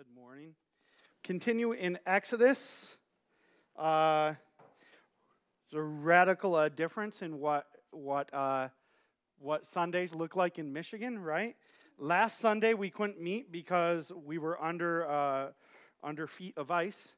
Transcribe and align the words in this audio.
Good 0.00 0.14
morning. 0.14 0.54
Continue 1.22 1.72
in 1.72 1.98
Exodus. 2.06 2.96
Uh, 3.76 4.32
there's 5.70 5.78
a 5.78 5.82
radical 5.82 6.54
uh, 6.54 6.70
difference 6.70 7.20
in 7.20 7.38
what 7.38 7.66
what 7.90 8.32
uh, 8.32 8.68
what 9.40 9.66
Sundays 9.66 10.14
look 10.14 10.36
like 10.36 10.58
in 10.58 10.72
Michigan, 10.72 11.18
right? 11.18 11.54
Last 11.98 12.38
Sunday 12.38 12.72
we 12.72 12.88
couldn't 12.88 13.20
meet 13.20 13.52
because 13.52 14.10
we 14.24 14.38
were 14.38 14.58
under 14.62 15.06
uh, 15.06 15.48
under 16.02 16.26
feet 16.26 16.56
of 16.56 16.70
ice, 16.70 17.14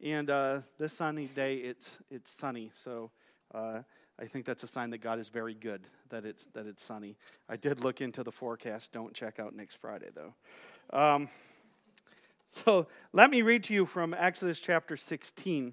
and 0.00 0.30
uh, 0.30 0.60
this 0.78 0.92
sunny 0.92 1.26
day 1.26 1.56
it's 1.56 1.98
it's 2.12 2.30
sunny. 2.30 2.70
So 2.84 3.10
uh, 3.52 3.80
I 4.20 4.26
think 4.26 4.44
that's 4.44 4.62
a 4.62 4.68
sign 4.68 4.90
that 4.90 4.98
God 4.98 5.18
is 5.18 5.30
very 5.30 5.54
good 5.54 5.82
that 6.10 6.24
it's 6.24 6.44
that 6.54 6.68
it's 6.68 6.84
sunny. 6.84 7.16
I 7.48 7.56
did 7.56 7.82
look 7.82 8.00
into 8.00 8.22
the 8.22 8.30
forecast. 8.30 8.92
Don't 8.92 9.14
check 9.14 9.40
out 9.40 9.52
next 9.52 9.80
Friday 9.80 10.10
though. 10.14 10.34
Um, 10.96 11.28
so 12.50 12.88
let 13.12 13.30
me 13.30 13.42
read 13.42 13.64
to 13.64 13.74
you 13.74 13.86
from 13.86 14.12
Exodus 14.12 14.58
chapter 14.58 14.96
16, 14.96 15.72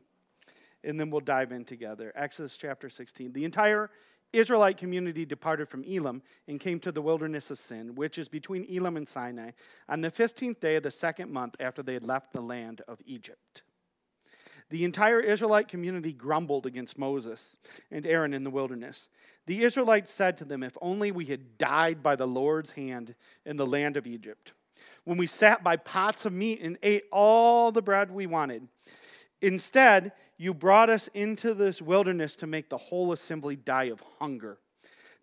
and 0.83 0.99
then 0.99 1.09
we'll 1.09 1.21
dive 1.21 1.51
in 1.51 1.65
together. 1.65 2.13
Exodus 2.15 2.55
chapter 2.55 2.87
16. 2.87 3.33
The 3.33 3.45
entire 3.45 3.89
Israelite 4.31 4.77
community 4.77 5.25
departed 5.25 5.69
from 5.69 5.83
Elim 5.83 6.21
and 6.47 6.59
came 6.59 6.79
to 6.81 6.91
the 6.91 7.01
wilderness 7.01 7.49
of 7.49 7.59
Sin, 7.59 7.95
which 7.95 8.19
is 8.19 8.29
between 8.29 8.63
Elim 8.65 8.95
and 8.95 9.07
Sinai, 9.07 9.51
on 9.89 10.01
the 10.01 10.11
15th 10.11 10.59
day 10.59 10.75
of 10.75 10.83
the 10.83 10.91
second 10.91 11.31
month 11.31 11.55
after 11.59 11.81
they 11.81 11.95
had 11.95 12.05
left 12.05 12.31
the 12.31 12.41
land 12.41 12.81
of 12.87 12.99
Egypt. 13.05 13.63
The 14.69 14.83
entire 14.83 15.21
Israelite 15.21 15.69
community 15.69 16.13
grumbled 16.13 16.65
against 16.65 16.97
Moses 16.97 17.57
and 17.89 18.05
Aaron 18.05 18.33
in 18.33 18.43
the 18.43 18.49
wilderness. 18.49 19.09
The 19.45 19.63
Israelites 19.63 20.11
said 20.11 20.37
to 20.37 20.45
them, 20.45 20.61
If 20.61 20.77
only 20.81 21.09
we 21.09 21.25
had 21.25 21.57
died 21.57 22.03
by 22.03 22.17
the 22.17 22.27
Lord's 22.27 22.71
hand 22.71 23.15
in 23.45 23.55
the 23.55 23.65
land 23.65 23.97
of 23.97 24.05
Egypt 24.05 24.51
when 25.07 25.17
we 25.17 25.25
sat 25.25 25.63
by 25.63 25.77
pots 25.77 26.25
of 26.25 26.33
meat 26.33 26.59
and 26.61 26.77
ate 26.83 27.05
all 27.13 27.71
the 27.71 27.81
bread 27.81 28.11
we 28.11 28.25
wanted. 28.27 28.67
Instead, 29.41 30.11
you 30.35 30.53
brought 30.53 30.89
us 30.89 31.07
into 31.13 31.53
this 31.53 31.81
wilderness 31.81 32.35
to 32.35 32.45
make 32.45 32.69
the 32.69 32.77
whole 32.77 33.13
assembly 33.13 33.55
die 33.55 33.85
of 33.85 34.03
hunger. 34.19 34.57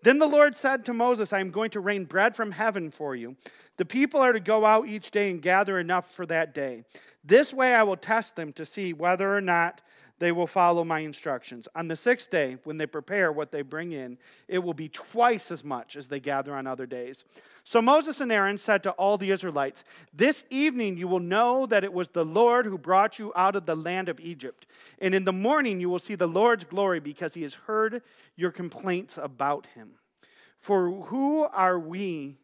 Then 0.02 0.18
the 0.18 0.26
Lord 0.26 0.56
said 0.56 0.86
to 0.86 0.94
Moses, 0.94 1.34
I 1.34 1.41
am 1.41 1.50
going 1.50 1.68
to 1.72 1.80
rain 1.80 2.06
bread 2.06 2.34
from 2.34 2.52
heaven 2.52 2.91
for 2.91 3.14
you. 3.14 3.36
The 3.76 3.84
people 3.84 4.20
are 4.20 4.32
to 4.32 4.41
go 4.41 4.64
out 4.64 4.88
each 4.88 5.10
day 5.10 5.30
and 5.30 5.42
gather 5.42 5.78
enough 5.78 6.10
for 6.14 6.24
that 6.26 6.54
day. 6.54 6.84
This 7.25 7.53
way 7.53 7.75
I 7.75 7.83
will 7.83 7.97
test 7.97 8.36
them 8.36 8.53
to 8.53 8.67
see 8.67 8.92
whether 8.92 9.34
or 9.34 9.41
not 9.41 9.80
they 10.19 10.30
will 10.30 10.47
follow 10.47 10.84
my 10.84 11.00
instructions. 11.00 11.66
On 11.75 11.89
the 11.89 11.97
sixth 11.97 12.31
day, 12.31 12.56
when 12.64 12.77
they 12.77 12.86
prepare 12.86 13.33
what 13.33 13.50
they 13.50 13.62
bring 13.62 13.92
in, 13.92 14.16
it 14.47 14.61
will 14.61 14.75
be 14.75 14.89
twice 14.89 15.50
as 15.50 15.64
much 15.64 15.97
as 15.97 16.08
they 16.08 16.20
gather 16.20 16.55
on 16.55 16.66
other 16.66 16.86
days. 16.86 17.25
So 17.64 17.83
Moses 17.83 18.20
and 18.20 18.31
Aaron 18.31 18.58
said 18.58 18.83
to 18.84 18.92
all 18.92 19.19
the 19.19 19.31
Israelites, 19.31 19.83
This 20.12 20.44
evening 20.50 20.97
you 20.97 21.08
will 21.08 21.20
know 21.20 21.66
that 21.66 21.83
it 21.83 21.92
was 21.92 22.11
the 22.11 22.25
Lord 22.25 22.66
who 22.66 22.78
brought 22.78 23.19
you 23.19 23.33
out 23.34 23.56
of 23.56 23.66
the 23.66 23.75
land 23.75 24.09
of 24.09 24.20
Egypt. 24.20 24.66
And 25.00 25.14
in 25.14 25.25
the 25.25 25.33
morning 25.33 25.81
you 25.81 25.91
will 25.91 25.98
see 25.98 26.14
the 26.14 26.28
Lord's 26.28 26.64
glory 26.64 27.00
because 27.00 27.34
he 27.34 27.42
has 27.42 27.55
heard 27.55 28.03
your 28.36 28.53
complaints 28.53 29.19
about 29.20 29.66
him. 29.75 29.94
For 30.56 30.91
who 30.91 31.42
are 31.42 31.78
we? 31.78 32.36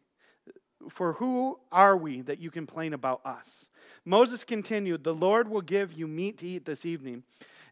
For 0.89 1.13
who 1.13 1.59
are 1.71 1.95
we 1.95 2.21
that 2.21 2.39
you 2.39 2.51
complain 2.51 2.93
about 2.93 3.25
us? 3.25 3.69
Moses 4.05 4.43
continued, 4.43 5.03
The 5.03 5.13
Lord 5.13 5.47
will 5.47 5.61
give 5.61 5.93
you 5.93 6.07
meat 6.07 6.37
to 6.39 6.47
eat 6.47 6.65
this 6.65 6.85
evening 6.85 7.23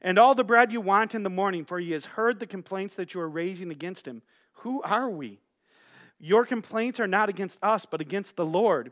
and 0.01 0.17
all 0.17 0.35
the 0.35 0.43
bread 0.43 0.71
you 0.71 0.81
want 0.81 1.13
in 1.13 1.23
the 1.23 1.29
morning, 1.29 1.65
for 1.65 1.79
he 1.79 1.91
has 1.91 2.05
heard 2.05 2.39
the 2.39 2.47
complaints 2.47 2.95
that 2.95 3.13
you 3.13 3.19
are 3.19 3.29
raising 3.29 3.71
against 3.71 4.07
him. 4.07 4.21
Who 4.53 4.81
are 4.81 5.09
we? 5.09 5.39
Your 6.19 6.45
complaints 6.45 6.99
are 6.99 7.07
not 7.07 7.29
against 7.29 7.61
us, 7.63 7.85
but 7.85 8.01
against 8.01 8.35
the 8.35 8.45
Lord. 8.45 8.91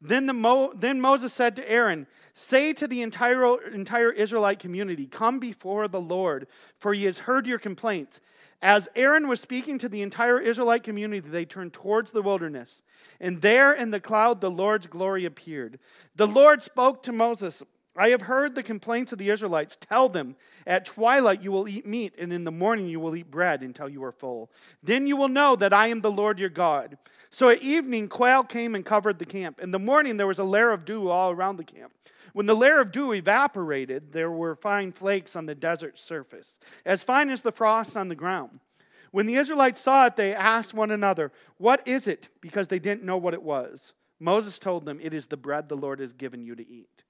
Then, 0.00 0.26
the 0.26 0.32
Mo, 0.32 0.72
then 0.74 1.00
Moses 1.00 1.32
said 1.32 1.56
to 1.56 1.70
Aaron, 1.70 2.06
Say 2.32 2.72
to 2.74 2.86
the 2.86 3.02
entire, 3.02 3.56
entire 3.72 4.12
Israelite 4.12 4.58
community, 4.58 5.06
Come 5.06 5.38
before 5.40 5.88
the 5.88 6.00
Lord, 6.00 6.46
for 6.78 6.94
he 6.94 7.04
has 7.04 7.20
heard 7.20 7.46
your 7.46 7.58
complaints. 7.58 8.20
As 8.60 8.88
Aaron 8.96 9.28
was 9.28 9.40
speaking 9.40 9.78
to 9.78 9.88
the 9.88 10.02
entire 10.02 10.40
Israelite 10.40 10.82
community, 10.82 11.20
they 11.28 11.44
turned 11.44 11.72
towards 11.72 12.10
the 12.10 12.22
wilderness. 12.22 12.82
And 13.20 13.40
there 13.40 13.72
in 13.72 13.90
the 13.90 14.00
cloud, 14.00 14.40
the 14.40 14.50
Lord's 14.50 14.88
glory 14.88 15.24
appeared. 15.24 15.78
The 16.16 16.26
Lord 16.26 16.62
spoke 16.62 17.02
to 17.04 17.12
Moses. 17.12 17.62
I 17.98 18.10
have 18.10 18.22
heard 18.22 18.54
the 18.54 18.62
complaints 18.62 19.12
of 19.12 19.18
the 19.18 19.30
Israelites. 19.30 19.76
Tell 19.76 20.08
them, 20.08 20.36
at 20.66 20.84
twilight 20.84 21.42
you 21.42 21.50
will 21.50 21.66
eat 21.66 21.84
meat, 21.84 22.14
and 22.16 22.32
in 22.32 22.44
the 22.44 22.52
morning 22.52 22.86
you 22.86 23.00
will 23.00 23.16
eat 23.16 23.30
bread 23.30 23.62
until 23.62 23.88
you 23.88 24.04
are 24.04 24.12
full. 24.12 24.50
Then 24.82 25.08
you 25.08 25.16
will 25.16 25.28
know 25.28 25.56
that 25.56 25.72
I 25.72 25.88
am 25.88 26.00
the 26.00 26.10
Lord 26.10 26.38
your 26.38 26.48
God. 26.48 26.96
So 27.30 27.48
at 27.48 27.60
evening, 27.60 28.08
quail 28.08 28.44
came 28.44 28.76
and 28.76 28.86
covered 28.86 29.18
the 29.18 29.26
camp. 29.26 29.58
In 29.60 29.72
the 29.72 29.78
morning, 29.80 30.16
there 30.16 30.28
was 30.28 30.38
a 30.38 30.44
layer 30.44 30.70
of 30.70 30.84
dew 30.84 31.08
all 31.08 31.32
around 31.32 31.56
the 31.56 31.64
camp. 31.64 31.92
When 32.32 32.46
the 32.46 32.54
layer 32.54 32.80
of 32.80 32.92
dew 32.92 33.12
evaporated, 33.12 34.12
there 34.12 34.30
were 34.30 34.54
fine 34.54 34.92
flakes 34.92 35.34
on 35.34 35.46
the 35.46 35.54
desert 35.56 35.98
surface, 35.98 36.56
as 36.86 37.02
fine 37.02 37.30
as 37.30 37.42
the 37.42 37.52
frost 37.52 37.96
on 37.96 38.08
the 38.08 38.14
ground. 38.14 38.60
When 39.10 39.26
the 39.26 39.34
Israelites 39.34 39.80
saw 39.80 40.06
it, 40.06 40.16
they 40.16 40.34
asked 40.34 40.72
one 40.72 40.90
another, 40.90 41.32
What 41.56 41.86
is 41.88 42.06
it? 42.06 42.28
Because 42.40 42.68
they 42.68 42.78
didn't 42.78 43.02
know 43.02 43.16
what 43.16 43.34
it 43.34 43.42
was. 43.42 43.92
Moses 44.20 44.58
told 44.58 44.84
them, 44.84 45.00
It 45.02 45.14
is 45.14 45.26
the 45.26 45.36
bread 45.36 45.68
the 45.68 45.76
Lord 45.76 45.98
has 45.98 46.12
given 46.12 46.44
you 46.44 46.54
to 46.54 46.68
eat. 46.68 47.04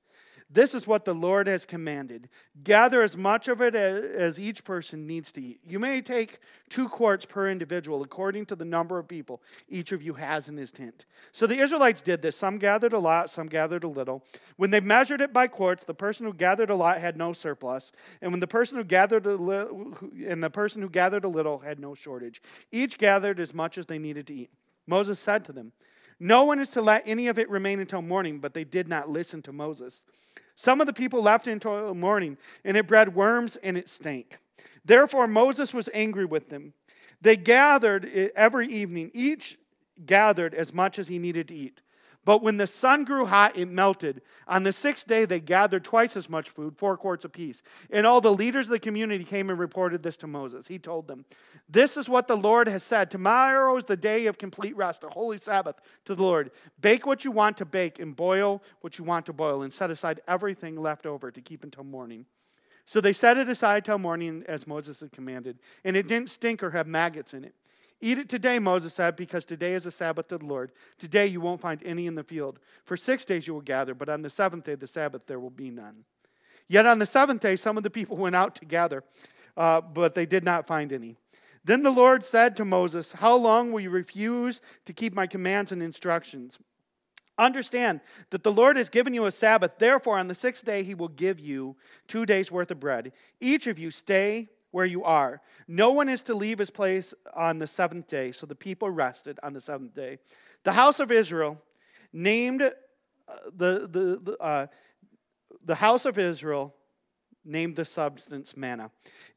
This 0.50 0.74
is 0.74 0.86
what 0.86 1.04
the 1.04 1.14
Lord 1.14 1.46
has 1.46 1.66
commanded. 1.66 2.30
Gather 2.64 3.02
as 3.02 3.18
much 3.18 3.48
of 3.48 3.60
it 3.60 3.74
as 3.74 4.40
each 4.40 4.64
person 4.64 5.06
needs 5.06 5.30
to 5.32 5.42
eat. 5.42 5.60
You 5.66 5.78
may 5.78 6.00
take 6.00 6.38
two 6.70 6.88
quarts 6.88 7.26
per 7.26 7.50
individual, 7.50 8.02
according 8.02 8.46
to 8.46 8.56
the 8.56 8.64
number 8.64 8.98
of 8.98 9.06
people 9.06 9.42
each 9.68 9.92
of 9.92 10.02
you 10.02 10.14
has 10.14 10.48
in 10.48 10.56
his 10.56 10.72
tent. 10.72 11.04
So 11.32 11.46
the 11.46 11.58
Israelites 11.58 12.00
did 12.00 12.22
this. 12.22 12.34
Some 12.34 12.56
gathered 12.56 12.94
a 12.94 12.98
lot, 12.98 13.28
some 13.28 13.46
gathered 13.46 13.84
a 13.84 13.88
little. 13.88 14.24
When 14.56 14.70
they 14.70 14.80
measured 14.80 15.20
it 15.20 15.34
by 15.34 15.48
quarts, 15.48 15.84
the 15.84 15.92
person 15.92 16.24
who 16.24 16.32
gathered 16.32 16.70
a 16.70 16.74
lot 16.74 16.98
had 16.98 17.18
no 17.18 17.34
surplus, 17.34 17.92
and 18.22 18.30
when 18.30 18.40
the 18.40 18.46
person 18.46 18.78
who 18.78 18.84
gathered 18.84 19.26
a 19.26 19.34
little, 19.34 19.98
and 20.26 20.42
the 20.42 20.48
person 20.48 20.80
who 20.80 20.88
gathered 20.88 21.24
a 21.24 21.28
little 21.28 21.58
had 21.58 21.78
no 21.78 21.94
shortage. 21.94 22.40
Each 22.72 22.96
gathered 22.96 23.38
as 23.38 23.52
much 23.52 23.76
as 23.76 23.84
they 23.84 23.98
needed 23.98 24.26
to 24.28 24.34
eat. 24.34 24.50
Moses 24.86 25.18
said 25.18 25.44
to 25.44 25.52
them, 25.52 25.72
no 26.20 26.44
one 26.44 26.58
is 26.58 26.72
to 26.72 26.82
let 26.82 27.06
any 27.06 27.28
of 27.28 27.38
it 27.38 27.48
remain 27.48 27.78
until 27.78 28.02
morning, 28.02 28.40
but 28.40 28.52
they 28.52 28.64
did 28.64 28.88
not 28.88 29.08
listen 29.08 29.40
to 29.42 29.52
Moses. 29.52 30.04
Some 30.58 30.80
of 30.80 30.88
the 30.88 30.92
people 30.92 31.22
left 31.22 31.46
until 31.46 31.94
morning, 31.94 32.36
and 32.64 32.76
it 32.76 32.88
bred 32.88 33.14
worms 33.14 33.54
and 33.62 33.78
it 33.78 33.88
stank. 33.88 34.40
Therefore, 34.84 35.28
Moses 35.28 35.72
was 35.72 35.88
angry 35.94 36.24
with 36.24 36.48
them. 36.48 36.72
They 37.20 37.36
gathered 37.36 38.04
every 38.34 38.66
evening, 38.66 39.12
each 39.14 39.56
gathered 40.04 40.54
as 40.54 40.74
much 40.74 40.98
as 40.98 41.06
he 41.06 41.20
needed 41.20 41.46
to 41.48 41.54
eat. 41.54 41.80
But 42.28 42.42
when 42.42 42.58
the 42.58 42.66
sun 42.66 43.04
grew 43.04 43.24
hot, 43.24 43.56
it 43.56 43.70
melted. 43.70 44.20
On 44.46 44.62
the 44.62 44.70
sixth 44.70 45.06
day, 45.06 45.24
they 45.24 45.40
gathered 45.40 45.82
twice 45.82 46.14
as 46.14 46.28
much 46.28 46.50
food, 46.50 46.76
four 46.76 46.94
quarts 46.98 47.24
apiece. 47.24 47.62
And 47.88 48.06
all 48.06 48.20
the 48.20 48.30
leaders 48.30 48.66
of 48.66 48.72
the 48.72 48.78
community 48.78 49.24
came 49.24 49.48
and 49.48 49.58
reported 49.58 50.02
this 50.02 50.18
to 50.18 50.26
Moses. 50.26 50.66
He 50.66 50.78
told 50.78 51.08
them, 51.08 51.24
This 51.70 51.96
is 51.96 52.06
what 52.06 52.28
the 52.28 52.36
Lord 52.36 52.68
has 52.68 52.82
said. 52.82 53.10
Tomorrow 53.10 53.74
is 53.78 53.86
the 53.86 53.96
day 53.96 54.26
of 54.26 54.36
complete 54.36 54.76
rest, 54.76 55.04
a 55.04 55.08
holy 55.08 55.38
Sabbath 55.38 55.76
to 56.04 56.14
the 56.14 56.22
Lord. 56.22 56.50
Bake 56.82 57.06
what 57.06 57.24
you 57.24 57.30
want 57.30 57.56
to 57.56 57.64
bake 57.64 57.98
and 57.98 58.14
boil 58.14 58.62
what 58.82 58.98
you 58.98 59.04
want 59.04 59.24
to 59.24 59.32
boil, 59.32 59.62
and 59.62 59.72
set 59.72 59.90
aside 59.90 60.20
everything 60.28 60.76
left 60.76 61.06
over 61.06 61.30
to 61.30 61.40
keep 61.40 61.64
until 61.64 61.84
morning. 61.84 62.26
So 62.84 63.00
they 63.00 63.14
set 63.14 63.38
it 63.38 63.48
aside 63.48 63.86
till 63.86 63.96
morning 63.96 64.44
as 64.46 64.66
Moses 64.66 65.00
had 65.00 65.12
commanded, 65.12 65.60
and 65.82 65.96
it 65.96 66.06
didn't 66.06 66.28
stink 66.28 66.62
or 66.62 66.72
have 66.72 66.86
maggots 66.86 67.32
in 67.32 67.42
it. 67.44 67.54
Eat 68.00 68.18
it 68.18 68.28
today, 68.28 68.58
Moses 68.58 68.94
said, 68.94 69.16
because 69.16 69.44
today 69.44 69.74
is 69.74 69.84
a 69.84 69.90
Sabbath 69.90 70.28
to 70.28 70.38
the 70.38 70.44
Lord. 70.44 70.70
Today 70.98 71.26
you 71.26 71.40
won't 71.40 71.60
find 71.60 71.82
any 71.84 72.06
in 72.06 72.14
the 72.14 72.22
field. 72.22 72.60
For 72.84 72.96
six 72.96 73.24
days 73.24 73.46
you 73.46 73.54
will 73.54 73.60
gather, 73.60 73.94
but 73.94 74.08
on 74.08 74.22
the 74.22 74.30
seventh 74.30 74.64
day, 74.64 74.76
the 74.76 74.86
Sabbath, 74.86 75.26
there 75.26 75.40
will 75.40 75.50
be 75.50 75.70
none. 75.70 76.04
Yet 76.68 76.86
on 76.86 77.00
the 77.00 77.06
seventh 77.06 77.40
day, 77.40 77.56
some 77.56 77.76
of 77.76 77.82
the 77.82 77.90
people 77.90 78.16
went 78.18 78.36
out 78.36 78.54
to 78.56 78.64
gather, 78.64 79.02
uh, 79.56 79.80
but 79.80 80.14
they 80.14 80.26
did 80.26 80.44
not 80.44 80.66
find 80.66 80.92
any. 80.92 81.16
Then 81.64 81.82
the 81.82 81.90
Lord 81.90 82.24
said 82.24 82.56
to 82.56 82.64
Moses, 82.64 83.12
How 83.12 83.34
long 83.34 83.72
will 83.72 83.80
you 83.80 83.90
refuse 83.90 84.60
to 84.84 84.92
keep 84.92 85.12
my 85.12 85.26
commands 85.26 85.72
and 85.72 85.82
instructions? 85.82 86.58
Understand 87.36 88.00
that 88.30 88.42
the 88.42 88.52
Lord 88.52 88.76
has 88.76 88.88
given 88.88 89.14
you 89.14 89.26
a 89.26 89.30
Sabbath. 89.30 89.72
Therefore, 89.78 90.18
on 90.18 90.28
the 90.28 90.34
sixth 90.34 90.64
day, 90.64 90.82
he 90.82 90.94
will 90.94 91.08
give 91.08 91.38
you 91.38 91.76
two 92.06 92.26
days' 92.26 92.50
worth 92.50 92.70
of 92.70 92.80
bread. 92.80 93.12
Each 93.40 93.66
of 93.66 93.78
you 93.78 93.90
stay 93.90 94.48
where 94.70 94.86
you 94.86 95.04
are. 95.04 95.40
No 95.66 95.90
one 95.92 96.08
is 96.08 96.22
to 96.24 96.34
leave 96.34 96.58
his 96.58 96.70
place 96.70 97.14
on 97.34 97.58
the 97.58 97.66
seventh 97.66 98.08
day. 98.08 98.32
So 98.32 98.46
the 98.46 98.54
people 98.54 98.90
rested 98.90 99.38
on 99.42 99.52
the 99.52 99.60
seventh 99.60 99.94
day. 99.94 100.18
The 100.64 100.72
house 100.72 101.00
of 101.00 101.10
Israel 101.10 101.60
named 102.12 102.62
uh, 102.62 102.70
the, 103.56 103.88
the, 103.90 104.20
the, 104.22 104.36
uh, 104.38 104.66
the 105.64 105.74
house 105.74 106.04
of 106.04 106.18
Israel 106.18 106.74
named 107.44 107.76
the 107.76 107.84
substance 107.84 108.56
manna. 108.56 108.90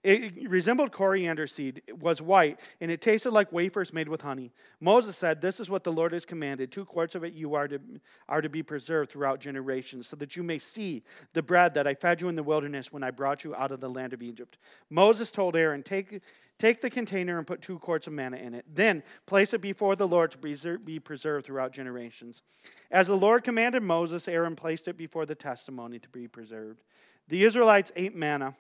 It 0.04 0.50
resembled 0.50 0.92
coriander 0.92 1.48
seed, 1.48 1.82
it 1.88 2.00
was 2.00 2.22
white, 2.22 2.60
and 2.80 2.90
it 2.90 3.02
tasted 3.02 3.32
like 3.32 3.52
wafers 3.52 3.94
made 3.94 4.10
with 4.10 4.22
honey. 4.22 4.52
Moses 4.80 5.16
said, 5.16 5.42
This 5.42 5.60
is 5.60 5.70
what 5.70 5.84
the 5.84 5.92
Lord 5.92 6.12
has 6.14 6.26
commanded. 6.26 6.72
Two 6.72 6.86
quarts 6.86 7.16
of 7.16 7.24
it 7.24 7.34
you 7.34 7.56
are 7.56 7.68
to, 7.68 7.80
are 8.28 8.42
to 8.42 8.50
be 8.50 8.64
preserved 8.64 9.12
throughout 9.12 9.40
generations, 9.40 10.08
so 10.08 10.16
that 10.18 10.36
you 10.36 10.44
may 10.44 10.60
see 10.60 11.04
the 11.34 11.42
bread 11.42 11.74
that 11.76 11.88
I 11.88 11.94
fed 11.94 12.22
you 12.22 12.30
in 12.30 12.36
the 12.36 12.44
wilderness 12.44 12.92
when 12.92 13.04
I 13.04 13.12
brought 13.12 13.44
you 13.44 13.56
out 13.56 13.72
of 13.72 13.80
the 13.80 13.90
land 13.90 14.14
of 14.14 14.22
Egypt. 14.22 14.58
Moses 14.90 15.32
told 15.32 15.56
Aaron, 15.56 15.84
Take 15.84 16.22
Take 16.62 16.80
the 16.80 16.92
container 16.92 17.40
and 17.40 17.48
put 17.48 17.64
two 17.64 17.80
quarts 17.80 18.06
of 18.06 18.14
manna 18.14 18.38
in 18.38 18.54
it. 18.54 18.66
Then 18.72 19.02
place 19.26 19.52
it 19.52 19.62
before 19.62 19.96
the 19.96 20.08
Lord 20.08 20.30
to 20.30 20.78
be 20.78 21.00
preserved 21.00 21.48
throughout 21.48 21.74
generations. 21.74 22.44
As 22.92 23.08
the 23.08 23.18
Lord 23.18 23.44
commanded 23.44 23.82
Moses, 23.82 24.28
Aaron 24.28 24.56
placed 24.56 24.88
it 24.88 24.96
before 24.96 25.26
the 25.26 25.34
testimony 25.34 25.98
to 25.98 26.10
be 26.10 26.28
preserved. 26.28 26.84
The 27.32 27.46
Israelites 27.46 27.94
ate 27.96 28.14
manna 28.14 28.56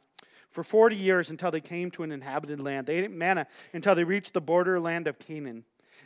for 0.50 0.64
40 0.64 0.96
years 0.96 1.30
until 1.30 1.52
they 1.52 1.60
came 1.60 1.92
to 1.92 2.04
an 2.04 2.12
inhabited 2.14 2.62
land. 2.62 2.88
They 2.88 3.00
ate 3.00 3.12
manna 3.12 3.46
until 3.74 3.96
they 3.96 4.06
reached 4.06 4.34
the 4.34 4.40
borderland 4.40 5.08
of 5.08 5.20
Canaan. 5.20 5.66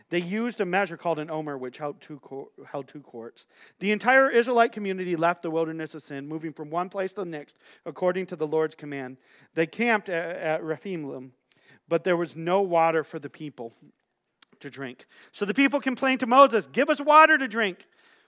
They 0.09 0.19
used 0.19 0.59
a 0.59 0.65
measure 0.65 0.97
called 0.97 1.19
an 1.19 1.29
omer, 1.29 1.59
which 1.59 1.77
held 1.77 2.01
two, 2.01 2.19
held 2.67 2.87
two 2.87 3.01
quarts. 3.01 3.45
The 3.77 3.91
entire 3.91 4.31
Israelite 4.31 4.71
community 4.71 5.15
left 5.15 5.43
the 5.43 5.51
wilderness 5.51 5.93
of 5.93 6.01
Sin, 6.01 6.27
moving 6.27 6.53
from 6.53 6.71
one 6.71 6.89
place 6.89 7.13
to 7.13 7.21
the 7.21 7.25
next 7.25 7.55
according 7.85 8.25
to 8.27 8.35
the 8.35 8.47
Lord's 8.47 8.73
command. 8.73 9.17
They 9.53 9.67
camped 9.67 10.09
at, 10.09 10.63
at 10.63 11.41
but 11.87 12.03
there 12.03 12.17
was 12.17 12.35
no 12.35 12.61
water 12.61 13.03
for 13.03 13.19
the 13.19 13.29
people 13.29 13.73
to 14.59 14.71
drink. 14.71 15.05
So 15.31 15.45
the 15.45 15.53
people 15.53 15.79
complained 15.79 16.21
to 16.21 16.25
Moses, 16.25 16.65
Give 16.65 16.89
us 16.89 16.99
water 16.99 17.37
to 17.37 17.47
drink. 17.47 17.85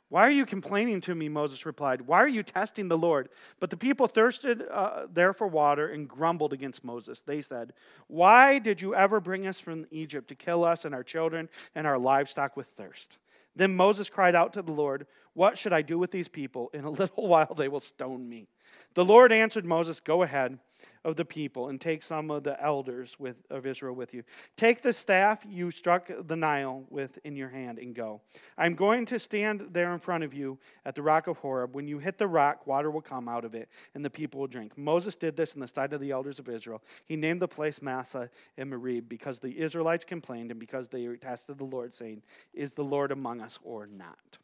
Why 0.10 0.22
are 0.22 0.32
you 0.32 0.46
complaining 0.46 1.02
to 1.02 1.16
me? 1.16 1.28
Moses 1.28 1.66
replied. 1.66 2.02
Why 2.02 2.20
are 2.20 2.28
you 2.28 2.42
testing 2.42 2.88
the 2.88 2.98
Lord? 2.98 3.28
But 3.60 3.70
the 3.70 3.78
people 3.78 4.08
thirsted 4.08 4.64
uh, 4.72 5.08
there 5.12 5.34
for 5.34 5.48
water 5.48 5.90
and 5.90 6.08
grumbled 6.08 6.54
against 6.54 6.84
Moses. 6.84 7.22
They 7.22 7.42
said, 7.42 7.74
Why 8.08 8.60
did 8.60 8.80
you 8.80 8.96
ever 8.96 9.20
bring 9.20 9.48
us 9.48 9.60
from 9.60 9.86
Egypt 9.92 10.30
to 10.30 10.36
kill 10.36 10.64
us 10.64 10.86
and 10.86 10.96
our 10.96 11.04
children 11.04 11.50
and 11.76 11.86
our 11.86 11.98
livestock 11.98 12.56
with 12.56 12.68
thirst? 12.68 13.18
Then 13.56 13.76
Moses 13.76 14.10
cried 14.10 14.36
out 14.36 14.54
to 14.54 14.62
the 14.62 14.72
Lord, 14.72 15.08
What 15.34 15.58
should 15.58 15.74
I 15.74 15.82
do 15.82 16.00
with 16.00 16.12
these 16.12 16.30
people? 16.30 16.70
In 16.74 16.86
a 16.86 16.90
little 17.02 17.28
while 17.28 17.54
they 17.54 17.68
will 17.68 17.82
stone 17.82 18.30
me. 18.30 18.48
The 18.94 19.06
Lord 19.06 19.34
answered 19.34 19.66
Moses, 19.66 20.00
Go 20.00 20.24
ahead 20.24 20.58
of 21.04 21.16
the 21.16 21.26
people 21.26 21.70
and 21.70 21.80
take 21.80 22.04
some 22.04 22.30
of 22.30 22.44
the 22.44 22.62
elders 22.62 23.18
with, 23.20 23.38
of 23.50 23.66
Israel 23.66 23.96
with 23.96 24.14
you. 24.14 24.24
Take 24.56 24.82
the 24.82 24.92
staff 24.92 25.46
you 25.48 25.72
struck 25.72 26.10
the 26.28 26.36
Nile 26.36 26.84
with 26.90 27.18
in 27.24 27.36
your 27.36 27.50
hand 27.50 27.80
and 27.80 27.96
go. 27.96 28.22
I'm 28.58 28.76
going 28.76 29.06
to 29.08 29.20
stand 29.20 29.70
there 29.72 29.94
in 29.94 30.00
front 30.00 30.24
of 30.24 30.34
you 30.34 30.58
at 30.86 30.96
the 30.96 31.02
rock 31.02 31.28
of 31.28 31.38
Horeb. 31.38 31.76
When 31.76 31.88
you 31.88 32.00
hit 32.00 32.18
the 32.18 32.28
rock, 32.28 32.68
water 32.68 32.92
will 32.92 33.02
come 33.02 33.30
out 33.30 33.46
of 33.46 33.56
it, 33.56 33.70
and 33.96 34.04
the 34.04 34.10
people 34.10 34.42
will 34.42 34.48
drink. 34.48 34.78
Moses 34.78 35.16
did 35.16 35.36
this 35.36 35.54
in 35.54 35.62
the 35.62 35.68
sight 35.68 35.94
of 35.94 36.02
the 36.02 36.12
elders 36.12 36.40
of 36.40 36.50
Israel. 36.50 36.82
He 37.06 37.16
named 37.16 37.42
the 37.42 37.48
place 37.48 37.82
Massah 37.82 38.30
and 38.58 38.72
Merib 38.72 39.08
because 39.08 39.40
the 39.40 39.58
Israelites 39.58 40.04
complained 40.06 40.52
and 40.52 40.60
because 40.60 40.90
they 40.90 41.06
tested 41.16 41.58
the 41.58 41.64
Lord, 41.64 41.94
saying, 41.94 42.22
Is 42.54 42.74
the 42.74 42.84
Lord 42.84 43.12
among 43.12 43.42
us 43.42 43.60
or 43.64 43.88
not? 43.88 44.38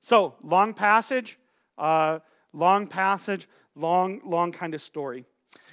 So, 0.00 0.34
long 0.42 0.74
passage, 0.74 1.38
uh, 1.78 2.18
long 2.52 2.86
passage, 2.88 3.48
long, 3.74 4.20
long 4.24 4.52
kind 4.52 4.74
of 4.74 4.82
story. 4.82 5.24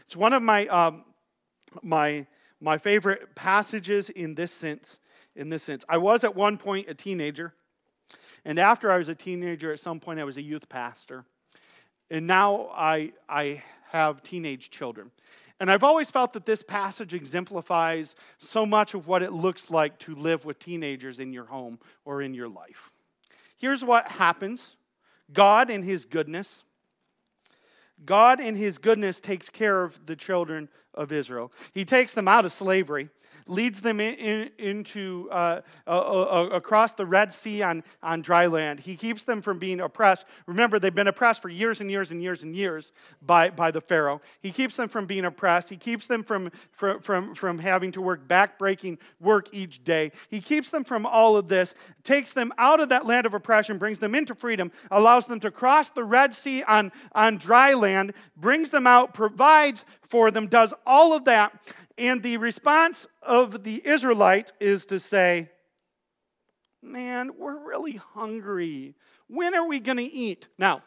It's 0.09 0.15
one 0.15 0.33
of 0.33 0.41
my, 0.41 0.65
um, 0.69 1.03
my, 1.83 2.25
my 2.59 2.79
favorite 2.79 3.35
passages 3.35 4.09
in 4.09 4.33
this 4.33 4.51
sense. 4.51 4.99
In 5.35 5.49
this 5.49 5.61
sense, 5.61 5.85
I 5.87 5.97
was 5.97 6.23
at 6.23 6.35
one 6.35 6.57
point 6.57 6.89
a 6.89 6.95
teenager, 6.95 7.53
and 8.43 8.57
after 8.57 8.91
I 8.91 8.97
was 8.97 9.07
a 9.07 9.13
teenager, 9.13 9.71
at 9.71 9.79
some 9.79 9.99
point 9.99 10.19
I 10.19 10.23
was 10.23 10.35
a 10.37 10.41
youth 10.41 10.67
pastor, 10.67 11.25
and 12.09 12.25
now 12.25 12.71
I 12.73 13.11
I 13.29 13.61
have 13.91 14.23
teenage 14.23 14.71
children. 14.71 15.11
And 15.59 15.71
I've 15.71 15.83
always 15.83 16.09
felt 16.09 16.33
that 16.33 16.47
this 16.47 16.63
passage 16.63 17.13
exemplifies 17.13 18.15
so 18.39 18.65
much 18.65 18.95
of 18.95 19.07
what 19.07 19.21
it 19.21 19.31
looks 19.31 19.69
like 19.69 19.99
to 19.99 20.15
live 20.15 20.43
with 20.43 20.57
teenagers 20.57 21.19
in 21.19 21.33
your 21.33 21.45
home 21.45 21.77
or 22.03 22.23
in 22.23 22.33
your 22.33 22.49
life. 22.49 22.89
Here's 23.57 23.85
what 23.85 24.07
happens 24.07 24.75
God, 25.31 25.69
in 25.69 25.83
His 25.83 26.05
goodness, 26.05 26.63
God, 28.05 28.39
in 28.39 28.55
His 28.55 28.77
goodness, 28.77 29.19
takes 29.19 29.49
care 29.49 29.83
of 29.83 30.05
the 30.05 30.15
children 30.15 30.69
of 30.93 31.11
Israel. 31.11 31.51
He 31.73 31.85
takes 31.85 32.13
them 32.13 32.27
out 32.27 32.45
of 32.45 32.51
slavery 32.51 33.09
leads 33.49 33.81
them 33.81 33.99
in, 33.99 34.13
in, 34.15 34.49
into 34.57 35.27
uh, 35.31 35.61
uh, 35.87 36.49
across 36.51 36.93
the 36.93 37.05
Red 37.05 37.33
Sea 37.33 37.61
on, 37.61 37.83
on 38.01 38.21
dry 38.21 38.45
land. 38.45 38.79
He 38.79 38.95
keeps 38.95 39.23
them 39.23 39.41
from 39.41 39.59
being 39.59 39.81
oppressed. 39.81 40.25
Remember, 40.45 40.79
they've 40.79 40.93
been 40.93 41.07
oppressed 41.07 41.41
for 41.41 41.49
years 41.49 41.81
and 41.81 41.89
years 41.89 42.11
and 42.11 42.21
years 42.21 42.43
and 42.43 42.55
years 42.55 42.93
by, 43.21 43.49
by 43.49 43.71
the 43.71 43.81
Pharaoh. 43.81 44.21
He 44.41 44.51
keeps 44.51 44.75
them 44.75 44.87
from 44.87 45.05
being 45.05 45.25
oppressed. 45.25 45.69
He 45.69 45.77
keeps 45.77 46.07
them 46.07 46.23
from, 46.23 46.51
from, 46.71 47.01
from, 47.01 47.35
from 47.35 47.59
having 47.59 47.91
to 47.93 48.01
work 48.01 48.27
backbreaking 48.27 48.99
work 49.19 49.49
each 49.51 49.83
day. 49.83 50.11
He 50.29 50.39
keeps 50.39 50.69
them 50.69 50.83
from 50.83 51.05
all 51.05 51.35
of 51.35 51.47
this, 51.47 51.73
takes 52.03 52.33
them 52.33 52.53
out 52.57 52.79
of 52.79 52.89
that 52.89 53.05
land 53.05 53.25
of 53.25 53.33
oppression, 53.33 53.77
brings 53.77 53.99
them 53.99 54.13
into 54.13 54.35
freedom, 54.35 54.71
allows 54.91 55.25
them 55.25 55.39
to 55.39 55.51
cross 55.51 55.89
the 55.89 56.03
Red 56.03 56.33
Sea 56.33 56.63
on, 56.63 56.91
on 57.13 57.37
dry 57.37 57.73
land, 57.73 58.13
brings 58.37 58.69
them 58.69 58.85
out, 58.85 59.13
provides 59.13 59.85
for 60.09 60.31
them, 60.31 60.47
does 60.47 60.73
all 60.85 61.13
of 61.13 61.25
that. 61.25 61.53
And 61.99 62.23
the 62.23 62.37
response 62.37 63.07
of 63.21 63.65
the 63.65 63.85
Israelite 63.85 64.53
is 64.61 64.85
to 64.85 65.01
say, 65.01 65.49
Man, 66.81 67.31
we're 67.37 67.67
really 67.67 67.97
hungry. 67.97 68.95
When 69.27 69.53
are 69.53 69.67
we 69.67 69.81
going 69.81 69.97
to 69.97 70.03
eat? 70.03 70.47
Now, 70.57 70.81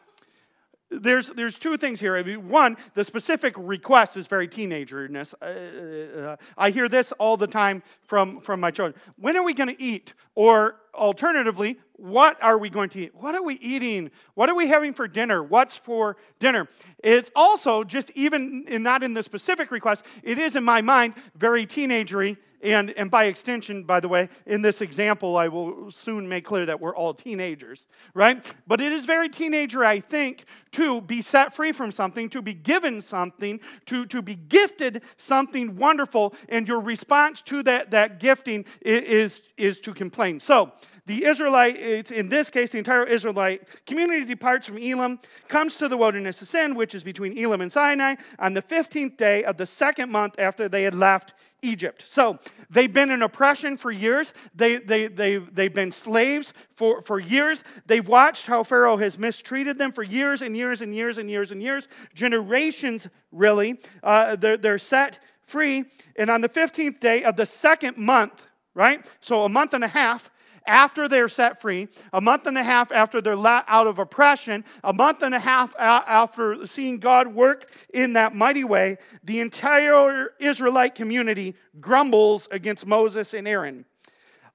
there's, 1.01 1.27
there's 1.29 1.57
two 1.57 1.77
things 1.77 1.99
here. 1.99 2.15
I 2.15 2.23
mean, 2.23 2.49
one, 2.49 2.77
the 2.93 3.03
specific 3.03 3.53
request 3.57 4.17
is 4.17 4.27
very 4.27 4.47
teenagerness. 4.47 5.33
Uh, 5.41 5.45
uh, 5.45 6.35
I 6.57 6.69
hear 6.69 6.89
this 6.89 7.11
all 7.13 7.37
the 7.37 7.47
time 7.47 7.83
from, 8.01 8.41
from 8.41 8.59
my 8.59 8.71
children. 8.71 8.99
When 9.17 9.37
are 9.37 9.43
we 9.43 9.53
going 9.53 9.69
to 9.69 9.81
eat? 9.81 10.13
Or 10.35 10.77
alternatively, 10.95 11.77
what 11.93 12.41
are 12.41 12.57
we 12.57 12.69
going 12.69 12.89
to 12.89 13.01
eat? 13.01 13.15
What 13.15 13.35
are 13.35 13.43
we 13.43 13.55
eating? 13.55 14.11
What 14.33 14.49
are 14.49 14.55
we 14.55 14.67
having 14.67 14.93
for 14.93 15.07
dinner? 15.07 15.43
What's 15.43 15.75
for 15.75 16.17
dinner? 16.39 16.67
It's 17.03 17.31
also 17.35 17.83
just 17.83 18.11
even 18.15 18.65
in, 18.67 18.83
not 18.83 19.03
in 19.03 19.13
the 19.13 19.23
specific 19.23 19.71
request, 19.71 20.05
it 20.23 20.39
is 20.39 20.55
in 20.55 20.63
my 20.63 20.81
mind 20.81 21.13
very 21.35 21.65
teenagery. 21.65 22.37
And, 22.63 22.91
and 22.91 23.11
by 23.11 23.25
extension, 23.25 23.83
by 23.83 23.99
the 23.99 24.07
way, 24.07 24.29
in 24.45 24.61
this 24.61 24.79
example, 24.79 25.35
I 25.35 25.49
will 25.49 25.91
soon 25.91 26.29
make 26.29 26.45
clear 26.45 26.65
that 26.65 26.79
we're 26.79 26.95
all 26.95 27.13
teenagers, 27.13 27.87
right? 28.13 28.43
But 28.65 28.79
it 28.79 28.93
is 28.93 29.03
very 29.03 29.27
teenager, 29.27 29.83
I 29.83 29.99
think, 29.99 30.45
to 30.71 31.01
be 31.01 31.21
set 31.21 31.53
free 31.53 31.73
from 31.73 31.91
something, 31.91 32.29
to 32.29 32.41
be 32.41 32.53
given 32.53 33.01
something, 33.01 33.59
to, 33.87 34.05
to 34.05 34.21
be 34.21 34.35
gifted 34.35 35.01
something 35.17 35.75
wonderful, 35.75 36.33
and 36.47 36.65
your 36.65 36.79
response 36.79 37.41
to 37.43 37.63
that, 37.63 37.91
that 37.91 38.21
gifting 38.21 38.63
is, 38.81 39.41
is 39.57 39.81
to 39.81 39.93
complain. 39.93 40.39
So, 40.39 40.71
the 41.05 41.25
Israelite, 41.25 42.11
in 42.11 42.29
this 42.29 42.49
case, 42.49 42.69
the 42.69 42.77
entire 42.77 43.03
Israelite 43.03 43.67
community 43.85 44.23
departs 44.23 44.67
from 44.67 44.77
Elim, 44.77 45.19
comes 45.49 45.75
to 45.77 45.89
the 45.89 45.97
wilderness 45.97 46.41
of 46.41 46.47
Sin, 46.47 46.75
which 46.75 46.95
is 46.95 47.03
between 47.03 47.37
Elim 47.37 47.59
and 47.61 47.71
Sinai, 47.71 48.15
on 48.39 48.53
the 48.53 48.61
15th 48.61 49.17
day 49.17 49.43
of 49.43 49.57
the 49.57 49.65
second 49.65 50.09
month 50.09 50.35
after 50.39 50.69
they 50.69 50.83
had 50.83 50.95
left 50.95 51.33
Egypt. 51.61 52.03
So 52.05 52.39
they've 52.69 52.91
been 52.91 53.09
in 53.11 53.21
oppression 53.21 53.77
for 53.77 53.91
years. 53.91 54.33
They, 54.55 54.77
they, 54.77 55.07
they, 55.07 55.37
they've 55.37 55.73
been 55.73 55.91
slaves 55.91 56.53
for, 56.75 57.01
for 57.01 57.19
years. 57.19 57.63
They've 57.85 58.07
watched 58.07 58.45
how 58.47 58.63
Pharaoh 58.63 58.97
has 58.97 59.17
mistreated 59.17 59.77
them 59.77 59.91
for 59.91 60.03
years 60.03 60.41
and 60.41 60.55
years 60.55 60.81
and 60.81 60.93
years 60.95 61.17
and 61.17 61.29
years 61.29 61.51
and 61.51 61.61
years, 61.61 61.87
generations, 62.13 63.07
really. 63.31 63.79
Uh, 64.03 64.35
they're, 64.35 64.57
they're 64.57 64.77
set 64.77 65.19
free. 65.41 65.85
And 66.15 66.29
on 66.29 66.41
the 66.41 66.49
15th 66.49 66.99
day 66.99 67.23
of 67.23 67.35
the 67.35 67.45
second 67.45 67.97
month, 67.97 68.45
right? 68.73 69.05
So 69.21 69.43
a 69.43 69.49
month 69.49 69.73
and 69.73 69.83
a 69.83 69.87
half, 69.87 70.29
after 70.65 71.07
they're 71.07 71.29
set 71.29 71.61
free, 71.61 71.87
a 72.11 72.21
month 72.21 72.47
and 72.47 72.57
a 72.57 72.63
half 72.63 72.91
after 72.91 73.21
they're 73.21 73.35
let 73.35 73.65
out 73.67 73.87
of 73.87 73.99
oppression, 73.99 74.63
a 74.83 74.93
month 74.93 75.23
and 75.23 75.35
a 75.35 75.39
half 75.39 75.75
after 75.79 76.65
seeing 76.67 76.99
God 76.99 77.27
work 77.27 77.71
in 77.93 78.13
that 78.13 78.35
mighty 78.35 78.63
way, 78.63 78.97
the 79.23 79.39
entire 79.39 80.33
Israelite 80.39 80.95
community 80.95 81.55
grumbles 81.79 82.47
against 82.51 82.85
Moses 82.85 83.33
and 83.33 83.47
Aaron. 83.47 83.85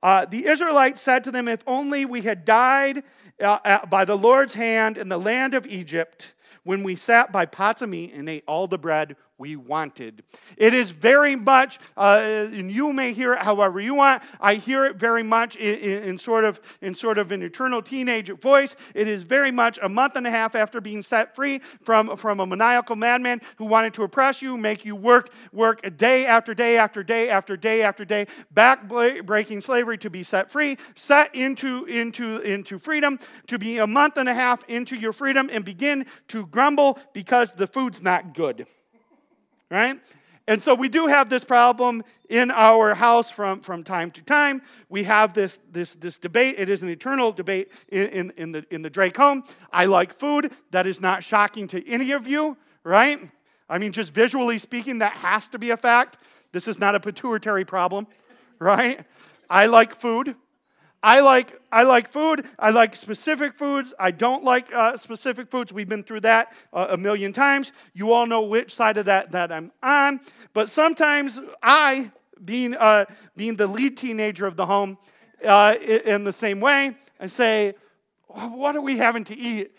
Uh, 0.02 0.24
the 0.26 0.46
Israelites 0.46 1.00
said 1.00 1.24
to 1.24 1.30
them, 1.30 1.48
If 1.48 1.62
only 1.66 2.04
we 2.04 2.22
had 2.22 2.44
died 2.44 3.02
uh, 3.40 3.86
by 3.86 4.04
the 4.04 4.16
Lord's 4.16 4.54
hand 4.54 4.96
in 4.96 5.08
the 5.08 5.18
land 5.18 5.54
of 5.54 5.66
Egypt 5.66 6.34
when 6.64 6.82
we 6.82 6.96
sat 6.96 7.32
by 7.32 7.46
pots 7.46 7.82
of 7.82 7.88
meat 7.88 8.12
and 8.14 8.28
ate 8.28 8.44
all 8.46 8.66
the 8.66 8.78
bread 8.78 9.16
we 9.38 9.54
wanted. 9.54 10.24
It 10.56 10.74
is 10.74 10.90
very 10.90 11.36
much, 11.36 11.78
uh, 11.96 12.20
and 12.24 12.70
you 12.72 12.92
may 12.92 13.12
hear 13.12 13.34
it 13.34 13.38
however 13.38 13.80
you 13.80 13.94
want. 13.94 14.22
I 14.40 14.56
hear 14.56 14.84
it 14.84 14.96
very 14.96 15.22
much 15.22 15.54
in, 15.54 15.76
in, 15.76 16.02
in, 16.02 16.18
sort 16.18 16.44
of 16.44 16.60
in 16.82 16.92
sort 16.92 17.18
of 17.18 17.30
an 17.30 17.42
eternal 17.42 17.80
teenage 17.80 18.30
voice. 18.40 18.74
It 18.94 19.06
is 19.06 19.22
very 19.22 19.52
much 19.52 19.78
a 19.80 19.88
month 19.88 20.16
and 20.16 20.26
a 20.26 20.30
half 20.30 20.56
after 20.56 20.80
being 20.80 21.02
set 21.02 21.36
free 21.36 21.60
from, 21.82 22.16
from 22.16 22.40
a 22.40 22.46
maniacal 22.46 22.96
madman 22.96 23.40
who 23.56 23.64
wanted 23.64 23.94
to 23.94 24.02
oppress 24.02 24.42
you, 24.42 24.56
make 24.56 24.84
you 24.84 24.96
work 24.96 25.30
work 25.52 25.96
day 25.96 26.26
after 26.26 26.52
day 26.52 26.76
after 26.76 27.04
day 27.04 27.30
after 27.30 27.56
day 27.56 27.82
after 27.82 28.04
day, 28.04 28.26
back 28.50 28.88
breaking 28.88 29.60
slavery 29.60 29.98
to 29.98 30.10
be 30.10 30.24
set 30.24 30.50
free, 30.50 30.76
set 30.96 31.32
into 31.34 31.84
into 31.84 32.38
into 32.40 32.78
freedom, 32.78 33.20
to 33.46 33.56
be 33.56 33.78
a 33.78 33.86
month 33.86 34.16
and 34.16 34.28
a 34.28 34.34
half 34.34 34.64
into 34.68 34.96
your 34.96 35.12
freedom 35.12 35.48
and 35.52 35.64
begin 35.64 36.06
to 36.26 36.37
grumble 36.46 36.98
because 37.12 37.52
the 37.52 37.66
food's 37.66 38.02
not 38.02 38.34
good. 38.34 38.66
right? 39.70 40.00
And 40.48 40.62
so 40.62 40.74
we 40.74 40.88
do 40.88 41.06
have 41.08 41.28
this 41.28 41.44
problem 41.44 42.02
in 42.30 42.50
our 42.50 42.94
house 42.94 43.30
from, 43.30 43.60
from 43.60 43.84
time 43.84 44.10
to 44.12 44.22
time. 44.22 44.62
We 44.88 45.04
have 45.04 45.34
this, 45.34 45.60
this, 45.70 45.94
this 45.94 46.16
debate. 46.16 46.54
It 46.56 46.70
is 46.70 46.82
an 46.82 46.88
eternal 46.88 47.32
debate 47.32 47.70
in, 47.90 48.06
in, 48.06 48.32
in, 48.38 48.52
the, 48.52 48.64
in 48.70 48.80
the 48.80 48.88
Drake 48.88 49.18
home. 49.18 49.44
I 49.70 49.84
like 49.84 50.14
food. 50.14 50.50
That 50.70 50.86
is 50.86 51.02
not 51.02 51.22
shocking 51.22 51.68
to 51.68 51.86
any 51.86 52.12
of 52.12 52.26
you, 52.26 52.56
right? 52.82 53.30
I 53.68 53.76
mean, 53.76 53.92
just 53.92 54.14
visually 54.14 54.56
speaking, 54.56 55.00
that 55.00 55.12
has 55.18 55.50
to 55.50 55.58
be 55.58 55.68
a 55.68 55.76
fact. 55.76 56.16
This 56.52 56.66
is 56.66 56.78
not 56.78 56.94
a 56.94 57.00
pituitary 57.00 57.66
problem, 57.66 58.06
right? 58.58 59.04
I 59.50 59.66
like 59.66 59.94
food. 59.94 60.34
I 61.02 61.20
like, 61.20 61.60
I 61.70 61.84
like 61.84 62.08
food. 62.08 62.44
I 62.58 62.70
like 62.70 62.96
specific 62.96 63.56
foods. 63.56 63.94
I 63.98 64.10
don't 64.10 64.42
like 64.42 64.72
uh, 64.74 64.96
specific 64.96 65.48
foods. 65.48 65.72
We've 65.72 65.88
been 65.88 66.02
through 66.02 66.20
that 66.22 66.52
uh, 66.72 66.88
a 66.90 66.96
million 66.96 67.32
times. 67.32 67.72
You 67.94 68.12
all 68.12 68.26
know 68.26 68.42
which 68.42 68.74
side 68.74 68.98
of 68.98 69.06
that 69.06 69.30
that 69.32 69.52
I'm 69.52 69.70
on. 69.82 70.20
But 70.54 70.68
sometimes 70.68 71.40
I, 71.62 72.10
being, 72.44 72.74
uh, 72.74 73.04
being 73.36 73.54
the 73.54 73.66
lead 73.66 73.96
teenager 73.96 74.46
of 74.46 74.56
the 74.56 74.66
home, 74.66 74.98
uh, 75.44 75.76
in 75.80 76.24
the 76.24 76.32
same 76.32 76.58
way, 76.58 76.96
I 77.20 77.26
say, 77.26 77.74
What 78.26 78.74
are 78.74 78.80
we 78.80 78.96
having 78.96 79.24
to 79.24 79.36
eat? 79.36 79.72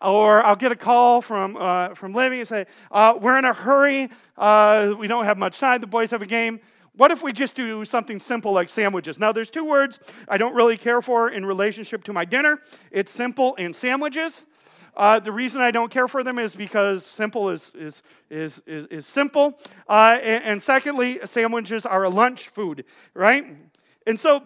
Or 0.00 0.42
I'll 0.42 0.56
get 0.56 0.72
a 0.72 0.76
call 0.76 1.20
from, 1.22 1.56
uh, 1.56 1.94
from 1.94 2.14
Libby 2.14 2.38
and 2.38 2.48
say, 2.48 2.66
uh, 2.90 3.18
We're 3.20 3.36
in 3.36 3.44
a 3.44 3.52
hurry. 3.52 4.08
we 4.38 5.06
don't 5.06 5.24
have 5.26 5.36
much 5.36 5.58
time. 5.58 5.82
The 5.82 5.86
boys 5.86 6.10
have 6.12 6.22
a 6.22 6.26
game. 6.26 6.60
What 6.94 7.10
if 7.10 7.22
we 7.22 7.32
just 7.32 7.56
do 7.56 7.84
something 7.84 8.18
simple 8.18 8.52
like 8.52 8.68
sandwiches? 8.68 9.18
Now, 9.18 9.32
there's 9.32 9.50
two 9.50 9.64
words 9.64 9.98
I 10.28 10.36
don't 10.36 10.54
really 10.54 10.76
care 10.76 11.00
for 11.00 11.30
in 11.30 11.46
relationship 11.46 12.04
to 12.04 12.12
my 12.12 12.24
dinner 12.24 12.60
it's 12.90 13.10
simple 13.10 13.54
and 13.58 13.74
sandwiches. 13.74 14.44
Uh, 14.94 15.18
the 15.18 15.32
reason 15.32 15.62
I 15.62 15.70
don't 15.70 15.90
care 15.90 16.06
for 16.06 16.22
them 16.22 16.38
is 16.38 16.54
because 16.54 17.06
simple 17.06 17.48
is, 17.48 17.74
is, 17.74 18.02
is, 18.28 18.62
is, 18.66 18.84
is 18.86 19.06
simple. 19.06 19.58
Uh, 19.88 20.18
and, 20.22 20.44
and 20.44 20.62
secondly, 20.62 21.18
sandwiches 21.24 21.86
are 21.86 22.04
a 22.04 22.10
lunch 22.10 22.48
food, 22.48 22.84
right? 23.14 23.56
And 24.06 24.20
so 24.20 24.42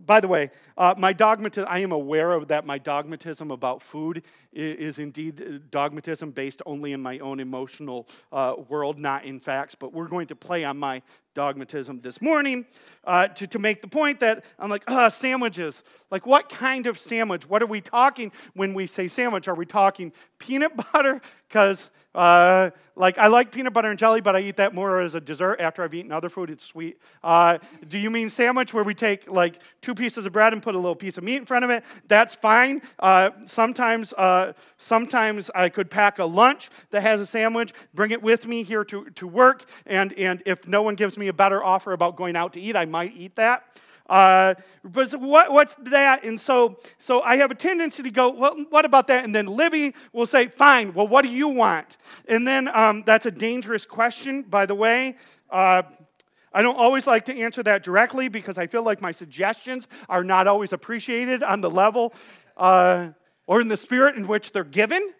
by 0.00 0.20
the 0.20 0.28
way, 0.28 0.50
uh, 0.76 0.94
my 0.96 1.12
dogmatism, 1.12 1.66
I 1.68 1.80
am 1.80 1.92
aware 1.92 2.32
of 2.32 2.48
that 2.48 2.64
my 2.64 2.78
dogmatism 2.78 3.50
about 3.50 3.82
food 3.82 4.22
is, 4.52 4.98
indeed 4.98 5.40
uh, 5.40 5.58
dogmatism 5.70 6.30
based 6.30 6.62
only 6.66 6.92
in 6.92 7.00
my 7.00 7.18
own 7.18 7.40
emotional 7.40 8.08
uh, 8.32 8.54
world, 8.68 8.98
not 8.98 9.24
in 9.24 9.40
facts. 9.40 9.74
But 9.74 9.92
we're 9.92 10.08
going 10.08 10.26
to 10.28 10.36
play 10.36 10.64
on 10.64 10.78
my 10.78 11.02
dogmatism 11.34 12.02
this 12.02 12.20
morning 12.20 12.66
uh, 13.04 13.28
to, 13.28 13.46
to 13.46 13.58
make 13.58 13.80
the 13.80 13.88
point 13.88 14.20
that 14.20 14.44
I'm 14.58 14.70
like, 14.70 14.84
ah, 14.88 15.08
sandwiches. 15.08 15.82
Like, 16.10 16.26
what 16.26 16.48
kind 16.48 16.86
of 16.86 16.98
sandwich? 16.98 17.48
What 17.48 17.62
are 17.62 17.66
we 17.66 17.80
talking 17.80 18.32
when 18.54 18.74
we 18.74 18.86
say 18.86 19.08
sandwich? 19.08 19.48
Are 19.48 19.54
we 19.54 19.66
talking 19.66 20.12
peanut 20.38 20.72
butter? 20.92 21.20
Because 21.48 21.90
uh, 22.14 22.70
like, 22.94 23.16
I 23.16 23.28
like 23.28 23.50
peanut 23.50 23.72
butter 23.72 23.88
and 23.88 23.98
jelly, 23.98 24.20
but 24.20 24.36
I 24.36 24.40
eat 24.40 24.56
that 24.56 24.74
more 24.74 25.00
as 25.00 25.14
a 25.14 25.20
dessert 25.20 25.60
after 25.60 25.82
I've 25.82 25.94
eaten 25.94 26.12
other 26.12 26.28
food. 26.28 26.50
It's 26.50 26.64
sweet. 26.64 26.98
Uh, 27.24 27.58
do 27.88 27.98
you 27.98 28.10
mean 28.10 28.28
sandwich 28.28 28.74
where 28.74 28.84
we 28.84 28.94
take 28.94 29.30
like 29.30 29.58
two 29.80 29.94
pieces 29.94 30.26
of 30.26 30.32
bread 30.32 30.52
and 30.52 30.62
put 30.62 30.74
a 30.74 30.78
little 30.78 30.94
piece 30.94 31.16
of 31.16 31.24
meat 31.24 31.36
in 31.36 31.46
front 31.46 31.64
of 31.64 31.70
it? 31.70 31.84
That's 32.08 32.34
fine. 32.34 32.82
Uh, 32.98 33.30
sometimes, 33.46 34.12
uh, 34.42 34.52
sometimes 34.78 35.50
I 35.54 35.68
could 35.68 35.90
pack 35.90 36.18
a 36.18 36.24
lunch 36.24 36.70
that 36.90 37.02
has 37.02 37.20
a 37.20 37.26
sandwich, 37.26 37.72
bring 37.94 38.10
it 38.10 38.22
with 38.22 38.46
me 38.46 38.62
here 38.62 38.84
to, 38.84 39.04
to 39.10 39.26
work, 39.26 39.68
and, 39.86 40.12
and 40.14 40.42
if 40.46 40.66
no 40.66 40.82
one 40.82 40.94
gives 40.94 41.16
me 41.16 41.28
a 41.28 41.32
better 41.32 41.62
offer 41.62 41.92
about 41.92 42.16
going 42.16 42.36
out 42.36 42.52
to 42.54 42.60
eat, 42.60 42.76
I 42.76 42.84
might 42.84 43.14
eat 43.16 43.36
that. 43.36 43.64
Uh, 44.08 44.54
but 44.84 45.10
what, 45.12 45.52
what's 45.52 45.74
that? 45.84 46.24
And 46.24 46.38
so, 46.38 46.78
so 46.98 47.22
I 47.22 47.36
have 47.36 47.50
a 47.50 47.54
tendency 47.54 48.02
to 48.02 48.10
go, 48.10 48.30
well, 48.30 48.56
what 48.68 48.84
about 48.84 49.06
that? 49.06 49.24
And 49.24 49.34
then 49.34 49.46
Libby 49.46 49.94
will 50.12 50.26
say, 50.26 50.48
fine, 50.48 50.92
well, 50.92 51.06
what 51.06 51.22
do 51.22 51.30
you 51.30 51.48
want? 51.48 51.96
And 52.28 52.46
then 52.46 52.68
um, 52.68 53.04
that's 53.06 53.26
a 53.26 53.30
dangerous 53.30 53.86
question, 53.86 54.42
by 54.42 54.66
the 54.66 54.74
way. 54.74 55.16
Uh, 55.50 55.82
I 56.52 56.60
don't 56.60 56.76
always 56.76 57.06
like 57.06 57.24
to 57.26 57.38
answer 57.38 57.62
that 57.62 57.82
directly 57.82 58.28
because 58.28 58.58
I 58.58 58.66
feel 58.66 58.82
like 58.82 59.00
my 59.00 59.12
suggestions 59.12 59.88
are 60.08 60.24
not 60.24 60.46
always 60.46 60.72
appreciated 60.72 61.42
on 61.42 61.60
the 61.60 61.70
level 61.70 62.12
uh, 62.56 63.08
or 63.52 63.60
in 63.60 63.68
the 63.68 63.76
spirit 63.76 64.16
in 64.16 64.26
which 64.26 64.52
they're 64.52 64.64
given 64.64 65.12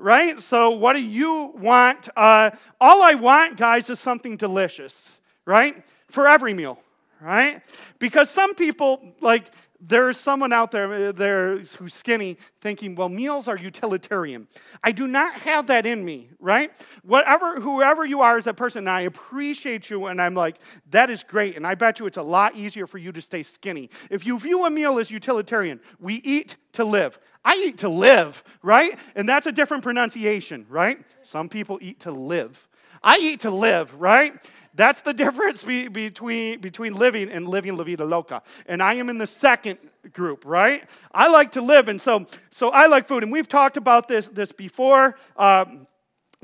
right? 0.00 0.40
So, 0.40 0.70
what 0.70 0.92
do 0.92 1.02
you 1.02 1.52
want? 1.56 2.08
Uh, 2.16 2.50
all 2.80 3.02
I 3.02 3.14
want, 3.14 3.56
guys, 3.56 3.90
is 3.90 3.98
something 3.98 4.36
delicious, 4.36 5.18
right? 5.44 5.84
For 6.06 6.28
every 6.28 6.54
meal 6.54 6.78
right? 7.20 7.62
Because 7.98 8.30
some 8.30 8.54
people, 8.54 9.14
like, 9.20 9.50
there's 9.80 10.18
someone 10.18 10.52
out 10.52 10.72
there, 10.72 11.12
there 11.12 11.58
who's 11.58 11.94
skinny 11.94 12.36
thinking, 12.60 12.96
well, 12.96 13.08
meals 13.08 13.46
are 13.46 13.56
utilitarian. 13.56 14.48
I 14.82 14.90
do 14.90 15.06
not 15.06 15.34
have 15.42 15.68
that 15.68 15.86
in 15.86 16.04
me, 16.04 16.30
right? 16.40 16.72
Whatever, 17.04 17.60
whoever 17.60 18.04
you 18.04 18.20
are 18.20 18.38
as 18.38 18.48
a 18.48 18.54
person, 18.54 18.88
I 18.88 19.02
appreciate 19.02 19.88
you, 19.88 20.06
and 20.06 20.20
I'm 20.20 20.34
like, 20.34 20.56
that 20.90 21.10
is 21.10 21.22
great. 21.22 21.56
And 21.56 21.64
I 21.64 21.76
bet 21.76 22.00
you 22.00 22.06
it's 22.06 22.16
a 22.16 22.22
lot 22.22 22.56
easier 22.56 22.88
for 22.88 22.98
you 22.98 23.12
to 23.12 23.22
stay 23.22 23.44
skinny. 23.44 23.88
If 24.10 24.26
you 24.26 24.38
view 24.38 24.64
a 24.64 24.70
meal 24.70 24.98
as 24.98 25.12
utilitarian, 25.12 25.80
we 26.00 26.14
eat 26.14 26.56
to 26.72 26.84
live. 26.84 27.18
I 27.48 27.54
eat 27.64 27.78
to 27.78 27.88
live, 27.88 28.44
right? 28.62 28.98
And 29.14 29.26
that's 29.26 29.46
a 29.46 29.52
different 29.52 29.82
pronunciation, 29.82 30.66
right? 30.68 31.00
Some 31.22 31.48
people 31.48 31.78
eat 31.80 32.00
to 32.00 32.10
live. 32.10 32.68
I 33.02 33.16
eat 33.16 33.40
to 33.40 33.50
live, 33.50 33.94
right? 33.98 34.34
That's 34.74 35.00
the 35.00 35.14
difference 35.14 35.64
be, 35.64 35.88
between, 35.88 36.60
between 36.60 36.92
living 36.92 37.30
and 37.30 37.48
living 37.48 37.74
La 37.74 37.84
Vida 37.84 38.04
Loca. 38.04 38.42
And 38.66 38.82
I 38.82 38.94
am 38.94 39.08
in 39.08 39.16
the 39.16 39.26
second 39.26 39.78
group, 40.12 40.44
right? 40.44 40.84
I 41.10 41.28
like 41.28 41.52
to 41.52 41.62
live, 41.62 41.88
and 41.88 41.98
so, 41.98 42.26
so 42.50 42.68
I 42.68 42.84
like 42.84 43.08
food. 43.08 43.22
And 43.22 43.32
we've 43.32 43.48
talked 43.48 43.78
about 43.78 44.08
this, 44.08 44.28
this 44.28 44.52
before. 44.52 45.16
Um, 45.38 45.86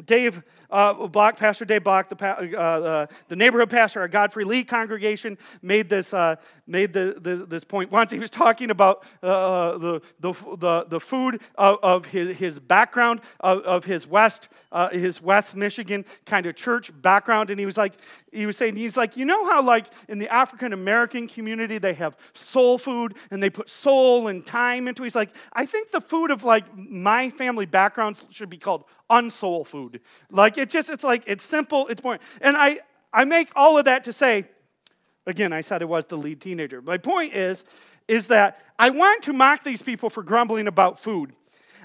Dave 0.07 0.43
uh, 0.75 1.33
Pastor 1.33 1.65
Dave 1.65 1.85
Block, 1.85 2.09
the, 2.09 2.25
uh, 2.25 2.61
uh, 2.61 3.07
the 3.29 3.37
neighborhood 3.37 3.71
pastor 3.71 4.03
at 4.03 4.11
Godfrey 4.11 4.45
Lee 4.45 4.65
congregation, 4.65 5.39
made 5.63 5.89
this, 5.89 6.13
uh, 6.13 6.35
made 6.67 6.93
the, 6.93 7.17
the, 7.21 7.47
this 7.47 7.63
point 7.63 7.93
once. 7.93 8.11
He 8.11 8.19
was 8.19 8.31
talking 8.31 8.71
about 8.71 9.05
uh, 9.23 9.79
the, 9.79 10.01
the, 10.19 10.33
the, 10.59 10.85
the, 10.89 11.01
food 11.01 11.41
of, 11.55 11.79
of, 11.83 12.07
his, 12.07 12.37
his 12.37 12.59
background, 12.59 13.21
of, 13.41 13.61
of 13.61 13.85
his 13.85 14.07
West, 14.07 14.49
his 14.91 15.23
West 15.23 15.55
Michigan 15.55 16.05
kind 16.27 16.47
of 16.47 16.57
church 16.57 16.91
background. 17.01 17.51
And 17.51 17.61
he 17.61 17.67
was 17.67 17.77
like, 17.77 17.95
he 18.33 18.47
was 18.47 18.57
saying, 18.57 18.75
he's 18.75 18.97
like, 18.97 19.17
you 19.17 19.25
know 19.25 19.45
how 19.49 19.63
like 19.63 19.87
in 20.09 20.19
the 20.19 20.33
African 20.33 20.73
American 20.73 21.29
community, 21.29 21.79
they 21.79 21.95
have 21.95 22.17
soul 22.33 22.79
food 22.79 23.15
and 23.31 23.41
they 23.41 23.51
put 23.51 23.71
soul 23.71 24.27
and 24.27 24.45
time 24.45 24.89
into 24.89 25.03
it. 25.03 25.07
He's 25.07 25.15
like, 25.15 25.31
I 25.53 25.67
think 25.67 25.93
the 25.93 26.01
food 26.01 26.33
of 26.33 26.43
like 26.43 26.65
my 26.77 27.31
family 27.31 27.67
backgrounds 27.67 28.27
should 28.31 28.51
be 28.51 28.59
called 28.59 28.85
unsoul 29.11 29.67
food. 29.67 30.01
Like 30.31 30.59
it 30.65 30.71
just, 30.71 30.89
it's 30.89 31.05
like, 31.05 31.23
it's 31.27 31.45
simple, 31.45 31.87
it's 31.89 32.01
boring. 32.01 32.21
And 32.41 32.57
I, 32.57 32.79
I 33.13 33.25
make 33.25 33.51
all 33.55 33.77
of 33.77 33.85
that 33.85 34.05
to 34.05 34.13
say, 34.13 34.47
again, 35.27 35.53
I 35.53 35.61
said 35.61 35.83
it 35.83 35.89
was 35.89 36.07
the 36.07 36.17
lead 36.17 36.41
teenager. 36.41 36.81
My 36.81 36.97
point 36.99 37.35
is, 37.35 37.65
is 38.09 38.29
that 38.29 38.61
I 38.79 38.91
want 38.91 39.23
to 39.25 39.33
mock 39.33 39.63
these 39.63 39.83
people 39.83 40.09
for 40.09 40.23
grumbling 40.23 40.67
about 40.67 40.99
food. 40.99 41.35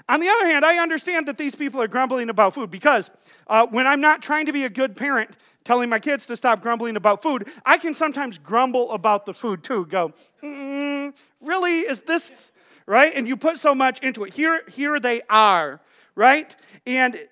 On 0.08 0.18
the 0.18 0.28
other 0.28 0.46
hand, 0.46 0.64
I 0.64 0.78
understand 0.78 1.28
that 1.28 1.36
these 1.36 1.54
people 1.54 1.80
are 1.80 1.88
grumbling 1.88 2.30
about 2.30 2.54
food 2.54 2.70
because 2.70 3.10
uh, 3.46 3.66
when 3.66 3.86
I'm 3.86 4.00
not 4.00 4.22
trying 4.22 4.46
to 4.46 4.52
be 4.52 4.64
a 4.64 4.70
good 4.70 4.96
parent, 4.96 5.30
telling 5.62 5.90
my 5.90 5.98
kids 5.98 6.26
to 6.26 6.36
stop 6.36 6.62
grumbling 6.62 6.96
about 6.96 7.22
food, 7.22 7.48
I 7.66 7.76
can 7.76 7.92
sometimes 7.92 8.38
grumble 8.38 8.92
about 8.92 9.26
the 9.26 9.34
food 9.34 9.62
too. 9.62 9.84
Go, 9.86 10.12
mm, 10.42 11.12
really? 11.40 11.80
Is 11.80 12.00
this 12.00 12.50
right? 12.86 13.12
And 13.14 13.28
you 13.28 13.36
put 13.36 13.58
so 13.58 13.72
much 13.74 14.00
into 14.00 14.24
it. 14.24 14.34
Here, 14.34 14.62
here 14.68 14.98
they 14.98 15.22
are, 15.30 15.80
right? 16.16 16.56
And 16.86 17.28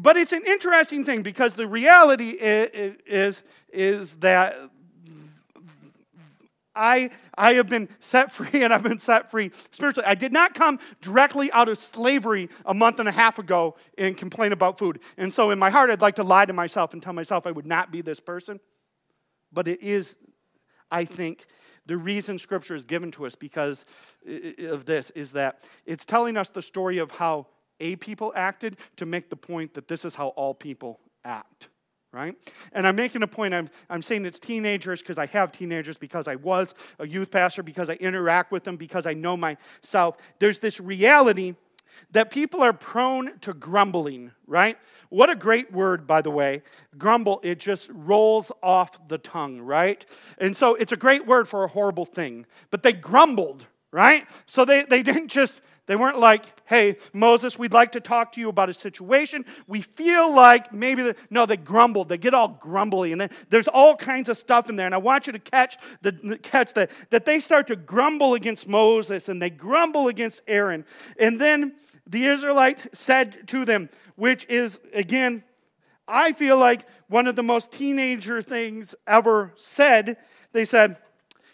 but 0.00 0.16
it's 0.16 0.32
an 0.32 0.42
interesting 0.46 1.04
thing 1.04 1.22
because 1.22 1.54
the 1.54 1.66
reality 1.66 2.30
is, 2.30 2.96
is, 3.06 3.42
is 3.72 4.14
that 4.16 4.56
I, 6.78 7.10
I 7.36 7.54
have 7.54 7.68
been 7.68 7.88
set 7.98 8.30
free 8.30 8.48
and 8.62 8.72
I've 8.72 8.82
been 8.82 9.00
set 9.00 9.30
free 9.30 9.50
spiritually. 9.72 10.06
I 10.06 10.14
did 10.14 10.32
not 10.32 10.54
come 10.54 10.78
directly 11.00 11.50
out 11.52 11.68
of 11.68 11.76
slavery 11.76 12.48
a 12.64 12.72
month 12.72 13.00
and 13.00 13.08
a 13.08 13.12
half 13.12 13.38
ago 13.38 13.76
and 13.98 14.16
complain 14.16 14.52
about 14.52 14.78
food. 14.78 15.00
And 15.16 15.32
so 15.32 15.50
in 15.50 15.58
my 15.58 15.70
heart, 15.70 15.90
I'd 15.90 16.00
like 16.00 16.16
to 16.16 16.22
lie 16.22 16.44
to 16.44 16.52
myself 16.52 16.92
and 16.92 17.02
tell 17.02 17.12
myself 17.12 17.46
I 17.46 17.50
would 17.50 17.66
not 17.66 17.90
be 17.90 18.00
this 18.00 18.20
person. 18.20 18.60
But 19.52 19.66
it 19.66 19.82
is, 19.82 20.18
I 20.90 21.04
think, 21.04 21.46
the 21.86 21.96
reason 21.96 22.38
Scripture 22.38 22.74
is 22.74 22.84
given 22.84 23.10
to 23.12 23.26
us 23.26 23.34
because 23.34 23.84
of 24.68 24.84
this 24.84 25.10
is 25.10 25.32
that 25.32 25.62
it's 25.86 26.04
telling 26.04 26.36
us 26.36 26.50
the 26.50 26.62
story 26.62 26.98
of 26.98 27.10
how 27.10 27.46
a 27.80 27.96
people 27.96 28.32
acted 28.36 28.76
to 28.96 29.06
make 29.06 29.30
the 29.30 29.36
point 29.36 29.74
that 29.74 29.88
this 29.88 30.04
is 30.04 30.14
how 30.14 30.28
all 30.28 30.54
people 30.54 31.00
act 31.24 31.68
right? 32.12 32.34
And 32.72 32.86
I'm 32.86 32.96
making 32.96 33.22
a 33.22 33.26
point, 33.26 33.52
I'm, 33.52 33.68
I'm 33.90 34.02
saying 34.02 34.24
it's 34.24 34.38
teenagers 34.38 35.02
because 35.02 35.18
I 35.18 35.26
have 35.26 35.52
teenagers, 35.52 35.98
because 35.98 36.26
I 36.26 36.36
was 36.36 36.74
a 36.98 37.06
youth 37.06 37.30
pastor, 37.30 37.62
because 37.62 37.90
I 37.90 37.94
interact 37.94 38.50
with 38.50 38.64
them, 38.64 38.76
because 38.76 39.06
I 39.06 39.14
know 39.14 39.36
myself. 39.36 40.16
There's 40.38 40.58
this 40.58 40.80
reality 40.80 41.54
that 42.12 42.30
people 42.30 42.62
are 42.62 42.72
prone 42.72 43.38
to 43.40 43.52
grumbling, 43.52 44.30
right? 44.46 44.78
What 45.10 45.30
a 45.30 45.34
great 45.34 45.72
word, 45.72 46.06
by 46.06 46.22
the 46.22 46.30
way. 46.30 46.62
Grumble, 46.96 47.40
it 47.42 47.58
just 47.58 47.90
rolls 47.92 48.52
off 48.62 49.08
the 49.08 49.18
tongue, 49.18 49.60
right? 49.60 50.04
And 50.38 50.56
so 50.56 50.74
it's 50.76 50.92
a 50.92 50.96
great 50.96 51.26
word 51.26 51.48
for 51.48 51.64
a 51.64 51.68
horrible 51.68 52.04
thing. 52.04 52.46
But 52.70 52.82
they 52.82 52.92
grumbled, 52.92 53.66
right? 53.90 54.26
So 54.46 54.64
they, 54.64 54.84
they 54.84 55.02
didn't 55.02 55.28
just, 55.28 55.60
they 55.88 55.96
weren't 55.96 56.18
like, 56.18 56.44
hey, 56.66 56.98
Moses, 57.14 57.58
we'd 57.58 57.72
like 57.72 57.92
to 57.92 58.00
talk 58.00 58.32
to 58.32 58.40
you 58.40 58.50
about 58.50 58.68
a 58.68 58.74
situation. 58.74 59.46
We 59.66 59.80
feel 59.80 60.32
like 60.32 60.70
maybe, 60.70 61.02
the, 61.02 61.16
no, 61.30 61.46
they 61.46 61.56
grumbled. 61.56 62.10
They 62.10 62.18
get 62.18 62.34
all 62.34 62.48
grumbly. 62.48 63.12
And 63.12 63.30
there's 63.48 63.68
all 63.68 63.96
kinds 63.96 64.28
of 64.28 64.36
stuff 64.36 64.68
in 64.68 64.76
there. 64.76 64.84
And 64.84 64.94
I 64.94 64.98
want 64.98 65.26
you 65.26 65.32
to 65.32 65.38
catch, 65.38 65.78
the, 66.02 66.38
catch 66.42 66.74
that, 66.74 66.90
that 67.08 67.24
they 67.24 67.40
start 67.40 67.66
to 67.68 67.76
grumble 67.76 68.34
against 68.34 68.68
Moses 68.68 69.30
and 69.30 69.40
they 69.40 69.48
grumble 69.48 70.08
against 70.08 70.42
Aaron. 70.46 70.84
And 71.18 71.40
then 71.40 71.72
the 72.06 72.26
Israelites 72.26 72.86
said 72.92 73.48
to 73.48 73.64
them, 73.64 73.88
which 74.14 74.44
is, 74.50 74.78
again, 74.92 75.42
I 76.06 76.34
feel 76.34 76.58
like 76.58 76.86
one 77.08 77.26
of 77.26 77.34
the 77.34 77.42
most 77.42 77.72
teenager 77.72 78.42
things 78.42 78.94
ever 79.06 79.54
said. 79.56 80.18
They 80.52 80.66
said, 80.66 80.98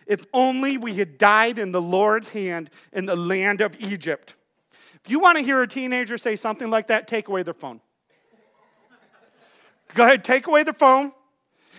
if 0.06 0.24
only 0.32 0.76
we 0.76 0.94
had 0.94 1.18
died 1.18 1.58
in 1.58 1.72
the 1.72 1.82
Lord's 1.82 2.28
hand 2.28 2.70
in 2.92 3.06
the 3.06 3.16
land 3.16 3.60
of 3.60 3.74
Egypt. 3.80 4.34
If 5.04 5.10
you 5.10 5.18
want 5.18 5.38
to 5.38 5.44
hear 5.44 5.62
a 5.62 5.68
teenager 5.68 6.18
say 6.18 6.36
something 6.36 6.70
like 6.70 6.88
that, 6.88 7.08
take 7.08 7.28
away 7.28 7.42
their 7.42 7.54
phone. 7.54 7.80
Go 9.94 10.04
ahead, 10.04 10.24
take 10.24 10.46
away 10.46 10.62
their 10.62 10.74
phone 10.74 11.12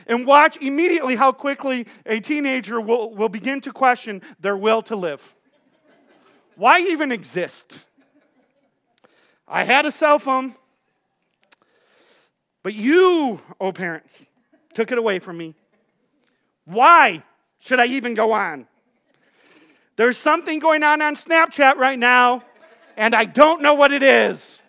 and 0.07 0.25
watch 0.25 0.57
immediately 0.57 1.15
how 1.15 1.31
quickly 1.31 1.87
a 2.05 2.19
teenager 2.19 2.79
will, 2.79 3.13
will 3.13 3.29
begin 3.29 3.61
to 3.61 3.71
question 3.71 4.21
their 4.39 4.55
will 4.55 4.81
to 4.83 4.95
live. 4.95 5.33
Why 6.55 6.79
even 6.79 7.11
exist? 7.11 7.85
I 9.47 9.63
had 9.63 9.85
a 9.85 9.91
cell 9.91 10.19
phone, 10.19 10.55
but 12.63 12.73
you, 12.73 13.41
oh 13.59 13.71
parents, 13.71 14.29
took 14.73 14.91
it 14.91 14.97
away 14.97 15.19
from 15.19 15.37
me. 15.37 15.53
Why? 16.65 17.23
Should 17.65 17.79
I 17.79 17.87
even 17.87 18.13
go 18.13 18.31
on? 18.31 18.67
There's 19.95 20.19
something 20.19 20.59
going 20.59 20.83
on 20.83 21.01
on 21.01 21.15
Snapchat 21.15 21.77
right 21.77 21.97
now, 21.97 22.43
and 22.95 23.15
I 23.15 23.25
don't 23.25 23.63
know 23.63 23.73
what 23.73 23.91
it 23.91 24.03
is. 24.03 24.59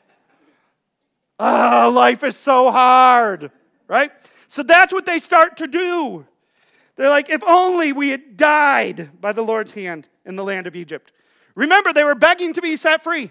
Oh, 1.38 1.92
life 1.94 2.24
is 2.24 2.38
so 2.38 2.70
hard, 2.70 3.50
right? 3.86 4.12
So 4.48 4.62
that's 4.62 4.94
what 4.94 5.04
they 5.04 5.18
start 5.18 5.58
to 5.58 5.66
do. 5.66 6.24
They're 6.96 7.10
like, 7.10 7.28
if 7.28 7.42
only 7.46 7.92
we 7.92 8.08
had 8.08 8.38
died 8.38 9.20
by 9.20 9.32
the 9.32 9.42
Lord's 9.42 9.72
hand 9.72 10.06
in 10.24 10.36
the 10.36 10.44
land 10.44 10.66
of 10.66 10.74
Egypt. 10.74 11.12
Remember, 11.54 11.92
they 11.92 12.04
were 12.04 12.14
begging 12.14 12.54
to 12.54 12.62
be 12.62 12.76
set 12.76 13.04
free. 13.04 13.30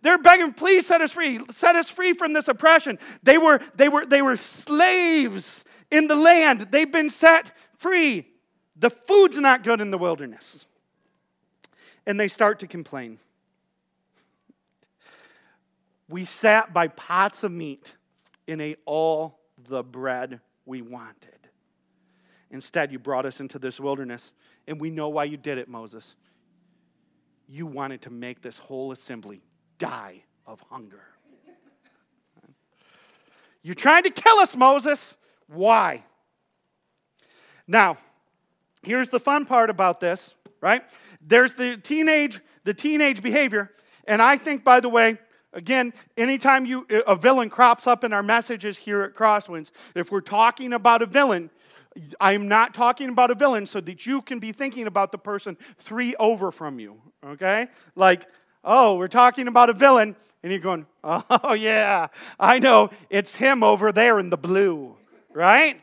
They're 0.00 0.16
begging, 0.16 0.54
please 0.54 0.86
set 0.86 1.02
us 1.02 1.12
free. 1.12 1.38
Set 1.50 1.76
us 1.76 1.90
free 1.90 2.14
from 2.14 2.32
this 2.32 2.48
oppression. 2.48 2.98
They 3.22 3.36
were, 3.36 3.60
they 3.74 3.90
were, 3.90 4.06
they 4.06 4.22
were 4.22 4.36
slaves 4.36 5.64
in 5.90 6.06
the 6.06 6.16
land. 6.16 6.68
They've 6.70 6.90
been 6.90 7.10
set 7.10 7.52
free. 7.76 8.26
The 8.78 8.90
food's 8.90 9.38
not 9.38 9.62
good 9.64 9.80
in 9.80 9.90
the 9.90 9.98
wilderness. 9.98 10.66
And 12.06 12.20
they 12.20 12.28
start 12.28 12.60
to 12.60 12.66
complain. 12.66 13.18
We 16.08 16.24
sat 16.24 16.72
by 16.72 16.88
pots 16.88 17.42
of 17.42 17.50
meat 17.50 17.94
and 18.46 18.60
ate 18.60 18.78
all 18.84 19.40
the 19.68 19.82
bread 19.82 20.40
we 20.64 20.82
wanted. 20.82 21.32
Instead, 22.50 22.92
you 22.92 22.98
brought 22.98 23.26
us 23.26 23.40
into 23.40 23.58
this 23.58 23.80
wilderness, 23.80 24.32
and 24.68 24.80
we 24.80 24.90
know 24.90 25.08
why 25.08 25.24
you 25.24 25.36
did 25.36 25.58
it, 25.58 25.68
Moses. 25.68 26.14
You 27.48 27.66
wanted 27.66 28.02
to 28.02 28.10
make 28.10 28.40
this 28.40 28.58
whole 28.58 28.92
assembly 28.92 29.42
die 29.78 30.22
of 30.46 30.60
hunger. 30.70 31.02
You're 33.62 33.74
trying 33.74 34.04
to 34.04 34.10
kill 34.10 34.38
us, 34.38 34.54
Moses. 34.54 35.16
Why? 35.48 36.04
Now, 37.66 37.96
here's 38.86 39.10
the 39.10 39.20
fun 39.20 39.44
part 39.44 39.68
about 39.68 40.00
this, 40.00 40.34
right? 40.60 40.82
There's 41.20 41.54
the 41.54 41.76
teenage, 41.76 42.40
the 42.64 42.72
teenage 42.72 43.20
behavior. 43.20 43.72
And 44.06 44.22
I 44.22 44.36
think, 44.36 44.62
by 44.64 44.80
the 44.80 44.88
way, 44.88 45.18
again, 45.52 45.92
anytime 46.16 46.64
you 46.64 46.86
a 47.06 47.16
villain 47.16 47.50
crops 47.50 47.86
up 47.86 48.04
in 48.04 48.12
our 48.12 48.22
messages 48.22 48.78
here 48.78 49.02
at 49.02 49.14
Crosswinds, 49.14 49.70
if 49.94 50.12
we're 50.12 50.20
talking 50.20 50.72
about 50.72 51.02
a 51.02 51.06
villain, 51.06 51.50
I'm 52.20 52.46
not 52.46 52.74
talking 52.74 53.08
about 53.08 53.30
a 53.30 53.34
villain 53.34 53.66
so 53.66 53.80
that 53.80 54.06
you 54.06 54.22
can 54.22 54.38
be 54.38 54.52
thinking 54.52 54.86
about 54.86 55.12
the 55.12 55.18
person 55.18 55.56
three 55.80 56.14
over 56.16 56.50
from 56.50 56.78
you, 56.78 57.00
okay? 57.24 57.68
Like, 57.96 58.26
oh, 58.62 58.96
we're 58.96 59.08
talking 59.08 59.48
about 59.48 59.70
a 59.70 59.72
villain, 59.72 60.14
and 60.42 60.52
you're 60.52 60.60
going, 60.60 60.86
oh, 61.04 61.54
yeah, 61.54 62.08
I 62.38 62.58
know, 62.60 62.90
it's 63.10 63.34
him 63.34 63.64
over 63.64 63.92
there 63.92 64.18
in 64.20 64.30
the 64.30 64.36
blue, 64.36 64.96
right? 65.32 65.80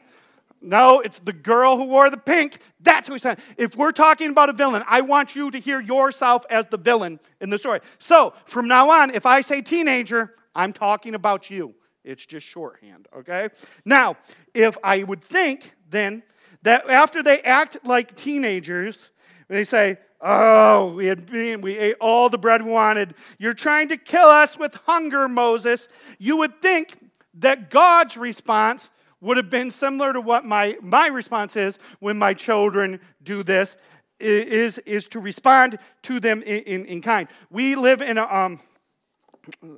No, 0.64 1.02
it's 1.02 1.20
the 1.20 1.34
girl 1.34 1.78
who 1.78 1.84
wore 1.84 2.10
the 2.10 2.18
pink. 2.18 2.60
That's 2.80 3.08
who 3.08 3.14
he's 3.14 3.22
saying. 3.22 3.38
If 3.58 3.76
we're 3.76 3.92
talking 3.92 4.30
about 4.30 4.50
a 4.50 4.54
villain, 4.54 4.84
I 4.88 5.02
want 5.02 5.36
you 5.36 5.52
to 5.52 5.60
hear 5.60 5.82
yourself 5.82 6.46
as 6.50 6.68
the 6.68 6.78
villain 6.78 7.20
in 7.42 7.50
the 7.50 7.58
story. 7.58 7.82
So 8.00 8.34
from 8.46 8.68
now 8.68 8.90
on, 8.90 9.12
if 9.12 9.26
I 9.26 9.42
say 9.42 9.62
teenager, 9.62 10.34
I'm 10.56 10.72
talking 10.72 11.16
about 11.16 11.50
you. 11.50 11.76
It's 12.06 12.26
just 12.26 12.46
shorthand, 12.46 13.08
okay? 13.18 13.50
Now, 13.84 14.18
if 14.54 14.78
I 14.84 15.04
would 15.04 15.22
think 15.22 15.74
then 15.90 16.24
that 16.64 16.90
after 16.90 17.22
they 17.22 17.42
act 17.42 17.78
like 17.84 18.16
teenagers, 18.16 19.10
they 19.50 19.64
say, 19.64 19.98
Oh, 20.26 20.94
we, 20.94 21.08
had 21.08 21.26
been, 21.26 21.60
we 21.60 21.78
ate 21.78 21.98
all 22.00 22.30
the 22.30 22.38
bread 22.38 22.64
we 22.64 22.72
wanted. 22.72 23.14
You're 23.38 23.54
trying 23.54 23.90
to 23.90 23.98
kill 23.98 24.28
us 24.28 24.58
with 24.58 24.74
hunger, 24.86 25.28
Moses. 25.28 25.90
You 26.18 26.38
would 26.38 26.62
think 26.62 26.98
that 27.34 27.70
God's 27.70 28.16
response 28.16 28.90
would 29.24 29.38
have 29.38 29.50
been 29.50 29.72
similar 29.72 30.14
to 30.14 30.22
what 30.22 30.46
my, 30.46 30.78
my 30.82 31.08
response 31.08 31.56
is 31.56 31.80
when 32.00 32.18
my 32.18 32.34
children 32.34 33.00
do 33.24 33.42
this, 33.42 33.78
is, 34.20 34.78
is 34.80 35.08
to 35.08 35.20
respond 35.20 35.80
to 36.04 36.20
them 36.20 36.44
in, 36.44 36.62
in, 36.64 36.86
in 36.86 37.02
kind. 37.02 37.28
We 37.50 37.76
live 37.76 38.02
in 38.02 38.18
a, 38.18 38.26
um, 38.26 38.60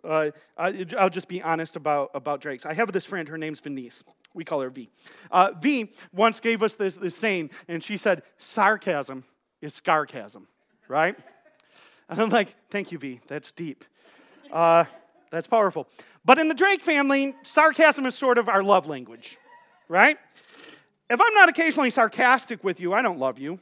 uh, 0.03 0.31
I'll 0.57 1.09
just 1.09 1.27
be 1.27 1.41
honest 1.41 1.75
about, 1.75 2.11
about 2.13 2.41
Drake's. 2.41 2.65
I 2.65 2.73
have 2.73 2.91
this 2.91 3.05
friend, 3.05 3.29
her 3.29 3.37
name's 3.37 3.59
Venice. 3.59 4.03
We 4.33 4.43
call 4.43 4.61
her 4.61 4.69
V. 4.69 4.89
Uh, 5.31 5.51
v 5.61 5.91
once 6.11 6.39
gave 6.39 6.61
us 6.61 6.75
this, 6.75 6.95
this 6.95 7.15
saying, 7.15 7.51
and 7.67 7.83
she 7.83 7.97
said, 7.97 8.23
sarcasm 8.37 9.23
is 9.61 9.73
scarcasm, 9.73 10.47
right? 10.87 11.15
And 12.09 12.19
I'm 12.19 12.29
like, 12.29 12.55
thank 12.69 12.91
you, 12.91 12.97
V. 12.97 13.21
That's 13.27 13.51
deep. 13.51 13.85
Uh, 14.51 14.85
that's 15.31 15.47
powerful. 15.47 15.87
But 16.25 16.39
in 16.39 16.47
the 16.47 16.55
Drake 16.55 16.81
family, 16.81 17.35
sarcasm 17.43 18.05
is 18.05 18.15
sort 18.15 18.37
of 18.37 18.49
our 18.49 18.63
love 18.63 18.87
language, 18.87 19.37
right? 19.87 20.17
If 21.09 21.21
I'm 21.21 21.33
not 21.35 21.49
occasionally 21.49 21.91
sarcastic 21.91 22.63
with 22.63 22.79
you, 22.79 22.93
I 22.93 23.03
don't 23.03 23.19
love 23.19 23.37
you. 23.37 23.59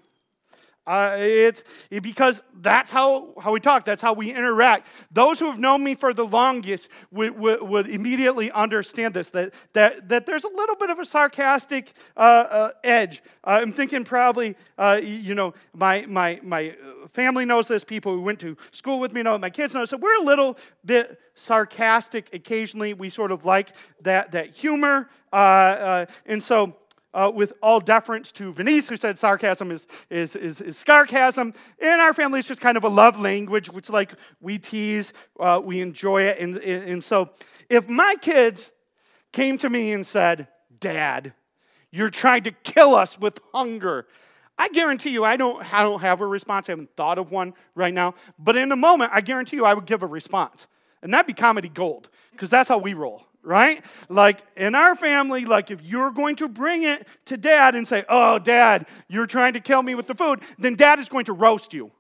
Uh, 0.86 1.16
it's 1.18 1.64
because 2.02 2.42
that's 2.56 2.92
how, 2.92 3.34
how 3.42 3.54
we 3.54 3.60
talk, 3.60 3.86
that's 3.86 4.02
how 4.02 4.12
we 4.12 4.32
interact. 4.32 4.88
Those 5.12 5.40
who 5.40 5.46
have 5.46 5.58
known 5.60 5.84
me 5.84 5.96
for 5.96 6.14
the 6.14 6.26
longest 6.26 6.90
would, 7.12 7.38
would, 7.40 7.62
would 7.62 7.88
immediately 7.88 8.52
understand 8.52 9.14
this 9.14 9.30
that, 9.30 9.54
that, 9.74 10.10
that 10.10 10.26
there's 10.26 10.44
a 10.44 10.50
little 10.50 10.76
bit 10.76 10.90
of 10.90 11.00
a 11.00 11.06
sarcastic 11.06 11.94
uh, 12.18 12.20
uh, 12.20 12.72
edge. 12.84 13.24
Uh, 13.46 13.60
I'm 13.62 13.72
thinking 13.72 14.04
probably, 14.04 14.56
uh, 14.78 15.00
you 15.02 15.36
know, 15.36 15.54
my, 15.74 16.06
my, 16.08 16.40
my 16.44 16.76
family 17.14 17.46
knows 17.46 17.70
this, 17.70 17.86
people 17.86 18.14
who 18.14 18.22
went 18.22 18.40
to 18.42 18.58
school 18.72 19.00
with 19.00 19.14
me 19.14 19.24
know, 19.24 19.38
my 19.38 19.50
kids 19.50 19.74
know. 19.74 19.86
So 19.86 19.96
we're 19.96 20.22
a 20.22 20.26
little 20.26 20.58
bit 20.84 21.18
sarcastic 21.36 22.30
occasionally. 22.34 22.94
We 22.94 23.10
sort 23.10 23.32
of 23.32 23.46
like 23.46 23.70
that, 24.02 24.34
that 24.34 24.50
humor. 24.50 25.10
Uh, 25.32 26.06
and 26.26 26.44
so, 26.44 26.76
uh, 27.14 27.32
with 27.34 27.54
all 27.62 27.80
deference 27.80 28.32
to 28.34 28.52
Venice, 28.52 28.90
who 28.90 28.98
said 28.98 29.20
sarcasm 29.20 29.72
is, 29.72 29.88
is, 30.10 30.36
is, 30.36 30.62
is 30.62 30.78
scarcasm. 30.78 31.54
In 31.80 32.00
our 32.00 32.14
family, 32.14 32.40
it's 32.40 32.48
just 32.48 32.62
kind 32.62 32.78
of 32.78 32.84
a 32.84 32.90
love 32.90 33.20
language, 33.20 33.70
which 33.70 33.90
like 33.90 34.14
we 34.42 34.58
tease, 34.58 35.14
uh, 35.40 35.62
we 35.64 35.82
enjoy 35.82 36.24
it. 36.24 36.40
And, 36.40 36.58
and 36.58 37.04
so 37.04 37.30
if 37.70 37.88
my 37.88 38.16
kids 38.22 38.72
came 39.32 39.58
to 39.60 39.70
me 39.70 39.92
and 39.92 40.06
said, 40.06 40.48
Dad, 40.80 41.34
you're 41.92 42.10
trying 42.10 42.44
to 42.44 42.52
kill 42.52 42.96
us 42.96 43.20
with 43.20 43.40
hunger, 43.54 44.08
I 44.58 44.70
guarantee 44.70 45.10
you, 45.10 45.24
I 45.24 45.36
don't, 45.36 45.74
I 45.74 45.82
don't 45.84 46.02
have 46.02 46.22
a 46.22 46.28
response. 46.28 46.70
I 46.70 46.74
haven't 46.74 46.96
thought 46.96 47.18
of 47.18 47.32
one 47.32 47.54
right 47.74 47.94
now. 47.94 48.16
But 48.38 48.56
in 48.56 48.72
a 48.72 48.76
moment, 48.76 49.12
I 49.14 49.22
guarantee 49.22 49.58
you, 49.58 49.66
I 49.66 49.74
would 49.74 49.86
give 49.86 50.04
a 50.04 50.08
response. 50.08 50.68
And 51.02 51.14
that'd 51.14 51.26
be 51.26 51.34
comedy 51.34 51.70
gold, 51.70 52.10
because 52.32 52.50
that's 52.50 52.70
how 52.70 52.78
we 52.78 52.94
roll 52.94 53.26
right? 53.44 53.84
Like 54.10 54.40
in 54.56 54.74
our 54.74 54.96
family, 54.96 55.46
like 55.46 55.70
if 55.70 55.82
you're 55.84 56.12
going 56.12 56.38
to 56.38 56.48
bring 56.48 56.84
it 56.84 57.06
to 57.26 57.38
dad 57.38 57.76
and 57.76 57.88
say, 57.88 58.04
Oh, 58.10 58.40
dad, 58.40 58.88
you're 59.08 59.28
trying 59.28 59.54
to 59.54 59.60
kill 59.60 59.84
me 59.84 59.96
with 59.96 60.08
the 60.08 60.16
food, 60.16 60.42
then 60.58 60.76
dad 60.76 61.00
is 61.00 61.10
going 61.10 61.26
to 61.26 61.34
roast 61.34 61.74
you 61.74 61.92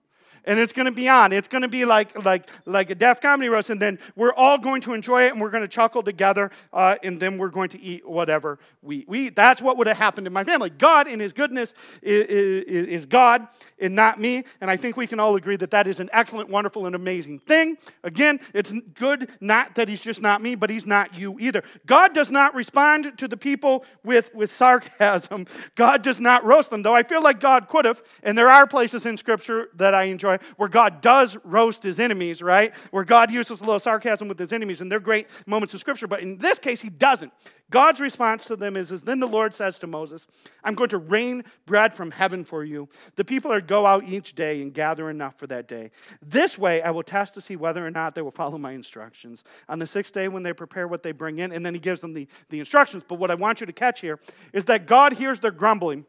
and 0.45 0.59
it's 0.59 0.73
going 0.73 0.85
to 0.85 0.91
be 0.91 1.07
on. 1.07 1.31
It's 1.31 1.47
going 1.47 1.61
to 1.61 1.67
be 1.67 1.85
like 1.85 2.23
like 2.25 2.49
like 2.65 2.89
a 2.89 2.95
deaf 2.95 3.21
comedy 3.21 3.49
roast, 3.49 3.69
and 3.69 3.81
then 3.81 3.99
we're 4.15 4.33
all 4.33 4.57
going 4.57 4.81
to 4.81 4.93
enjoy 4.93 5.25
it, 5.25 5.31
and 5.31 5.41
we're 5.41 5.49
going 5.49 5.63
to 5.63 5.67
chuckle 5.67 6.03
together, 6.03 6.51
uh, 6.71 6.95
and 7.03 7.19
then 7.19 7.37
we're 7.37 7.49
going 7.49 7.69
to 7.69 7.81
eat 7.81 8.07
whatever 8.07 8.59
we, 8.81 9.05
we. 9.07 9.29
That's 9.29 9.61
what 9.61 9.77
would 9.77 9.87
have 9.87 9.97
happened 9.97 10.27
in 10.27 10.33
my 10.33 10.43
family. 10.43 10.69
God, 10.69 11.07
in 11.07 11.19
His 11.19 11.33
goodness, 11.33 11.73
is, 12.01 12.25
is, 12.25 12.87
is 12.87 13.05
God 13.05 13.47
and 13.79 13.95
not 13.95 14.19
me, 14.19 14.43
and 14.61 14.69
I 14.69 14.77
think 14.77 14.97
we 14.97 15.07
can 15.07 15.19
all 15.19 15.35
agree 15.35 15.55
that 15.57 15.71
that 15.71 15.87
is 15.87 15.99
an 15.99 16.09
excellent, 16.13 16.49
wonderful, 16.49 16.85
and 16.85 16.95
amazing 16.95 17.39
thing. 17.39 17.77
Again, 18.03 18.39
it's 18.53 18.73
good 18.93 19.29
not 19.39 19.75
that 19.75 19.87
He's 19.87 20.01
just 20.01 20.21
not 20.21 20.41
me, 20.41 20.55
but 20.55 20.69
He's 20.69 20.87
not 20.87 21.17
you 21.17 21.37
either. 21.39 21.63
God 21.85 22.13
does 22.13 22.31
not 22.31 22.53
respond 22.55 23.17
to 23.17 23.27
the 23.27 23.37
people 23.37 23.85
with 24.03 24.33
with 24.33 24.51
sarcasm. 24.51 25.47
God 25.75 26.01
does 26.01 26.19
not 26.19 26.43
roast 26.43 26.69
them, 26.69 26.81
though 26.81 26.95
I 26.95 27.03
feel 27.03 27.21
like 27.21 27.39
God 27.39 27.67
could 27.67 27.85
have, 27.85 28.01
and 28.23 28.37
there 28.37 28.49
are 28.49 28.67
places 28.67 29.05
in 29.05 29.17
Scripture 29.17 29.69
that 29.75 29.93
I 29.93 30.03
enjoy 30.03 30.32
where, 30.57 30.69
God 30.69 31.01
does 31.01 31.37
roast 31.43 31.83
his 31.83 31.99
enemies, 31.99 32.41
right? 32.41 32.75
Where 32.91 33.03
God 33.03 33.31
uses 33.31 33.61
a 33.61 33.63
little 33.63 33.79
sarcasm 33.79 34.27
with 34.27 34.39
his 34.39 34.53
enemies, 34.53 34.81
and 34.81 34.91
they're 34.91 34.99
great 34.99 35.27
moments 35.45 35.73
of 35.73 35.79
scripture. 35.79 36.07
But 36.07 36.21
in 36.21 36.37
this 36.37 36.59
case, 36.59 36.81
he 36.81 36.89
doesn't. 36.89 37.31
God's 37.69 37.99
response 37.99 38.45
to 38.45 38.55
them 38.55 38.77
is, 38.77 38.91
is 38.91 39.01
Then 39.01 39.19
the 39.19 39.27
Lord 39.27 39.55
says 39.55 39.79
to 39.79 39.87
Moses, 39.87 40.27
I'm 40.63 40.75
going 40.75 40.89
to 40.89 40.99
rain 40.99 41.43
bread 41.65 41.93
from 41.93 42.11
heaven 42.11 42.45
for 42.45 42.63
you. 42.63 42.87
The 43.15 43.25
people 43.25 43.51
are 43.51 43.61
go 43.61 43.85
out 43.85 44.03
each 44.03 44.35
day 44.35 44.61
and 44.61 44.73
gather 44.73 45.09
enough 45.09 45.39
for 45.39 45.47
that 45.47 45.67
day. 45.67 45.89
This 46.21 46.57
way 46.57 46.81
I 46.81 46.91
will 46.91 47.03
test 47.03 47.33
to 47.33 47.41
see 47.41 47.55
whether 47.55 47.85
or 47.85 47.89
not 47.89 48.13
they 48.13 48.21
will 48.21 48.31
follow 48.31 48.57
my 48.57 48.73
instructions. 48.73 49.43
On 49.69 49.79
the 49.79 49.87
sixth 49.87 50.13
day, 50.13 50.27
when 50.27 50.43
they 50.43 50.53
prepare 50.53 50.87
what 50.87 51.03
they 51.03 51.11
bring 51.11 51.39
in, 51.39 51.51
and 51.51 51.65
then 51.65 51.73
he 51.73 51.79
gives 51.79 52.01
them 52.01 52.13
the, 52.13 52.27
the 52.49 52.59
instructions. 52.59 53.03
But 53.07 53.17
what 53.19 53.31
I 53.31 53.35
want 53.35 53.59
you 53.59 53.65
to 53.65 53.73
catch 53.73 54.01
here 54.01 54.19
is 54.53 54.65
that 54.65 54.85
God 54.85 55.13
hears 55.13 55.39
their 55.39 55.51
grumbling. 55.51 56.05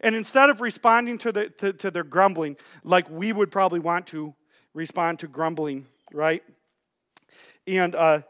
And 0.00 0.14
instead 0.14 0.50
of 0.50 0.60
responding 0.60 1.18
to, 1.18 1.32
the, 1.32 1.48
to, 1.50 1.72
to 1.74 1.90
their 1.90 2.04
grumbling 2.04 2.56
like 2.84 3.08
we 3.10 3.32
would 3.32 3.50
probably 3.50 3.80
want 3.80 4.06
to 4.08 4.34
respond 4.74 5.20
to 5.20 5.28
grumbling, 5.28 5.86
right? 6.12 6.42
And, 7.66 7.94
uh, 7.94 8.20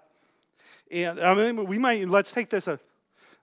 and 0.91 1.21
I 1.21 1.35
mean, 1.35 1.67
we 1.67 1.79
might, 1.79 2.09
let's 2.09 2.33
take 2.33 2.51
this 2.51 2.69
a, 2.69 2.79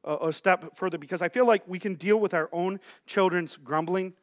a, 0.04 0.30
a 0.30 0.34
step 0.34 0.76
further 0.76 0.98
because 0.98 1.22
I 1.22 1.30
feel 1.30 1.46
like 1.46 1.64
we 1.68 1.80
can 1.80 1.96
deal 1.96 2.20
with 2.20 2.34
our 2.34 2.50
own 2.52 2.80
children's 3.06 3.58
grumbling 3.58 4.14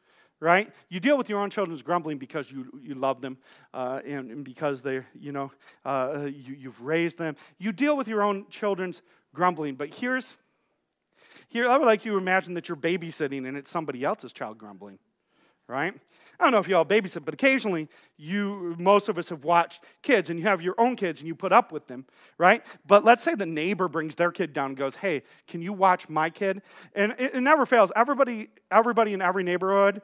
right? 0.41 0.73
You 0.89 0.99
deal 0.99 1.17
with 1.17 1.29
your 1.29 1.39
own 1.39 1.49
children's 1.51 1.83
grumbling 1.83 2.17
because 2.17 2.51
you, 2.51 2.65
you 2.81 2.95
love 2.95 3.21
them 3.21 3.37
uh, 3.73 3.99
and, 4.05 4.31
and, 4.31 4.43
because 4.43 4.81
they're, 4.81 5.05
you 5.17 5.31
know, 5.31 5.51
uh, 5.85 6.23
you, 6.25 6.55
you've 6.55 6.81
raised 6.81 7.19
them. 7.19 7.35
You 7.59 7.71
deal 7.71 7.95
with 7.95 8.07
your 8.07 8.23
own 8.23 8.47
children's 8.49 9.03
grumbling. 9.33 9.75
But 9.75 9.93
here's, 9.93 10.37
here, 11.51 11.67
I 11.67 11.77
would 11.77 11.85
like 11.85 12.05
you 12.05 12.13
to 12.13 12.17
imagine 12.17 12.53
that 12.53 12.69
you're 12.69 12.77
babysitting 12.77 13.45
and 13.45 13.57
it's 13.57 13.69
somebody 13.69 14.05
else's 14.05 14.31
child 14.31 14.57
grumbling, 14.57 14.99
right? 15.67 15.93
I 16.39 16.43
don't 16.45 16.53
know 16.53 16.59
if 16.59 16.67
you 16.69 16.77
all 16.77 16.85
babysit, 16.85 17.25
but 17.25 17.33
occasionally 17.33 17.89
you, 18.15 18.73
most 18.79 19.09
of 19.09 19.17
us 19.17 19.27
have 19.27 19.43
watched 19.43 19.83
kids 20.01 20.29
and 20.29 20.39
you 20.39 20.45
have 20.45 20.61
your 20.61 20.75
own 20.77 20.95
kids 20.95 21.19
and 21.19 21.27
you 21.27 21.35
put 21.35 21.51
up 21.51 21.73
with 21.73 21.87
them, 21.87 22.05
right? 22.37 22.65
But 22.87 23.03
let's 23.03 23.21
say 23.21 23.35
the 23.35 23.45
neighbor 23.45 23.89
brings 23.89 24.15
their 24.15 24.31
kid 24.31 24.53
down 24.53 24.67
and 24.67 24.77
goes, 24.77 24.95
hey, 24.95 25.23
can 25.45 25.61
you 25.61 25.73
watch 25.73 26.07
my 26.07 26.29
kid? 26.29 26.61
And 26.95 27.15
it, 27.19 27.35
it 27.35 27.41
never 27.41 27.65
fails. 27.65 27.91
Everybody, 27.97 28.47
everybody 28.71 29.11
in 29.11 29.21
every 29.21 29.43
neighborhood 29.43 30.01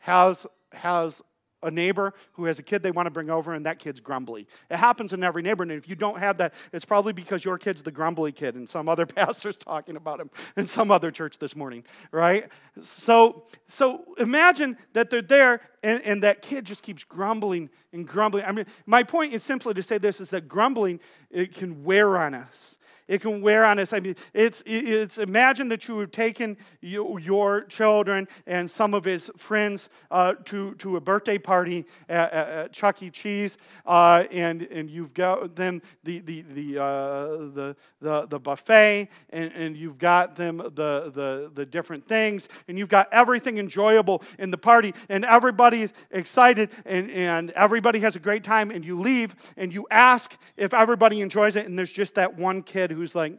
has, 0.00 0.46
has 0.72 1.22
a 1.62 1.70
neighbor 1.70 2.14
who 2.32 2.44
has 2.46 2.58
a 2.58 2.62
kid 2.62 2.82
they 2.82 2.90
want 2.90 3.06
to 3.06 3.10
bring 3.10 3.30
over 3.30 3.54
and 3.54 3.66
that 3.66 3.78
kid's 3.78 4.00
grumbly. 4.00 4.46
It 4.70 4.76
happens 4.76 5.12
in 5.12 5.22
every 5.22 5.42
neighborhood. 5.42 5.72
And 5.72 5.78
if 5.78 5.88
you 5.88 5.96
don't 5.96 6.18
have 6.18 6.38
that, 6.38 6.54
it's 6.72 6.84
probably 6.84 7.12
because 7.12 7.44
your 7.44 7.58
kid's 7.58 7.82
the 7.82 7.90
grumbly 7.90 8.32
kid 8.32 8.54
and 8.54 8.68
some 8.68 8.88
other 8.88 9.06
pastor's 9.06 9.56
talking 9.56 9.96
about 9.96 10.20
him 10.20 10.30
in 10.56 10.66
some 10.66 10.90
other 10.90 11.10
church 11.10 11.38
this 11.38 11.54
morning, 11.54 11.84
right? 12.10 12.48
So, 12.80 13.44
so 13.66 14.04
imagine 14.18 14.76
that 14.92 15.10
they're 15.10 15.22
there 15.22 15.60
and, 15.82 16.02
and 16.02 16.22
that 16.22 16.42
kid 16.42 16.64
just 16.64 16.82
keeps 16.82 17.04
grumbling 17.04 17.70
and 17.92 18.06
grumbling. 18.06 18.44
I 18.44 18.52
mean, 18.52 18.66
my 18.86 19.02
point 19.02 19.32
is 19.32 19.42
simply 19.42 19.74
to 19.74 19.82
say 19.82 19.98
this 19.98 20.20
is 20.20 20.30
that 20.30 20.48
grumbling, 20.48 21.00
it 21.30 21.54
can 21.54 21.84
wear 21.84 22.16
on 22.16 22.34
us. 22.34 22.78
It 23.12 23.20
can 23.20 23.42
wear 23.42 23.66
on 23.66 23.78
us. 23.78 23.92
I 23.92 24.00
mean, 24.00 24.16
it's, 24.32 24.62
it's 24.64 25.18
imagine 25.18 25.68
that 25.68 25.86
you 25.86 25.98
have 25.98 26.12
taken 26.12 26.56
you, 26.80 27.18
your 27.18 27.60
children 27.64 28.26
and 28.46 28.70
some 28.70 28.94
of 28.94 29.04
his 29.04 29.30
friends 29.36 29.90
uh, 30.10 30.32
to, 30.46 30.74
to 30.76 30.96
a 30.96 31.00
birthday 31.00 31.36
party 31.36 31.84
at, 32.08 32.32
at 32.32 32.72
Chuck 32.72 33.02
E. 33.02 33.10
Cheese, 33.10 33.58
uh, 33.84 34.24
and, 34.30 34.62
and 34.62 34.88
you've 34.88 35.12
got 35.12 35.54
them 35.54 35.82
the, 36.04 36.20
the, 36.20 36.40
the, 36.40 36.82
uh, 36.82 37.26
the, 37.52 37.76
the, 38.00 38.26
the, 38.28 38.38
buffet, 38.38 39.10
and, 39.28 39.52
and 39.52 39.76
you've 39.76 39.98
got 39.98 40.34
them 40.34 40.56
the, 40.56 41.12
the, 41.14 41.50
the 41.52 41.66
different 41.66 42.08
things, 42.08 42.48
and 42.66 42.78
you've 42.78 42.88
got 42.88 43.12
everything 43.12 43.58
enjoyable 43.58 44.22
in 44.38 44.50
the 44.50 44.56
party, 44.56 44.94
and 45.10 45.26
everybody's 45.26 45.92
excited, 46.12 46.70
and, 46.86 47.10
and 47.10 47.50
everybody 47.50 47.98
has 47.98 48.16
a 48.16 48.20
great 48.20 48.42
time, 48.42 48.70
and 48.70 48.86
you 48.86 48.98
leave, 48.98 49.36
and 49.58 49.70
you 49.70 49.86
ask 49.90 50.34
if 50.56 50.72
everybody 50.72 51.20
enjoys 51.20 51.56
it, 51.56 51.66
and 51.66 51.78
there's 51.78 51.92
just 51.92 52.14
that 52.14 52.38
one 52.38 52.62
kid 52.62 53.01
who's 53.02 53.14
like, 53.14 53.34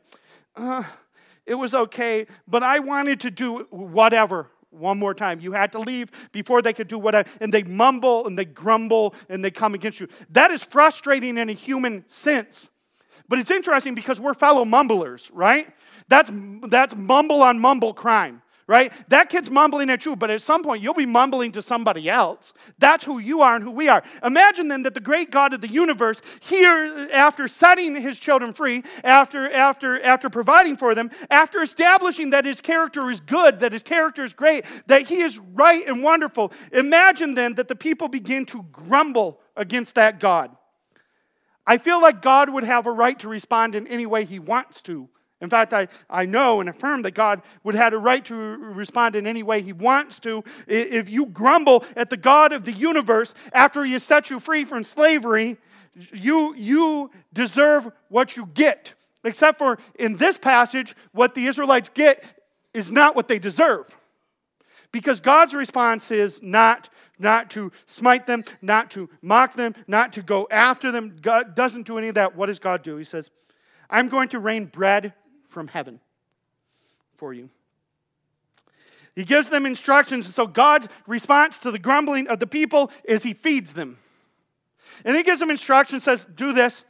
uh, 0.56 0.84
it 1.46 1.56
was 1.56 1.74
okay, 1.74 2.28
but 2.48 2.64
I 2.64 2.80
wanted 2.80 3.22
to 3.22 3.32
do 3.32 3.68
whatever 3.70 4.50
one 4.70 5.00
more 5.00 5.14
time. 5.14 5.40
You 5.40 5.54
had 5.54 5.72
to 5.74 5.80
leave 5.80 6.12
before 6.32 6.62
they 6.62 6.74
could 6.74 6.88
do 6.88 7.00
whatever. 7.00 7.30
And 7.40 7.54
they 7.54 7.64
mumble 7.64 8.28
and 8.28 8.38
they 8.38 8.46
grumble 8.46 9.16
and 9.30 9.44
they 9.44 9.52
come 9.52 9.74
against 9.74 10.00
you. 10.00 10.08
That 10.32 10.52
is 10.52 10.64
frustrating 10.64 11.38
in 11.38 11.50
a 11.50 11.54
human 11.54 12.06
sense. 12.10 12.70
But 13.30 13.40
it's 13.40 13.52
interesting 13.52 13.96
because 13.96 14.20
we're 14.20 14.34
fellow 14.34 14.66
mumblers, 14.66 15.32
right? 15.34 15.68
That's, 16.10 16.30
that's 16.68 16.96
mumble 16.96 17.42
on 17.42 17.60
mumble 17.60 17.94
crime 17.94 18.42
right? 18.68 18.94
That 19.10 19.30
kid's 19.30 19.50
mumbling 19.50 19.90
at 19.90 20.06
you, 20.06 20.16
but 20.16 20.30
at 20.30 20.42
some 20.42 20.64
point 20.64 20.82
you'll 20.82 20.94
be 20.94 21.06
mumbling 21.06 21.52
to 21.54 21.62
somebody 21.62 22.10
else. 22.10 22.54
That's 22.80 23.04
who 23.04 23.20
you 23.20 23.42
are 23.42 23.56
and 23.56 23.64
who 23.64 23.72
we 23.72 23.90
are. 23.90 24.04
Imagine 24.24 24.68
then 24.68 24.84
that 24.84 24.94
the 24.94 25.00
great 25.00 25.32
God 25.32 25.54
of 25.54 25.62
the 25.62 25.68
universe, 25.68 26.22
here 26.42 27.08
after 27.12 27.48
setting 27.48 27.96
his 27.96 28.20
children 28.20 28.54
free, 28.54 28.84
after 29.04 29.52
after 29.52 30.02
after 30.02 30.30
providing 30.30 30.78
for 30.78 30.96
them, 30.96 31.12
after 31.30 31.62
establishing 31.62 32.32
that 32.32 32.46
his 32.46 32.62
character 32.62 33.10
is 33.10 33.20
good, 33.20 33.60
that 33.60 33.74
his 33.74 33.84
character 33.84 34.24
is 34.24 34.34
great, 34.34 34.66
that 34.88 35.04
he 35.04 35.22
is 35.22 35.38
right 35.38 35.88
and 35.88 36.04
wonderful. 36.04 36.52
Imagine 36.72 37.34
then 37.34 37.56
that 37.56 37.68
the 37.68 37.76
people 37.76 38.08
begin 38.08 38.46
to 38.48 38.64
grumble 38.72 39.40
against 39.56 39.96
that 39.96 40.20
God. 40.20 40.56
I 41.66 41.78
feel 41.78 42.02
like 42.02 42.22
God 42.22 42.50
would 42.50 42.64
have 42.66 42.88
a 42.88 42.92
right 42.92 43.18
to 43.20 43.30
respond 43.30 43.76
in 43.76 43.88
any 43.88 44.06
way 44.06 44.26
he 44.26 44.40
wants 44.40 44.82
to 44.84 45.10
in 45.44 45.50
fact, 45.50 45.74
I, 45.74 45.90
I 46.10 46.26
know 46.26 46.62
and 46.62 46.70
affirm 46.70 47.02
that 47.02 47.12
God 47.12 47.42
would 47.66 47.76
have 47.76 47.92
a 47.92 47.98
right 47.98 48.24
to 48.26 48.34
respond 48.34 49.18
in 49.18 49.28
any 49.28 49.44
way 49.44 49.62
He 49.62 49.74
wants 49.74 50.22
to. 50.22 50.42
If 50.68 51.10
you 51.10 51.26
grumble 51.26 51.84
at 51.98 52.10
the 52.10 52.16
God 52.16 52.54
of 52.54 52.64
the 52.64 52.72
universe 52.72 53.34
after 53.52 53.84
He 53.84 53.92
has 53.92 54.04
set 54.04 54.30
you 54.30 54.40
free 54.40 54.64
from 54.64 54.86
slavery, 54.86 55.58
you, 56.14 56.56
you 56.56 57.12
deserve 57.34 57.92
what 58.08 58.38
you 58.38 58.46
get. 58.54 58.94
Except 59.26 59.58
for 59.58 59.80
in 60.00 60.16
this 60.16 60.38
passage, 60.38 60.96
what 61.12 61.36
the 61.36 61.46
Israelites 61.46 61.90
get 61.94 62.24
is 62.74 62.90
not 62.90 63.14
what 63.14 63.28
they 63.28 63.38
deserve. 63.38 63.98
Because 64.94 65.20
God's 65.20 65.54
response 65.54 66.10
is 66.10 66.42
not, 66.42 66.88
not 67.20 67.50
to 67.52 67.74
smite 67.86 68.28
them, 68.28 68.46
not 68.62 68.92
to 68.92 69.10
mock 69.22 69.56
them, 69.56 69.76
not 69.88 70.14
to 70.14 70.22
go 70.22 70.48
after 70.50 70.90
them. 70.90 71.18
God 71.22 71.54
doesn't 71.54 71.86
do 71.86 71.98
any 71.98 72.08
of 72.08 72.16
that. 72.16 72.34
What 72.34 72.46
does 72.46 72.60
God 72.60 72.82
do? 72.82 72.96
He 72.96 73.04
says, 73.04 73.30
I'm 73.90 74.08
going 74.08 74.30
to 74.30 74.40
rain 74.40 74.66
bread 74.66 75.14
from 75.54 75.68
heaven 75.68 76.00
for 77.16 77.34
you. 77.34 77.50
He 79.16 79.24
gives 79.24 79.50
them 79.50 79.66
instructions. 79.66 80.26
and 80.26 80.34
So 80.34 80.48
God's 80.48 80.88
response 81.08 81.60
to 81.60 81.72
the 81.72 81.80
grumbling 81.80 82.28
of 82.28 82.40
the 82.40 82.48
people 82.48 82.92
is 83.04 83.24
he 83.24 83.34
feeds 83.34 83.74
them. 83.74 84.00
And 85.06 85.16
he 85.16 85.24
gives 85.24 85.40
them 85.40 85.52
instructions, 85.52 86.04
says, 86.04 86.26
do 86.26 86.52
this, 86.52 86.84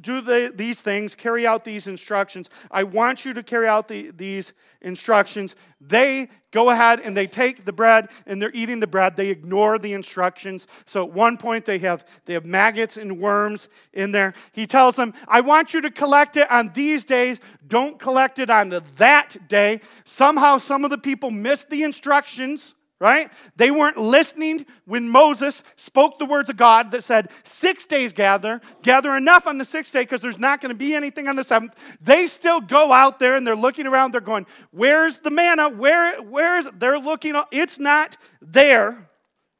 do 0.00 0.20
the, 0.20 0.52
these 0.54 0.80
things, 0.80 1.14
carry 1.14 1.46
out 1.46 1.64
these 1.64 1.86
instructions. 1.86 2.50
I 2.70 2.82
want 2.82 3.24
you 3.24 3.32
to 3.34 3.42
carry 3.42 3.66
out 3.66 3.88
the, 3.88 4.10
these 4.10 4.52
instructions. 4.80 5.54
They 5.80 6.28
go 6.50 6.70
ahead 6.70 7.00
and 7.00 7.16
they 7.16 7.26
take 7.26 7.64
the 7.64 7.72
bread 7.72 8.08
and 8.26 8.40
they're 8.40 8.52
eating 8.52 8.80
the 8.80 8.86
bread. 8.86 9.16
They 9.16 9.28
ignore 9.28 9.78
the 9.78 9.92
instructions. 9.92 10.66
So 10.86 11.04
at 11.04 11.12
one 11.12 11.36
point 11.38 11.64
they 11.64 11.78
have 11.78 12.04
they 12.26 12.34
have 12.34 12.44
maggots 12.44 12.96
and 12.96 13.18
worms 13.18 13.68
in 13.92 14.12
there. 14.12 14.34
He 14.52 14.66
tells 14.66 14.96
them, 14.96 15.14
"I 15.28 15.40
want 15.40 15.72
you 15.72 15.80
to 15.82 15.90
collect 15.90 16.36
it 16.36 16.50
on 16.50 16.72
these 16.74 17.04
days. 17.04 17.40
Don't 17.66 17.98
collect 17.98 18.38
it 18.38 18.50
on 18.50 18.82
that 18.96 19.48
day." 19.48 19.80
Somehow 20.04 20.58
some 20.58 20.84
of 20.84 20.90
the 20.90 20.98
people 20.98 21.30
missed 21.30 21.70
the 21.70 21.82
instructions 21.82 22.74
right? 23.02 23.32
They 23.56 23.72
weren't 23.72 23.96
listening 23.96 24.64
when 24.84 25.08
Moses 25.08 25.64
spoke 25.74 26.20
the 26.20 26.24
words 26.24 26.48
of 26.48 26.56
God 26.56 26.92
that 26.92 27.02
said, 27.02 27.30
Six 27.42 27.84
days 27.84 28.12
gather, 28.12 28.60
gather 28.82 29.16
enough 29.16 29.48
on 29.48 29.58
the 29.58 29.64
sixth 29.64 29.92
day 29.92 30.02
because 30.02 30.20
there's 30.20 30.38
not 30.38 30.60
going 30.60 30.70
to 30.70 30.78
be 30.78 30.94
anything 30.94 31.26
on 31.26 31.34
the 31.34 31.42
seventh. 31.42 31.74
They 32.00 32.28
still 32.28 32.60
go 32.60 32.92
out 32.92 33.18
there 33.18 33.34
and 33.34 33.44
they're 33.44 33.56
looking 33.56 33.88
around, 33.88 34.12
they're 34.12 34.20
going, 34.20 34.46
Where's 34.70 35.18
the 35.18 35.30
manna? 35.30 35.68
Where, 35.68 36.22
where's, 36.22 36.68
they're 36.78 37.00
looking, 37.00 37.34
it's 37.50 37.80
not 37.80 38.16
there, 38.40 39.08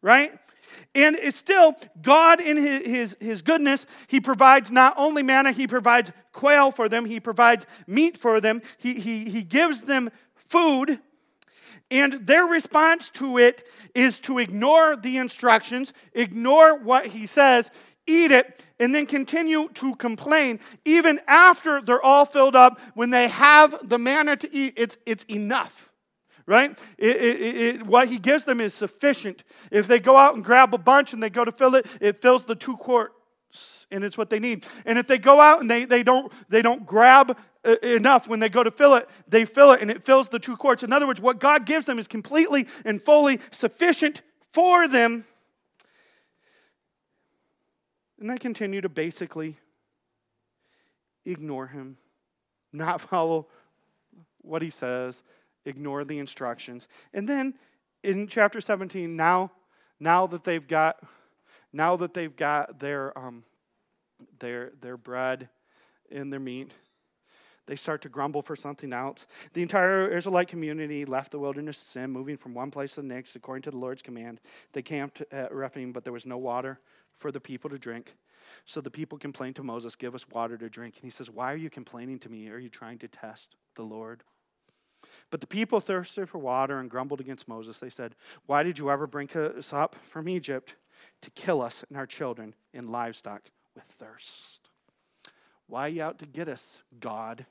right? 0.03 0.39
And 0.95 1.17
it's 1.17 1.37
still, 1.37 1.75
God 2.01 2.41
in 2.41 2.57
his, 2.57 2.87
his, 2.87 3.17
his, 3.19 3.43
goodness, 3.43 3.87
He 4.07 4.21
provides 4.21 4.71
not 4.71 4.95
only 4.97 5.25
manna, 5.25 5.51
He 5.51 5.67
provides 5.67 6.13
quail 6.31 6.71
for 6.71 6.89
them, 6.89 7.07
He 7.07 7.19
provides 7.19 7.67
meat 7.89 8.19
for 8.19 8.41
them, 8.41 8.63
He, 8.79 9.01
he, 9.01 9.25
he 9.31 9.43
gives 9.43 9.81
them 9.81 10.11
food 10.37 11.01
and 11.93 12.27
their 12.27 12.47
response 12.47 13.11
to 13.11 13.37
it 13.37 13.67
is 13.95 14.19
to 14.21 14.39
ignore 14.39 14.97
the 14.97 15.19
instructions, 15.19 15.93
ignore 16.15 16.75
what 16.79 17.07
he 17.07 17.27
says, 17.27 17.71
eat 18.07 18.33
it, 18.33 18.65
and 18.81 18.95
then 18.95 19.05
continue 19.05 19.69
to 19.75 19.95
complain. 19.97 20.59
Even 20.87 21.21
after 21.29 21.83
they're 21.83 22.03
all 22.03 22.25
filled 22.25 22.57
up, 22.57 22.81
when 22.95 23.11
they 23.11 23.29
have 23.29 23.77
the 23.89 23.99
manna 23.99 24.37
to 24.37 24.53
eat, 24.55 24.73
it's, 24.77 24.97
it's 25.05 25.25
enough. 25.25 25.93
Right? 26.47 26.77
It, 26.99 27.17
it, 27.17 27.57
it, 27.57 27.87
what 27.87 28.09
he 28.09 28.19
gives 28.19 28.45
them 28.45 28.61
is 28.61 28.75
sufficient. 28.75 29.45
If 29.71 29.87
they 29.87 30.01
go 30.01 30.17
out 30.17 30.35
and 30.35 30.45
grab 30.45 30.75
a 30.75 30.79
bunch 30.79 31.13
and 31.13 31.23
they 31.23 31.31
go 31.31 31.45
to 31.45 31.53
fill 31.53 31.75
it, 31.75 31.87
it 32.01 32.21
fills 32.21 32.47
the 32.47 32.57
two 32.57 32.77
quarts 32.79 33.87
and 33.91 34.03
it's 34.03 34.19
what 34.19 34.31
they 34.31 34.41
need. 34.41 34.65
And 34.87 34.99
if 34.99 35.07
they 35.07 35.19
go 35.19 35.41
out 35.41 35.61
and 35.61 35.71
they, 35.71 35.85
they, 35.85 36.03
don't, 36.03 36.33
they 36.49 36.63
don't 36.63 36.87
grab 36.87 37.37
enough 37.65 38.27
when 38.29 38.41
they 38.41 38.49
go 38.49 38.63
to 38.63 38.71
fill 38.71 38.95
it, 38.95 39.09
they 39.29 39.45
fill 39.45 39.73
it 39.73 39.81
and 39.81 39.91
it 39.91 40.03
fills 40.03 40.29
the 40.29 40.39
two 40.39 40.57
quarts. 40.57 40.83
In 40.83 40.93
other 40.93 41.07
words, 41.07 41.21
what 41.21 41.39
God 41.39 41.65
gives 41.65 41.87
them 41.87 41.99
is 41.99 42.09
completely 42.09 42.67
and 42.85 43.01
fully 43.01 43.41
sufficient 43.51 44.23
for 44.53 44.89
them. 44.89 45.25
And 48.19 48.31
they 48.31 48.39
continue 48.39 48.81
to 48.81 48.89
basically 48.89 49.57
ignore 51.25 51.69
him, 51.69 51.97
not 52.73 53.01
follow 53.01 53.47
what 54.43 54.63
he 54.63 54.71
says, 54.71 55.23
ignore 55.65 56.05
the 56.05 56.19
instructions. 56.19 56.89
And 57.13 57.29
then 57.29 57.55
in 58.03 58.27
chapter 58.27 58.61
17, 58.61 59.17
now, 59.17 59.53
now 60.01 60.27
that 60.27 60.45
they've 60.45 60.67
got, 60.67 61.03
now 61.73 61.97
that 61.97 62.15
they've 62.15 62.35
got 62.35 62.81
their, 62.81 63.17
um, 63.17 63.45
their, 64.41 64.73
their 64.81 64.97
bread 64.97 65.49
and 66.11 66.33
their 66.33 66.41
meat, 66.41 66.73
they 67.67 67.77
start 67.77 68.03
to 68.03 68.09
grumble 68.09 68.43
for 68.43 68.57
something 68.57 68.93
else. 68.93 69.27
The 69.53 69.63
entire 69.63 70.09
Israelite 70.09 70.49
community 70.49 71.05
left 71.05 71.31
the 71.31 71.39
wilderness 71.39 71.81
of 71.81 71.89
Sin, 71.89 72.11
moving 72.11 72.37
from 72.37 72.55
one 72.55 72.71
place 72.71 72.95
to 72.95 73.03
the 73.03 73.07
next 73.07 73.37
according 73.37 73.63
to 73.63 73.71
the 73.71 73.77
Lord's 73.77 74.03
command. 74.03 74.41
They 74.73 74.83
camped 74.83 75.23
at 75.31 75.55
Rephidim, 75.55 75.93
but 75.93 76.05
there 76.05 76.13
was 76.13 76.27
no 76.27 76.39
water 76.39 76.81
for 77.19 77.31
the 77.31 77.41
people 77.41 77.71
to 77.71 77.79
drink. 77.79 78.15
So 78.67 78.81
the 78.81 78.91
people 78.91 79.19
complained 79.19 79.57
to 79.57 79.63
Moses, 79.63 79.95
Give 79.95 80.15
us 80.15 80.29
water 80.29 80.57
to 80.59 80.69
drink. 80.69 80.97
And 80.97 81.05
he 81.05 81.11
says, 81.11 81.31
Why 81.31 81.53
are 81.53 81.57
you 81.57 81.71
complaining 81.71 82.19
to 82.21 82.29
me? 82.29 82.49
Are 82.51 82.59
you 82.59 82.69
trying 82.69 82.99
to 82.99 83.09
test 83.09 83.57
the 83.77 83.83
Lord? 83.83 84.25
But 85.31 85.41
the 85.41 85.47
people 85.47 85.81
thirsted 85.81 86.29
for 86.29 86.39
water 86.39 86.79
and 86.79 86.91
grumbled 86.91 87.21
against 87.21 87.49
Moses. 87.49 87.79
They 87.79 87.91
said, 87.91 88.15
Why 88.47 88.63
did 88.63 88.79
you 88.79 88.91
ever 88.91 89.07
bring 89.07 89.31
us 89.31 89.73
up 89.73 89.97
from 90.03 90.29
Egypt 90.29 90.75
to 91.23 91.31
kill 91.31 91.63
us 91.63 91.85
and 91.89 91.97
our 91.97 92.07
children 92.07 92.55
and 92.75 92.91
livestock 92.91 93.43
with 93.75 93.85
thirst? 93.85 94.62
Why 95.73 95.87
are 95.87 95.89
you 95.89 96.03
out 96.03 96.19
to 96.19 96.27
get 96.27 96.51
us, 96.51 96.83
God? 97.01 97.47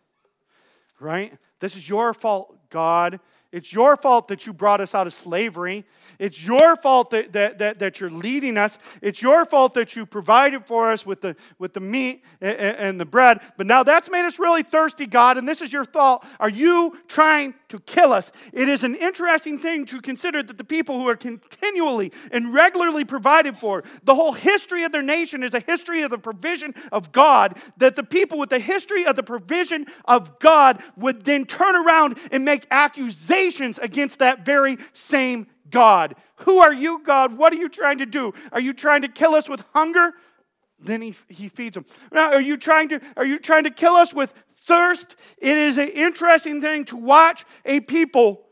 Right? 0.99 1.39
This 1.61 1.77
is 1.77 1.87
your 1.87 2.13
fault, 2.13 2.57
God. 2.69 3.21
It's 3.51 3.73
your 3.73 3.97
fault 3.97 4.29
that 4.29 4.45
you 4.45 4.53
brought 4.53 4.79
us 4.79 4.95
out 4.95 5.07
of 5.07 5.13
slavery. 5.13 5.83
It's 6.19 6.45
your 6.45 6.77
fault 6.77 7.09
that, 7.09 7.33
that, 7.33 7.57
that, 7.57 7.79
that, 7.79 7.99
you're 7.99 8.09
leading 8.09 8.57
us. 8.57 8.77
It's 9.01 9.21
your 9.21 9.43
fault 9.43 9.73
that 9.73 9.93
you 9.93 10.05
provided 10.05 10.65
for 10.65 10.89
us 10.89 11.05
with 11.05 11.19
the, 11.19 11.35
with 11.59 11.73
the 11.73 11.81
meat 11.81 12.23
and, 12.39 12.57
and 12.57 12.99
the 12.99 13.05
bread. 13.05 13.41
But 13.57 13.67
now 13.67 13.83
that's 13.83 14.09
made 14.09 14.23
us 14.23 14.39
really 14.39 14.63
thirsty, 14.63 15.05
God, 15.05 15.37
and 15.37 15.47
this 15.47 15.61
is 15.61 15.73
your 15.73 15.83
fault. 15.83 16.25
Are 16.39 16.49
you 16.49 16.97
trying 17.09 17.55
to 17.69 17.79
kill 17.81 18.13
us? 18.13 18.31
It 18.53 18.69
is 18.69 18.85
an 18.85 18.95
interesting 18.95 19.57
thing 19.57 19.85
to 19.87 19.99
consider 19.99 20.41
that 20.43 20.57
the 20.57 20.63
people 20.63 20.97
who 20.99 21.09
are 21.09 21.17
continually 21.17 22.13
and 22.31 22.53
regularly 22.53 23.03
provided 23.03 23.57
for, 23.57 23.83
the 24.03 24.15
whole 24.15 24.31
history 24.31 24.83
of 24.83 24.93
their 24.93 25.01
nation 25.01 25.43
is 25.43 25.53
a 25.53 25.59
history 25.59 26.03
of 26.03 26.11
the 26.11 26.17
provision 26.17 26.73
of 26.93 27.11
God, 27.11 27.57
that 27.77 27.97
the 27.97 28.03
people 28.03 28.39
with 28.39 28.49
the 28.49 28.59
history 28.59 29.05
of 29.05 29.17
the 29.17 29.23
provision 29.23 29.87
of 30.05 30.39
God 30.39 30.81
would 30.95 31.25
then 31.25 31.43
turn 31.51 31.75
around 31.75 32.17
and 32.31 32.45
make 32.45 32.65
accusations 32.71 33.77
against 33.79 34.19
that 34.19 34.45
very 34.45 34.77
same 34.93 35.47
God. 35.69 36.15
Who 36.37 36.59
are 36.59 36.73
you, 36.73 37.03
God? 37.03 37.37
What 37.37 37.51
are 37.53 37.57
you 37.57 37.69
trying 37.69 37.97
to 37.99 38.05
do? 38.05 38.33
Are 38.51 38.59
you 38.59 38.73
trying 38.73 39.01
to 39.01 39.07
kill 39.07 39.35
us 39.35 39.49
with 39.49 39.63
hunger? 39.73 40.13
Then 40.79 41.01
he, 41.01 41.15
he 41.27 41.49
feeds 41.49 41.75
them. 41.75 41.85
Now, 42.11 42.31
are 42.31 42.41
you 42.41 42.57
trying 42.57 42.89
to 42.89 43.01
are 43.17 43.25
you 43.25 43.37
trying 43.37 43.65
to 43.65 43.69
kill 43.69 43.93
us 43.93 44.13
with 44.13 44.33
thirst? 44.65 45.15
It 45.37 45.57
is 45.57 45.77
an 45.77 45.89
interesting 45.89 46.61
thing 46.61 46.85
to 46.85 46.95
watch 46.95 47.45
a 47.65 47.81
people 47.81 48.43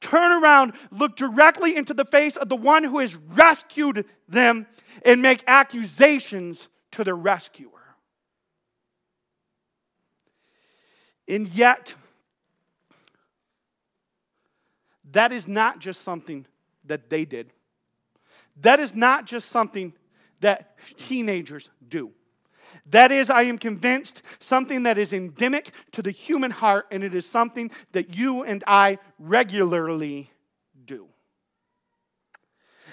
turn 0.00 0.42
around, 0.42 0.74
look 0.92 1.16
directly 1.16 1.76
into 1.76 1.92
the 1.92 2.04
face 2.04 2.36
of 2.36 2.48
the 2.48 2.56
one 2.56 2.84
who 2.84 3.00
has 3.00 3.16
rescued 3.16 4.04
them, 4.28 4.66
and 5.04 5.20
make 5.20 5.42
accusations 5.46 6.68
to 6.92 7.02
their 7.02 7.16
rescuer. 7.16 7.68
And 11.26 11.46
yet, 11.48 11.94
That 15.12 15.32
is 15.32 15.48
not 15.48 15.78
just 15.78 16.02
something 16.02 16.46
that 16.84 17.10
they 17.10 17.24
did. 17.24 17.52
That 18.60 18.80
is 18.80 18.94
not 18.94 19.24
just 19.26 19.48
something 19.48 19.92
that 20.40 20.76
teenagers 20.96 21.70
do. 21.88 22.12
That 22.86 23.12
is, 23.12 23.30
I 23.30 23.42
am 23.42 23.58
convinced, 23.58 24.22
something 24.40 24.82
that 24.82 24.98
is 24.98 25.12
endemic 25.12 25.72
to 25.92 26.02
the 26.02 26.10
human 26.10 26.50
heart, 26.50 26.86
and 26.90 27.02
it 27.02 27.14
is 27.14 27.26
something 27.26 27.70
that 27.92 28.16
you 28.16 28.42
and 28.42 28.62
I 28.66 28.98
regularly. 29.18 30.30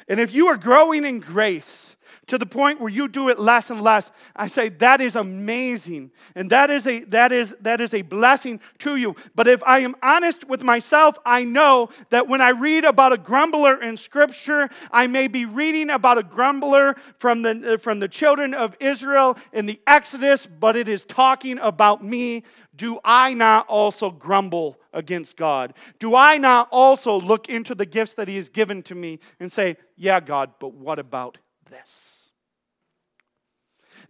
And 0.07 0.19
if 0.19 0.33
you 0.33 0.47
are 0.47 0.57
growing 0.57 1.05
in 1.05 1.19
grace, 1.19 1.95
to 2.27 2.37
the 2.37 2.45
point 2.45 2.79
where 2.79 2.89
you 2.89 3.07
do 3.07 3.29
it 3.29 3.39
less 3.39 3.69
and 3.69 3.81
less. 3.81 4.11
I 4.35 4.47
say 4.47 4.69
that 4.69 5.01
is 5.01 5.15
amazing. 5.15 6.11
And 6.33 6.49
that 6.49 6.69
is 6.69 6.87
a 6.87 7.03
that 7.05 7.31
is 7.31 7.55
that 7.61 7.81
is 7.81 7.93
a 7.93 8.01
blessing 8.01 8.59
to 8.79 8.95
you. 8.95 9.15
But 9.35 9.47
if 9.47 9.61
I 9.63 9.79
am 9.79 9.95
honest 10.01 10.47
with 10.47 10.63
myself, 10.63 11.17
I 11.25 11.43
know 11.43 11.89
that 12.09 12.27
when 12.27 12.41
I 12.41 12.49
read 12.49 12.85
about 12.85 13.13
a 13.13 13.17
grumbler 13.17 13.81
in 13.81 13.97
scripture, 13.97 14.69
I 14.91 15.07
may 15.07 15.27
be 15.27 15.45
reading 15.45 15.89
about 15.89 16.17
a 16.17 16.23
grumbler 16.23 16.95
from 17.17 17.41
the 17.41 17.79
from 17.81 17.99
the 17.99 18.07
children 18.07 18.53
of 18.53 18.75
Israel 18.79 19.37
in 19.53 19.65
the 19.65 19.79
Exodus, 19.85 20.47
but 20.47 20.75
it 20.75 20.89
is 20.89 21.05
talking 21.05 21.59
about 21.59 22.03
me. 22.03 22.43
Do 22.75 22.99
I 23.03 23.33
not 23.33 23.67
also 23.67 24.11
grumble 24.11 24.79
against 24.93 25.38
God? 25.38 25.73
Do 25.99 26.15
I 26.15 26.38
not 26.38 26.67
also 26.71 27.19
look 27.19 27.49
into 27.49 27.75
the 27.75 27.85
gifts 27.85 28.13
that 28.15 28.27
He 28.27 28.35
has 28.35 28.49
given 28.49 28.83
to 28.83 28.95
me 28.95 29.19
and 29.39 29.51
say, 29.51 29.77
Yeah, 29.95 30.19
God, 30.19 30.51
but 30.59 30.73
what 30.73 30.99
about 30.99 31.38
this. 31.69 32.31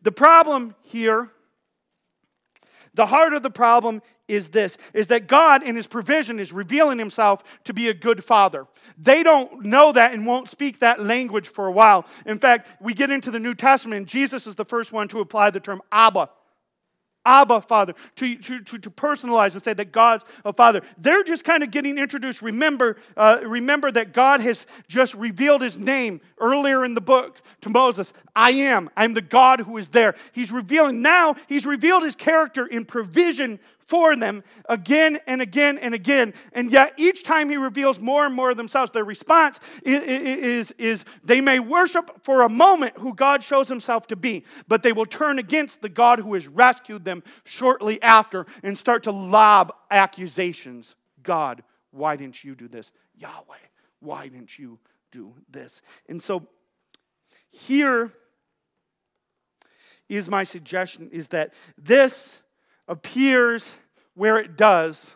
The 0.02 0.12
problem 0.12 0.76
here, 0.84 1.32
the 2.94 3.08
heart 3.08 3.34
of 3.34 3.44
the 3.44 3.50
problem 3.50 4.02
is 4.28 4.50
this 4.50 4.78
is 4.94 5.08
that 5.08 5.28
God 5.28 5.64
in 5.64 5.76
his 5.76 5.86
provision 5.86 6.40
is 6.40 6.52
revealing 6.52 6.98
himself 6.98 7.44
to 7.66 7.74
be 7.74 7.90
a 7.90 7.94
good 7.94 8.24
father. 8.24 8.66
They 8.98 9.22
don't 9.22 9.66
know 9.66 9.92
that 9.92 10.14
and 10.14 10.26
won't 10.26 10.50
speak 10.50 10.80
that 10.80 11.04
language 11.04 11.48
for 11.48 11.68
a 11.68 11.72
while. 11.72 12.06
In 12.26 12.40
fact, 12.40 12.82
we 12.82 12.94
get 12.94 13.12
into 13.12 13.30
the 13.30 13.40
New 13.40 13.54
Testament 13.54 13.98
and 13.98 14.08
Jesus 14.08 14.48
is 14.48 14.56
the 14.56 14.66
first 14.66 14.92
one 14.92 15.08
to 15.10 15.20
apply 15.20 15.52
the 15.52 15.60
term 15.60 15.82
Abba 15.92 16.30
Abba, 17.26 17.62
Father, 17.62 17.94
to, 18.18 18.36
to, 18.38 18.60
to, 18.62 18.78
to, 18.80 18.90
personalize 18.92 19.54
and 19.54 19.62
say 19.62 19.74
that 19.74 19.92
God's 19.92 20.24
a 20.46 20.54
Father. 20.54 20.82
They're 20.98 21.24
just 21.24 21.44
kind 21.44 21.64
of 21.64 21.72
getting 21.72 21.98
introduced. 21.98 22.42
Remember, 22.42 22.98
uh, 23.18 23.40
remember 23.44 23.92
that 23.92 24.14
God 24.14 24.42
has 24.42 24.66
just 24.88 25.14
revealed 25.16 25.62
his 25.62 25.78
name 25.78 26.22
earlier 26.40 26.86
in 26.86 26.94
the 26.94 27.02
book 27.02 27.42
to 27.62 27.70
Moses. 27.70 28.14
I 28.36 28.52
am. 28.52 28.90
I'm 28.96 29.14
the 29.14 29.22
God 29.22 29.62
who 29.62 29.78
is 29.78 29.90
there. 29.90 30.16
He's 30.34 30.52
revealing, 30.52 31.02
now 31.02 31.36
he's 31.48 31.66
revealed 31.66 32.04
his 32.04 32.16
character 32.16 32.66
in 32.66 32.86
provision 32.86 33.60
for 33.86 34.16
them 34.16 34.44
again 34.68 35.20
and 35.28 35.42
again 35.42 35.78
and 35.78 35.94
again. 35.94 36.34
And 36.54 36.72
yet, 36.72 36.94
each 36.98 37.24
time 37.24 37.50
he 37.50 37.58
reveals 37.58 38.00
more 38.00 38.26
and 38.26 38.34
more 38.34 38.50
of 38.50 38.58
themselves, 38.58 38.92
their 38.92 39.06
response 39.06 39.60
is, 39.84 40.04
is, 40.04 40.72
is, 40.78 41.06
they 41.24 41.42
may 41.42 41.60
worship 41.60 42.24
for 42.24 42.42
a 42.42 42.50
moment 42.50 42.98
who 42.98 43.14
God 43.14 43.44
shows 43.44 43.70
himself 43.70 44.08
to 44.08 44.16
be, 44.16 44.44
but 44.68 44.84
they 44.84 44.92
will 44.92 45.06
turn 45.06 45.40
against 45.40 45.82
the 45.82 45.90
God 45.90 46.20
who 46.20 46.34
has 46.34 46.48
rescued 46.48 47.06
them 47.06 47.24
shortly 47.44 48.02
after 48.02 48.46
and 48.64 48.78
start 48.78 49.04
to 49.04 49.12
lob 49.12 49.74
accusations. 49.92 50.96
God, 51.22 51.64
why 51.92 52.16
didn't 52.16 52.44
you 52.44 52.56
do 52.56 52.68
this? 52.68 52.92
Yahweh, 53.16 53.56
why 54.00 54.28
didn't 54.28 54.58
you 54.58 54.80
do 55.12 55.34
this? 55.50 55.82
And 56.10 56.22
so, 56.22 56.48
here 57.50 58.12
is 60.10 60.30
my 60.30 60.44
suggestion 60.44 61.10
is 61.12 61.30
that 61.30 61.54
this 61.78 62.40
appears 62.88 63.78
where 64.14 64.38
it 64.38 64.56
does 64.56 65.16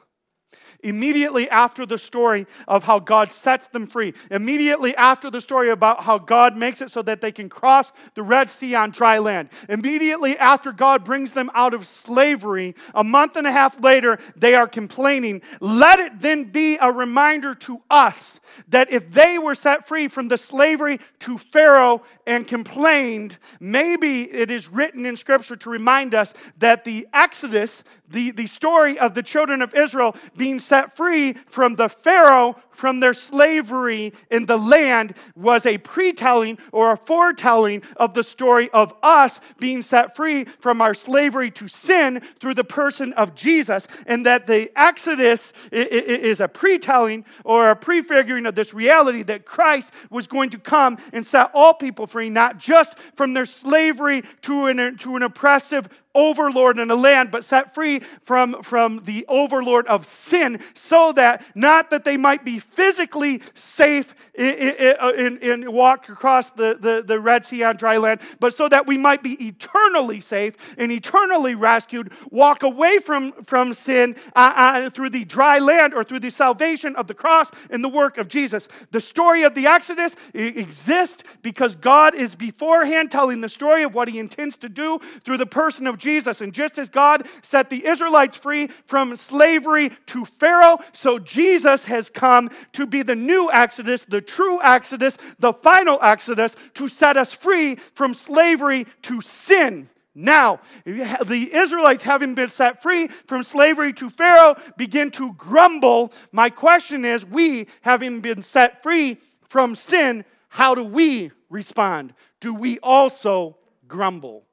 Immediately 0.82 1.50
after 1.50 1.86
the 1.86 1.98
story 1.98 2.48
of 2.68 2.84
how 2.84 3.00
God 3.00 3.32
sets 3.32 3.68
them 3.68 3.88
free, 3.88 4.14
immediately 4.32 4.96
after 4.96 5.30
the 5.30 5.42
story 5.42 5.70
about 5.70 6.04
how 6.04 6.18
God 6.18 6.56
makes 6.56 6.82
it 6.82 6.92
so 6.92 7.02
that 7.02 7.22
they 7.22 7.32
can 7.32 7.50
cross 7.50 7.92
the 8.16 8.24
Red 8.24 8.50
Sea 8.50 8.76
on 8.76 8.92
dry 8.92 9.18
land, 9.18 9.50
immediately 9.68 10.38
after 10.38 10.72
God 10.72 11.04
brings 11.04 11.34
them 11.34 11.52
out 11.54 11.74
of 11.74 11.86
slavery, 11.86 12.76
a 12.96 13.04
month 13.04 13.36
and 13.36 13.46
a 13.46 13.52
half 13.52 13.82
later, 13.82 14.20
they 14.36 14.56
are 14.56 14.68
complaining. 14.68 15.42
Let 15.60 16.00
it 16.00 16.20
then 16.20 16.46
be 16.46 16.78
a 16.80 16.92
reminder 16.92 17.54
to 17.56 17.82
us 17.90 18.40
that 18.70 18.92
if 18.92 19.12
they 19.12 19.38
were 19.38 19.56
set 19.56 19.88
free 19.88 20.08
from 20.08 20.28
the 20.28 20.38
slavery 20.38 21.00
to 21.20 21.38
Pharaoh 21.38 22.04
and 22.26 22.48
complained, 22.48 23.38
maybe 23.60 24.32
it 24.32 24.52
is 24.52 24.70
written 24.70 25.06
in 25.06 25.18
Scripture 25.18 25.56
to 25.58 25.70
remind 25.70 26.14
us 26.14 26.34
that 26.58 26.84
the 26.84 27.08
Exodus, 27.14 27.84
the, 28.08 28.32
the 28.32 28.48
story 28.48 28.98
of 28.98 29.14
the 29.14 29.24
children 29.24 29.62
of 29.62 29.74
Israel 29.74 30.16
being 30.38 30.60
set 30.70 30.96
free 30.96 31.34
from 31.48 31.76
the 31.76 31.90
Pharaoh, 31.90 32.56
from 32.70 33.00
their 33.00 33.14
slavery 33.14 34.14
in 34.30 34.46
the 34.46 34.56
land, 34.56 35.16
was 35.36 35.66
a 35.66 35.80
pretelling 35.80 36.58
or 36.72 36.92
a 36.92 36.98
foretelling 36.98 37.82
of 37.98 38.14
the 38.14 38.24
story 38.24 38.70
of 38.70 38.94
us 39.04 39.42
being 39.60 39.82
set 39.82 40.16
free 40.16 40.46
from 40.46 40.80
our 40.80 40.94
slavery 40.94 41.52
to 41.52 41.68
sin 41.68 42.22
through 42.40 42.54
the 42.54 42.64
person 42.64 43.12
of 43.14 43.36
Jesus. 43.36 43.88
And 44.06 44.26
that 44.26 44.48
the 44.48 44.72
Exodus 44.80 45.52
is 45.72 46.40
a 46.40 46.48
pretelling 46.48 47.26
or 47.44 47.72
a 47.72 47.76
prefiguring 47.76 48.46
of 48.46 48.56
this 48.56 48.74
reality 48.74 49.24
that 49.24 49.46
Christ 49.46 49.92
was 50.10 50.28
going 50.28 50.52
to 50.52 50.60
come 50.60 50.98
and 51.12 51.26
set 51.26 51.50
all 51.54 51.74
people 51.74 52.06
free, 52.08 52.30
not 52.30 52.60
just 52.60 52.98
from 53.16 53.34
their 53.34 53.48
slavery 53.48 54.24
to 54.44 54.68
an, 54.68 54.98
to 54.98 55.16
an 55.16 55.24
oppressive 55.24 55.90
overlord 56.20 56.78
in 56.80 56.92
a 56.92 56.96
land, 56.96 57.32
but 57.32 57.46
set 57.46 57.74
free 57.74 58.00
from, 58.22 58.62
from 58.62 59.02
the 59.06 59.26
overlord 59.28 59.88
of 59.88 60.06
sin, 60.06 60.60
so 60.74 61.12
that 61.14 61.44
not 61.56 61.90
that 61.90 62.04
they 62.04 62.18
might 62.18 62.44
be 62.44 62.60
physically 62.60 63.42
safe 63.56 64.14
in, 64.36 65.38
in 65.38 65.72
walk 65.72 66.10
across 66.10 66.50
the, 66.52 66.78
the, 66.80 67.04
the 67.06 67.20
Red 67.20 67.46
Sea 67.46 67.64
on 67.64 67.78
dry 67.78 67.98
land, 67.98 68.20
but 68.40 68.54
so 68.54 68.68
that 68.70 68.86
we 68.86 68.98
might 68.98 69.24
be 69.24 69.48
eternally 69.48 70.20
safe 70.20 70.56
and 70.78 70.92
eternally 70.92 71.56
rescued, 71.56 72.12
walk 72.32 72.64
away 72.64 73.00
from, 73.00 73.32
from 73.44 73.74
sin 73.74 74.16
uh, 74.36 74.54
uh, 74.56 74.90
through 74.90 75.10
the 75.10 75.26
dry 75.26 75.60
land 75.60 75.94
or 75.94 76.04
through 76.04 76.20
the 76.20 76.32
salvation 76.32 76.96
of 76.96 77.08
the 77.08 77.14
cross 77.14 77.50
and 77.70 77.84
the 77.84 77.90
work 77.90 78.18
of 78.18 78.28
Jesus. 78.28 78.68
The 78.92 79.00
story 79.00 79.44
of 79.44 79.56
the 79.56 79.68
Exodus 79.68 80.16
exists 80.34 81.24
because 81.42 81.76
God 81.76 82.16
is 82.16 82.36
beforehand 82.36 83.12
telling 83.12 83.42
the 83.42 83.50
story 83.50 83.84
of 83.84 83.94
what 83.94 84.10
he 84.10 84.20
intends 84.20 84.58
to 84.58 84.70
do 84.70 85.00
through 85.24 85.38
the 85.38 85.46
person 85.46 85.88
of 85.88 85.98
Jesus. 85.98 86.09
And 86.18 86.54
just 86.54 86.78
as 86.78 86.90
God 86.90 87.28
set 87.42 87.70
the 87.70 87.86
Israelites 87.86 88.36
free 88.36 88.68
from 88.86 89.16
slavery 89.16 89.92
to 90.08 90.26
Pharaoh, 90.26 90.80
so 90.94 91.20
Jesus 91.20 91.86
has 91.86 92.10
come 92.10 92.50
to 92.74 92.86
be 92.86 93.04
the 93.04 93.16
new 93.16 93.52
Exodus, 93.52 94.06
the 94.06 94.22
true 94.22 94.62
Exodus, 94.62 95.18
the 95.40 95.54
final 95.54 96.00
Exodus, 96.02 96.56
to 96.74 96.88
set 96.88 97.18
us 97.18 97.34
free 97.34 97.76
from 97.76 98.14
slavery 98.14 98.88
to 99.04 99.22
sin. 99.22 99.90
Now, 100.16 100.60
the 100.86 101.50
Israelites, 101.54 102.04
having 102.04 102.36
been 102.36 102.50
set 102.50 102.82
free 102.82 103.08
from 103.08 103.44
slavery 103.44 103.94
to 103.94 104.10
Pharaoh, 104.10 104.56
begin 104.76 105.12
to 105.12 105.34
grumble. 105.34 106.12
My 106.32 106.50
question 106.50 107.06
is 107.06 107.26
we, 107.26 107.68
having 107.82 108.20
been 108.20 108.42
set 108.42 108.84
free 108.84 109.18
from 109.48 109.76
sin, 109.76 110.26
how 110.50 110.76
do 110.76 110.84
we 110.84 111.32
respond? 111.50 112.14
Do 112.42 112.54
we 112.54 112.80
also 112.80 113.58
grumble? 113.88 114.49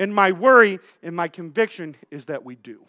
And 0.00 0.14
my 0.14 0.32
worry 0.32 0.78
and 1.02 1.14
my 1.14 1.28
conviction 1.28 1.94
is 2.10 2.24
that 2.26 2.42
we 2.42 2.56
do. 2.56 2.80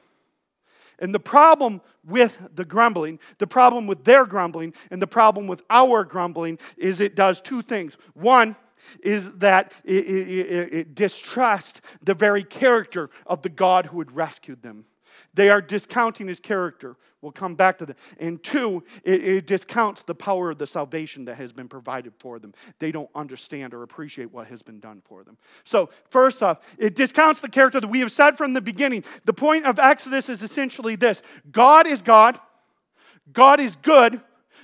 And 0.97 1.13
the 1.13 1.19
problem 1.19 1.81
with 2.05 2.37
the 2.55 2.63
grumbling, 2.63 3.19
the 3.37 3.47
problem 3.47 3.85
with 3.85 4.05
their 4.05 4.25
grumbling, 4.25 4.73
and 4.91 5.01
the 5.01 5.07
problem 5.07 5.45
with 5.45 5.61
our 5.69 6.05
grumbling 6.05 6.57
is 6.77 7.01
it 7.01 7.15
does 7.15 7.41
two 7.41 7.61
things. 7.61 7.97
One, 8.13 8.55
is 9.03 9.33
that 9.33 9.73
it, 9.83 10.05
it, 10.05 10.29
it, 10.29 10.73
it 10.73 10.95
distrust 10.95 11.81
the 12.01 12.15
very 12.15 12.43
character 12.43 13.09
of 13.27 13.43
the 13.43 13.49
God 13.49 13.85
who 13.85 13.99
had 13.99 14.11
rescued 14.11 14.63
them. 14.63 14.85
They 15.33 15.49
are 15.49 15.61
discounting 15.61 16.27
his 16.27 16.39
character. 16.39 16.97
We'll 17.21 17.31
come 17.31 17.55
back 17.55 17.77
to 17.77 17.85
that. 17.85 17.97
And 18.19 18.41
two, 18.43 18.83
it, 19.03 19.23
it, 19.23 19.47
discounts 19.47 20.03
the 20.03 20.15
power 20.15 20.51
of 20.51 20.57
the 20.57 20.67
salvation 20.67 21.25
that 21.25 21.35
has 21.35 21.53
been 21.53 21.67
provided 21.67 22.13
for 22.19 22.39
them. 22.39 22.53
They 22.79 22.91
don't 22.91 23.09
understand 23.15 23.73
or 23.73 23.83
appreciate 23.83 24.31
what 24.31 24.47
has 24.47 24.61
been 24.61 24.79
done 24.79 25.01
for 25.05 25.23
them. 25.23 25.37
So, 25.63 25.89
first 26.09 26.41
off, 26.43 26.59
it 26.77 26.95
discounts 26.95 27.39
the 27.39 27.49
character 27.49 27.79
that 27.79 27.87
we 27.87 27.99
have 27.99 28.11
said 28.11 28.37
from 28.37 28.53
the 28.53 28.61
beginning. 28.61 29.03
The 29.25 29.33
point 29.33 29.65
of 29.65 29.79
Exodus 29.79 30.29
is 30.29 30.41
essentially 30.41 30.95
this 30.95 31.21
God 31.51 31.87
is 31.87 32.01
God, 32.01 32.39
God 33.31 33.59
is 33.59 33.75
good, 33.77 34.21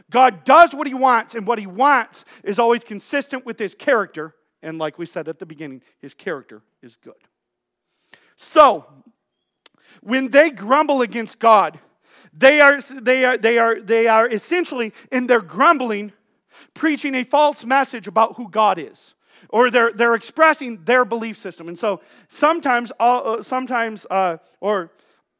God 0.10 0.43
does 0.43 0.73
what 0.73 0.88
he 0.88 0.93
wants, 0.93 1.36
and 1.36 1.45
what 1.45 1.60
he 1.60 1.67
wants 1.67 2.25
is 2.43 2.60
always 2.60 2.84
consistent 2.84 3.45
with 3.45 3.60
his 3.60 3.75
character. 3.75 4.34
And 4.62 4.80
like 4.80 4.97
we 4.97 5.06
said 5.06 5.27
at 5.27 5.39
the 5.39 5.45
beginning, 5.45 5.82
his 5.99 6.13
character 6.13 6.62
is 6.82 6.97
good. 6.97 7.13
So, 8.38 8.86
when 10.08 10.32
they 10.32 10.50
grumble 10.52 11.02
against 11.02 11.38
God, 11.38 11.80
they 12.32 12.62
are, 12.62 12.80
they 12.80 13.26
are, 13.26 13.38
they 13.38 13.58
are, 13.58 13.82
they 13.82 14.08
are 14.08 14.26
essentially, 14.30 14.93
in 15.12 15.28
their 15.28 15.41
grumbling, 15.41 16.13
preaching 16.74 17.13
a 17.13 17.26
false 17.26 17.65
message 17.65 18.08
about 18.08 18.38
who 18.38 18.50
God 18.50 18.80
is. 18.80 19.15
Or 19.50 19.70
they're, 19.70 19.91
they're 19.91 20.15
expressing 20.15 20.86
their 20.86 21.04
belief 21.04 21.38
system. 21.38 21.67
And 21.67 21.78
so 21.78 22.00
sometimes, 22.30 22.89
uh, 23.02 23.41
sometimes 23.41 24.06
uh, 24.10 24.38
or 24.62 24.91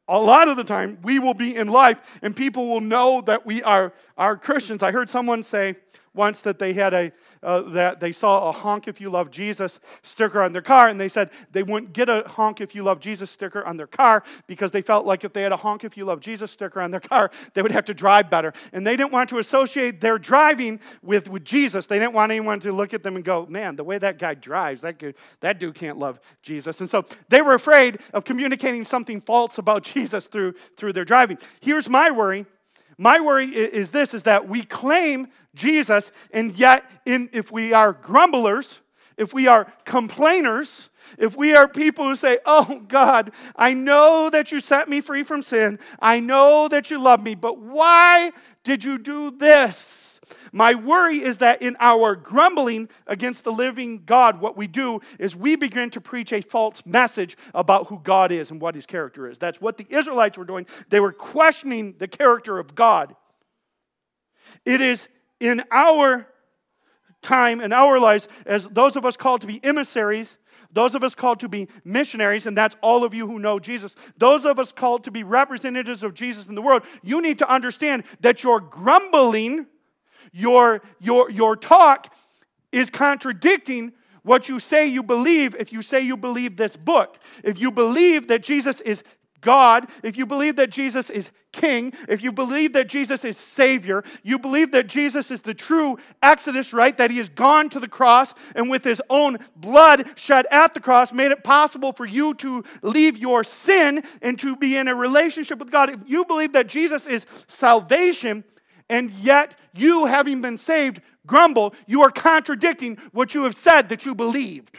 a 0.06 0.18
lot 0.18 0.48
of 0.48 0.58
the 0.58 0.64
time, 0.64 0.98
we 1.02 1.18
will 1.18 1.34
be 1.34 1.56
in 1.56 1.68
life 1.68 1.98
and 2.20 2.36
people 2.36 2.68
will 2.68 2.82
know 2.82 3.22
that 3.22 3.46
we 3.46 3.62
are, 3.62 3.94
are 4.18 4.36
Christians. 4.36 4.82
I 4.82 4.92
heard 4.92 5.08
someone 5.08 5.42
say 5.42 5.76
once 6.14 6.40
that 6.42 6.58
they 6.58 6.72
had 6.72 6.94
a, 6.94 7.12
uh, 7.42 7.62
that 7.70 8.00
they 8.00 8.12
saw 8.12 8.48
a 8.48 8.52
honk 8.52 8.88
if 8.88 9.00
you 9.00 9.10
love 9.10 9.30
Jesus 9.30 9.80
sticker 10.02 10.42
on 10.42 10.52
their 10.52 10.62
car, 10.62 10.88
and 10.88 11.00
they 11.00 11.08
said 11.08 11.30
they 11.52 11.62
wouldn't 11.62 11.92
get 11.92 12.08
a 12.08 12.24
honk 12.26 12.60
if 12.60 12.74
you 12.74 12.82
love 12.82 13.00
Jesus 13.00 13.30
sticker 13.30 13.64
on 13.64 13.76
their 13.76 13.86
car 13.86 14.22
because 14.46 14.70
they 14.70 14.82
felt 14.82 15.06
like 15.06 15.24
if 15.24 15.32
they 15.32 15.42
had 15.42 15.52
a 15.52 15.56
honk 15.56 15.84
if 15.84 15.96
you 15.96 16.04
love 16.04 16.20
Jesus 16.20 16.50
sticker 16.50 16.80
on 16.80 16.90
their 16.90 17.00
car, 17.00 17.30
they 17.54 17.62
would 17.62 17.72
have 17.72 17.84
to 17.86 17.94
drive 17.94 18.30
better. 18.30 18.52
And 18.72 18.86
they 18.86 18.96
didn't 18.96 19.12
want 19.12 19.30
to 19.30 19.38
associate 19.38 20.00
their 20.00 20.18
driving 20.18 20.80
with, 21.02 21.28
with 21.28 21.44
Jesus. 21.44 21.86
They 21.86 21.98
didn't 21.98 22.14
want 22.14 22.32
anyone 22.32 22.60
to 22.60 22.72
look 22.72 22.94
at 22.94 23.02
them 23.02 23.16
and 23.16 23.24
go, 23.24 23.46
man, 23.46 23.76
the 23.76 23.84
way 23.84 23.98
that 23.98 24.18
guy 24.18 24.34
drives, 24.34 24.82
that, 24.82 25.02
that 25.40 25.58
dude 25.58 25.74
can't 25.74 25.98
love 25.98 26.20
Jesus. 26.42 26.80
And 26.80 26.88
so 26.88 27.04
they 27.28 27.42
were 27.42 27.54
afraid 27.54 28.00
of 28.12 28.24
communicating 28.24 28.84
something 28.84 29.20
false 29.20 29.58
about 29.58 29.82
Jesus 29.94 30.26
through, 30.26 30.54
through 30.76 30.92
their 30.92 31.04
driving. 31.04 31.38
Here's 31.60 31.88
my 31.88 32.10
worry 32.10 32.46
my 32.98 33.20
worry 33.20 33.46
is 33.46 33.90
this 33.90 34.12
is 34.12 34.24
that 34.24 34.48
we 34.48 34.64
claim 34.64 35.28
Jesus, 35.54 36.10
and 36.32 36.52
yet 36.54 36.84
in, 37.06 37.30
if 37.32 37.52
we 37.52 37.72
are 37.72 37.92
grumblers, 37.92 38.80
if 39.16 39.32
we 39.32 39.46
are 39.46 39.72
complainers, 39.84 40.90
if 41.16 41.36
we 41.36 41.54
are 41.54 41.68
people 41.68 42.04
who 42.06 42.16
say, 42.16 42.38
Oh 42.44 42.82
God, 42.88 43.32
I 43.56 43.72
know 43.72 44.30
that 44.30 44.52
you 44.52 44.60
set 44.60 44.88
me 44.88 45.00
free 45.00 45.22
from 45.22 45.42
sin, 45.42 45.78
I 46.00 46.20
know 46.20 46.68
that 46.68 46.90
you 46.90 47.00
love 47.00 47.22
me, 47.22 47.34
but 47.34 47.58
why 47.58 48.32
did 48.64 48.82
you 48.84 48.98
do 48.98 49.30
this? 49.30 50.07
My 50.52 50.74
worry 50.74 51.22
is 51.22 51.38
that 51.38 51.62
in 51.62 51.76
our 51.80 52.16
grumbling 52.16 52.88
against 53.06 53.44
the 53.44 53.52
living 53.52 54.04
God, 54.04 54.40
what 54.40 54.56
we 54.56 54.66
do 54.66 55.00
is 55.18 55.36
we 55.36 55.56
begin 55.56 55.90
to 55.90 56.00
preach 56.00 56.32
a 56.32 56.40
false 56.40 56.84
message 56.86 57.36
about 57.54 57.88
who 57.88 58.00
God 58.02 58.32
is 58.32 58.50
and 58.50 58.60
what 58.60 58.74
his 58.74 58.86
character 58.86 59.28
is. 59.28 59.38
That's 59.38 59.60
what 59.60 59.76
the 59.76 59.86
Israelites 59.88 60.38
were 60.38 60.44
doing. 60.44 60.66
They 60.88 61.00
were 61.00 61.12
questioning 61.12 61.94
the 61.98 62.08
character 62.08 62.58
of 62.58 62.74
God. 62.74 63.14
It 64.64 64.80
is 64.80 65.08
in 65.40 65.62
our 65.70 66.26
time 67.22 67.60
in 67.60 67.72
our 67.72 67.98
lives 67.98 68.28
as 68.46 68.68
those 68.68 68.96
of 68.96 69.04
us 69.04 69.16
called 69.16 69.40
to 69.40 69.46
be 69.46 69.62
emissaries, 69.64 70.38
those 70.72 70.94
of 70.94 71.02
us 71.02 71.14
called 71.14 71.40
to 71.40 71.48
be 71.48 71.68
missionaries, 71.84 72.46
and 72.46 72.56
that's 72.56 72.76
all 72.80 73.04
of 73.04 73.14
you 73.14 73.26
who 73.26 73.38
know 73.38 73.58
Jesus, 73.58 73.96
those 74.16 74.44
of 74.44 74.58
us 74.58 74.72
called 74.72 75.04
to 75.04 75.10
be 75.10 75.22
representatives 75.22 76.02
of 76.02 76.14
Jesus 76.14 76.46
in 76.46 76.54
the 76.54 76.62
world, 76.62 76.82
you 77.02 77.20
need 77.20 77.38
to 77.38 77.50
understand 77.50 78.04
that 78.20 78.42
your 78.42 78.60
grumbling 78.60 79.66
your, 80.32 80.82
your, 81.00 81.30
your 81.30 81.56
talk 81.56 82.14
is 82.72 82.90
contradicting 82.90 83.92
what 84.22 84.48
you 84.48 84.60
say 84.60 84.86
you 84.86 85.02
believe 85.02 85.54
if 85.58 85.72
you 85.72 85.82
say 85.82 86.00
you 86.00 86.16
believe 86.16 86.56
this 86.56 86.76
book. 86.76 87.18
If 87.42 87.58
you 87.58 87.70
believe 87.70 88.28
that 88.28 88.42
Jesus 88.42 88.80
is 88.80 89.02
God, 89.40 89.88
if 90.02 90.16
you 90.16 90.26
believe 90.26 90.56
that 90.56 90.70
Jesus 90.70 91.10
is 91.10 91.30
King, 91.52 91.92
if 92.08 92.22
you 92.22 92.32
believe 92.32 92.72
that 92.72 92.88
Jesus 92.88 93.24
is 93.24 93.36
Savior, 93.36 94.02
you 94.22 94.38
believe 94.38 94.72
that 94.72 94.88
Jesus 94.88 95.30
is 95.30 95.40
the 95.42 95.54
true 95.54 95.96
Exodus, 96.22 96.72
right? 96.72 96.96
That 96.96 97.10
He 97.10 97.18
has 97.18 97.28
gone 97.28 97.70
to 97.70 97.80
the 97.80 97.88
cross 97.88 98.34
and 98.54 98.68
with 98.68 98.84
His 98.84 99.00
own 99.08 99.38
blood 99.56 100.08
shed 100.16 100.46
at 100.50 100.74
the 100.74 100.80
cross 100.80 101.12
made 101.12 101.30
it 101.30 101.44
possible 101.44 101.92
for 101.92 102.04
you 102.04 102.34
to 102.34 102.64
leave 102.82 103.16
your 103.16 103.44
sin 103.44 104.02
and 104.20 104.38
to 104.40 104.56
be 104.56 104.76
in 104.76 104.88
a 104.88 104.94
relationship 104.94 105.58
with 105.58 105.70
God. 105.70 105.90
If 105.90 106.00
you 106.06 106.24
believe 106.24 106.52
that 106.52 106.66
Jesus 106.66 107.06
is 107.06 107.24
salvation, 107.46 108.44
and 108.88 109.10
yet 109.10 109.58
you, 109.74 110.06
having 110.06 110.40
been 110.40 110.58
saved, 110.58 111.00
grumble, 111.26 111.74
you 111.86 112.02
are 112.02 112.10
contradicting 112.10 112.98
what 113.12 113.34
you 113.34 113.44
have 113.44 113.56
said 113.56 113.88
that 113.90 114.04
you 114.04 114.14
believed. 114.14 114.78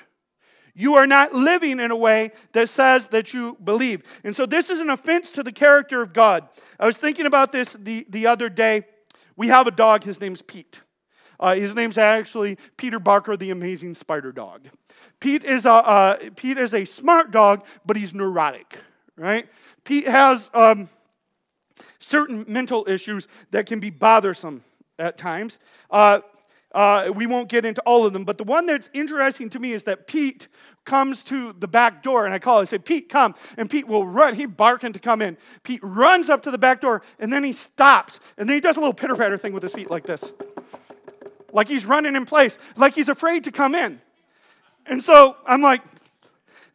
You 0.73 0.95
are 0.95 1.07
not 1.07 1.33
living 1.33 1.79
in 1.79 1.91
a 1.91 1.95
way 1.95 2.31
that 2.53 2.69
says 2.69 3.09
that 3.09 3.33
you 3.33 3.57
believe. 3.63 4.01
And 4.23 4.35
so 4.35 4.45
this 4.45 4.69
is 4.69 4.79
an 4.79 4.89
offense 4.89 5.29
to 5.31 5.43
the 5.43 5.51
character 5.51 6.01
of 6.01 6.13
God. 6.13 6.47
I 6.79 6.85
was 6.85 6.95
thinking 6.95 7.25
about 7.25 7.51
this 7.51 7.73
the, 7.73 8.05
the 8.09 8.27
other 8.27 8.49
day. 8.49 8.83
We 9.35 9.49
have 9.49 9.67
a 9.67 9.71
dog, 9.71 10.03
his 10.03 10.21
name's 10.21 10.41
Pete. 10.41 10.81
Uh, 11.39 11.55
his 11.55 11.73
name's 11.73 11.97
actually 11.97 12.57
Peter 12.77 12.99
Barker, 12.99 13.37
the 13.37 13.51
amazing 13.51 13.93
spider 13.93 14.31
dog. 14.31 14.67
Pete 15.19 15.43
is 15.43 15.65
a, 15.65 15.71
uh, 15.71 16.17
Pete 16.35 16.57
is 16.57 16.73
a 16.73 16.85
smart 16.85 17.31
dog, 17.31 17.65
but 17.85 17.95
he's 17.95 18.13
neurotic, 18.13 18.77
right? 19.17 19.47
Pete 19.83 20.07
has. 20.07 20.49
Um, 20.53 20.89
certain 21.99 22.45
mental 22.47 22.85
issues 22.87 23.27
that 23.51 23.65
can 23.65 23.79
be 23.79 23.89
bothersome 23.89 24.63
at 24.97 25.17
times. 25.17 25.59
Uh, 25.89 26.19
uh, 26.73 27.11
we 27.15 27.25
won't 27.25 27.49
get 27.49 27.65
into 27.65 27.81
all 27.81 28.05
of 28.05 28.13
them, 28.13 28.23
but 28.23 28.37
the 28.37 28.43
one 28.43 28.67
that's 28.67 28.89
interesting 28.93 29.49
to 29.49 29.59
me 29.59 29.73
is 29.73 29.85
that 29.85 30.05
Pete 30.05 30.47
comes 30.85 31.23
to 31.23 31.53
the 31.53 31.67
back 31.67 32.03
door, 32.03 32.25
and 32.25 32.33
I 32.33 32.39
call, 32.39 32.59
I 32.59 32.65
say, 32.65 32.77
Pete, 32.77 33.09
come. 33.09 33.33
And 33.57 33.69
Pete 33.69 33.87
will 33.87 34.05
run, 34.05 34.35
he 34.35 34.45
barking 34.45 34.93
to 34.93 34.99
come 34.99 35.21
in. 35.21 35.37
Pete 35.63 35.79
runs 35.81 36.29
up 36.29 36.43
to 36.43 36.51
the 36.51 36.57
back 36.57 36.81
door, 36.81 37.01
and 37.17 37.33
then 37.33 37.43
he 37.43 37.53
stops, 37.53 38.19
and 38.37 38.47
then 38.47 38.55
he 38.55 38.61
does 38.61 38.77
a 38.77 38.79
little 38.79 38.93
pitter 38.93 39.15
patter 39.15 39.37
thing 39.37 39.53
with 39.53 39.63
his 39.63 39.73
feet 39.73 39.89
like 39.89 40.05
this. 40.05 40.31
Like 41.51 41.67
he's 41.67 41.85
running 41.85 42.15
in 42.15 42.25
place, 42.25 42.57
like 42.75 42.93
he's 42.93 43.09
afraid 43.09 43.45
to 43.45 43.51
come 43.51 43.73
in. 43.73 43.99
And 44.85 45.03
so 45.03 45.37
I'm 45.47 45.61
like, 45.61 45.81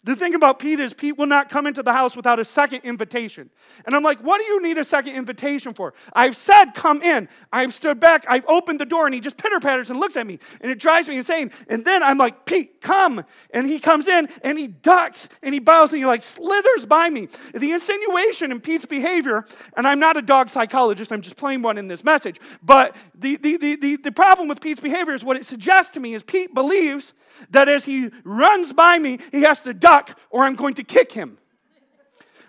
The 0.04 0.14
thing 0.14 0.34
about 0.34 0.58
Pete 0.58 0.80
is 0.80 0.92
Pete 0.92 1.16
will 1.16 1.26
not 1.26 1.48
come 1.48 1.66
into 1.66 1.82
the 1.82 1.92
house 1.92 2.14
without 2.14 2.38
a 2.38 2.44
second 2.44 2.82
invitation. 2.84 3.48
And 3.86 3.96
I'm 3.96 4.02
like, 4.02 4.20
what 4.20 4.38
do 4.38 4.44
you 4.44 4.62
need 4.62 4.76
a 4.76 4.84
second 4.84 5.14
invitation 5.14 5.72
for? 5.72 5.94
I've 6.12 6.36
said, 6.36 6.72
come 6.74 7.00
in. 7.00 7.26
I've 7.50 7.74
stood 7.74 8.00
back. 8.00 8.26
I've 8.28 8.44
opened 8.46 8.80
the 8.80 8.84
door 8.86 9.06
and 9.06 9.14
he 9.14 9.20
just 9.20 9.38
pitter 9.38 9.60
patters 9.60 9.88
and 9.88 9.98
looks 9.98 10.16
at 10.16 10.26
me. 10.26 10.38
And 10.60 10.70
it 10.70 10.78
drives 10.78 11.08
me 11.08 11.16
insane. 11.16 11.50
And 11.68 11.86
then 11.86 12.02
I'm 12.02 12.18
like, 12.18 12.44
Pete, 12.44 12.82
come. 12.82 13.24
And 13.52 13.66
he 13.66 13.78
comes 13.78 14.06
in 14.06 14.28
and 14.42 14.58
he 14.58 14.68
ducks 14.68 15.30
and 15.42 15.54
he 15.54 15.60
bows 15.60 15.92
and 15.92 16.00
he 16.00 16.06
like 16.06 16.22
slithers 16.22 16.84
by 16.84 17.08
me. 17.08 17.28
The 17.54 17.72
insinuation 17.72 18.52
in 18.52 18.60
Pete's 18.60 18.84
behavior, 18.84 19.46
and 19.74 19.86
I'm 19.86 20.00
not 20.00 20.18
a 20.18 20.22
dog 20.22 20.50
psychologist, 20.50 21.12
I'm 21.12 21.22
just 21.22 21.36
playing 21.36 21.62
one 21.62 21.78
in 21.78 21.88
this 21.88 22.04
message. 22.04 22.38
But 22.62 22.94
the, 23.14 23.36
the, 23.36 23.56
the, 23.56 23.76
the, 23.76 23.96
the 23.96 24.12
problem 24.12 24.48
with 24.48 24.60
Pete's 24.60 24.80
behavior 24.80 25.14
is 25.14 25.24
what 25.24 25.38
it 25.38 25.46
suggests 25.46 25.92
to 25.92 26.00
me 26.00 26.12
is 26.12 26.22
Pete 26.22 26.52
believes 26.52 27.14
that 27.50 27.68
as 27.68 27.84
he 27.84 28.10
runs 28.24 28.72
by 28.72 28.98
me, 28.98 29.18
he 29.32 29.42
has 29.42 29.60
to 29.62 29.74
duck 29.74 30.18
or 30.30 30.44
I'm 30.44 30.54
going 30.54 30.74
to 30.74 30.84
kick 30.84 31.12
him. 31.12 31.38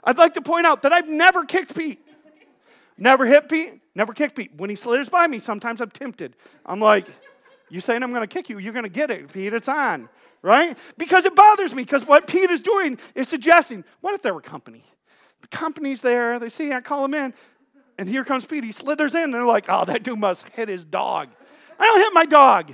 I'd 0.04 0.18
like 0.18 0.36
to 0.36 0.42
point 0.42 0.66
out 0.66 0.84
that 0.84 0.94
I've 0.94 1.10
never 1.10 1.44
kicked 1.44 1.76
Pete. 1.76 2.00
Never 2.98 3.26
hit 3.26 3.50
Pete, 3.50 3.82
never 3.94 4.14
kicked 4.14 4.36
Pete. 4.36 4.52
When 4.56 4.70
he 4.70 4.76
slithers 4.76 5.10
by 5.10 5.28
me, 5.28 5.40
sometimes 5.40 5.82
I'm 5.82 5.90
tempted. 5.90 6.36
I'm 6.66 6.80
like, 6.80 7.08
you 7.70 7.82
saying 7.82 8.04
I'm 8.04 8.12
going 8.12 8.22
to 8.22 8.28
kick 8.28 8.48
you? 8.48 8.58
You're 8.60 8.74
going 8.74 8.84
to 8.84 8.90
get 8.90 9.12
it, 9.12 9.34
Pete. 9.34 9.54
It's 9.54 9.68
on, 9.68 10.08
right? 10.42 10.78
Because 10.98 11.26
it 11.26 11.36
bothers 11.36 11.76
me, 11.76 11.84
because 11.84 12.06
what 12.06 12.28
Pete 12.28 12.50
is 12.52 12.62
doing 12.62 12.98
is 13.16 13.28
suggesting, 13.28 13.84
what 14.02 14.14
if 14.14 14.22
there 14.22 14.34
were 14.34 14.42
company? 14.42 14.86
The 15.42 15.48
company's 15.50 16.02
there, 16.02 16.40
they 16.40 16.50
see 16.50 16.72
I 16.72 16.80
call 16.80 17.04
him 17.04 17.14
in, 17.14 17.34
and 17.98 18.08
here 18.08 18.24
comes 18.24 18.46
Pete. 18.46 18.64
He 18.64 18.72
slithers 18.72 19.14
in, 19.14 19.24
and 19.24 19.34
they're 19.34 19.44
like, 19.44 19.66
oh, 19.68 19.84
that 19.86 20.04
dude 20.04 20.20
must 20.20 20.48
hit 20.50 20.70
his 20.70 20.86
dog. 20.86 21.30
I 21.78 21.86
don't 21.86 22.00
hit 22.00 22.14
my 22.14 22.26
dog. 22.26 22.74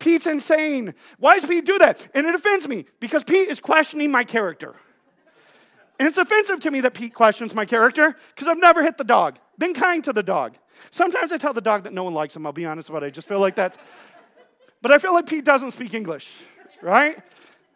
Pete's 0.00 0.26
insane. 0.26 0.94
Why 1.18 1.38
does 1.38 1.48
Pete 1.48 1.64
do 1.64 1.78
that? 1.78 2.08
And 2.14 2.26
it 2.26 2.34
offends 2.34 2.66
me 2.66 2.86
because 2.98 3.22
Pete 3.22 3.48
is 3.48 3.60
questioning 3.60 4.10
my 4.10 4.24
character. 4.24 4.74
And 5.98 6.08
it's 6.08 6.16
offensive 6.16 6.60
to 6.60 6.70
me 6.70 6.80
that 6.80 6.94
Pete 6.94 7.14
questions 7.14 7.54
my 7.54 7.66
character 7.66 8.16
because 8.34 8.48
I've 8.48 8.58
never 8.58 8.82
hit 8.82 8.96
the 8.96 9.04
dog, 9.04 9.38
been 9.58 9.74
kind 9.74 10.02
to 10.04 10.12
the 10.12 10.22
dog. 10.22 10.56
Sometimes 10.90 11.30
I 11.30 11.36
tell 11.36 11.52
the 11.52 11.60
dog 11.60 11.84
that 11.84 11.92
no 11.92 12.02
one 12.02 12.14
likes 12.14 12.34
him, 12.34 12.46
I'll 12.46 12.52
be 12.52 12.64
honest 12.64 12.88
about 12.88 13.02
it. 13.02 13.06
I 13.06 13.10
just 13.10 13.28
feel 13.28 13.38
like 13.38 13.54
that's. 13.54 13.76
But 14.82 14.92
I 14.92 14.98
feel 14.98 15.12
like 15.12 15.26
Pete 15.26 15.44
doesn't 15.44 15.72
speak 15.72 15.92
English, 15.92 16.34
right? 16.80 17.18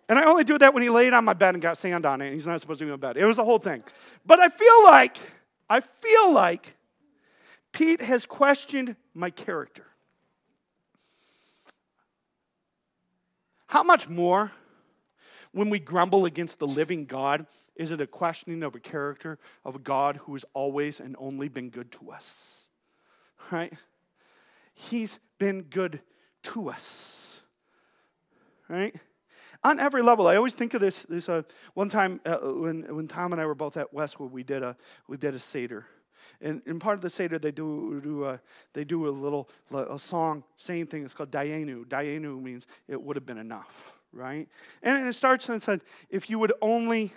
And 0.08 0.18
I 0.18 0.24
only 0.24 0.44
do 0.44 0.56
that 0.58 0.72
when 0.72 0.82
he 0.82 0.88
laid 0.88 1.12
on 1.12 1.24
my 1.24 1.34
bed 1.34 1.54
and 1.54 1.62
got 1.62 1.76
sand 1.76 2.06
on 2.06 2.22
it, 2.22 2.26
and 2.26 2.34
he's 2.34 2.46
not 2.46 2.58
supposed 2.60 2.78
to 2.78 2.86
be 2.86 2.92
in 2.92 2.98
my 2.98 3.08
bed. 3.08 3.18
It 3.18 3.26
was 3.26 3.36
the 3.36 3.44
whole 3.44 3.58
thing. 3.58 3.82
But 4.24 4.40
I 4.40 4.48
feel 4.48 4.84
like, 4.84 5.18
I 5.68 5.80
feel 5.80 6.32
like 6.32 6.76
Pete 7.72 8.00
has 8.00 8.24
questioned 8.24 8.96
my 9.14 9.28
character. 9.28 9.84
How 13.66 13.82
much 13.82 14.08
more 14.08 14.52
when 15.52 15.70
we 15.70 15.78
grumble 15.78 16.24
against 16.24 16.58
the 16.58 16.66
living 16.66 17.04
God 17.06 17.46
is 17.76 17.90
it 17.90 18.00
a 18.00 18.06
questioning 18.06 18.62
of 18.62 18.74
a 18.74 18.80
character 18.80 19.38
of 19.64 19.76
a 19.76 19.78
God 19.78 20.16
who 20.16 20.34
has 20.34 20.44
always 20.54 21.00
and 21.00 21.16
only 21.18 21.48
been 21.48 21.70
good 21.70 21.90
to 21.92 22.10
us? 22.10 22.68
Right? 23.50 23.72
He's 24.74 25.18
been 25.38 25.62
good 25.62 26.00
to 26.44 26.68
us. 26.68 27.40
Right? 28.68 28.94
On 29.62 29.80
every 29.80 30.02
level, 30.02 30.26
I 30.26 30.36
always 30.36 30.52
think 30.52 30.74
of 30.74 30.80
this. 30.80 31.02
This 31.08 31.28
uh, 31.28 31.42
one 31.72 31.88
time 31.88 32.20
uh, 32.26 32.36
when 32.36 32.82
when 32.94 33.08
Tom 33.08 33.32
and 33.32 33.40
I 33.40 33.46
were 33.46 33.54
both 33.54 33.76
at 33.76 33.94
Westwood, 33.94 34.30
we 34.30 34.42
did 34.42 34.62
a 34.62 34.76
we 35.08 35.16
did 35.16 35.34
a 35.34 35.38
seder, 35.38 35.86
and 36.44 36.60
in 36.66 36.78
part 36.78 36.96
of 36.96 37.00
the 37.00 37.08
Seder, 37.08 37.38
they 37.38 37.50
do, 37.50 38.00
do 38.04 38.26
a, 38.26 38.38
they 38.74 38.84
do 38.84 39.08
a 39.08 39.10
little 39.10 39.48
a 39.72 39.98
song, 39.98 40.44
same 40.58 40.86
thing. 40.86 41.02
It's 41.02 41.14
called 41.14 41.30
Dayenu. 41.30 41.86
Dayenu 41.86 42.40
means 42.40 42.66
it 42.86 43.02
would 43.02 43.16
have 43.16 43.24
been 43.24 43.38
enough, 43.38 43.94
right? 44.12 44.46
And 44.82 45.08
it 45.08 45.14
starts 45.14 45.48
and 45.48 45.62
said, 45.62 45.80
if 46.10 46.28
you 46.28 46.38
would 46.38 46.52
only 46.60 47.14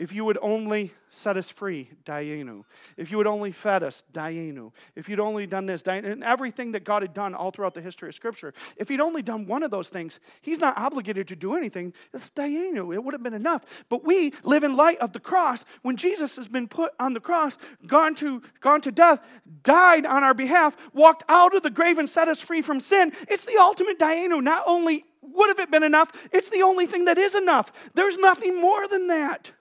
if 0.00 0.14
you 0.14 0.24
would 0.24 0.38
only 0.40 0.94
set 1.10 1.36
us 1.36 1.50
free, 1.50 1.90
Dayenu. 2.06 2.64
If 2.96 3.10
you 3.10 3.18
would 3.18 3.26
only 3.26 3.52
fed 3.52 3.82
us, 3.82 4.02
Dayenu. 4.14 4.72
If 4.96 5.10
you'd 5.10 5.20
only 5.20 5.46
done 5.46 5.66
this, 5.66 5.82
Dayenu. 5.82 6.10
And 6.10 6.24
everything 6.24 6.72
that 6.72 6.84
God 6.84 7.02
had 7.02 7.12
done 7.12 7.34
all 7.34 7.50
throughout 7.50 7.74
the 7.74 7.82
history 7.82 8.08
of 8.08 8.14
Scripture, 8.14 8.54
if 8.78 8.88
he'd 8.88 9.02
only 9.02 9.20
done 9.20 9.44
one 9.44 9.62
of 9.62 9.70
those 9.70 9.90
things, 9.90 10.18
he's 10.40 10.58
not 10.58 10.78
obligated 10.78 11.28
to 11.28 11.36
do 11.36 11.54
anything. 11.54 11.92
It's 12.14 12.30
Dayenu. 12.30 12.94
It 12.94 13.04
would 13.04 13.12
have 13.12 13.22
been 13.22 13.34
enough. 13.34 13.84
But 13.90 14.02
we 14.02 14.32
live 14.42 14.64
in 14.64 14.74
light 14.74 14.98
of 15.00 15.12
the 15.12 15.20
cross. 15.20 15.66
When 15.82 15.98
Jesus 15.98 16.34
has 16.36 16.48
been 16.48 16.66
put 16.66 16.92
on 16.98 17.12
the 17.12 17.20
cross, 17.20 17.58
gone 17.86 18.14
to, 18.16 18.40
gone 18.60 18.80
to 18.80 18.90
death, 18.90 19.20
died 19.64 20.06
on 20.06 20.24
our 20.24 20.32
behalf, 20.32 20.78
walked 20.94 21.24
out 21.28 21.54
of 21.54 21.62
the 21.62 21.68
grave 21.68 21.98
and 21.98 22.08
set 22.08 22.26
us 22.26 22.40
free 22.40 22.62
from 22.62 22.80
sin, 22.80 23.12
it's 23.28 23.44
the 23.44 23.58
ultimate 23.58 23.98
Dayenu. 23.98 24.42
Not 24.42 24.62
only 24.64 25.04
would 25.20 25.48
have 25.48 25.58
it 25.58 25.70
been 25.70 25.82
enough, 25.82 26.26
it's 26.32 26.48
the 26.48 26.62
only 26.62 26.86
thing 26.86 27.04
that 27.04 27.18
is 27.18 27.34
enough. 27.34 27.90
There's 27.92 28.16
nothing 28.16 28.58
more 28.58 28.88
than 28.88 29.08
that. 29.08 29.52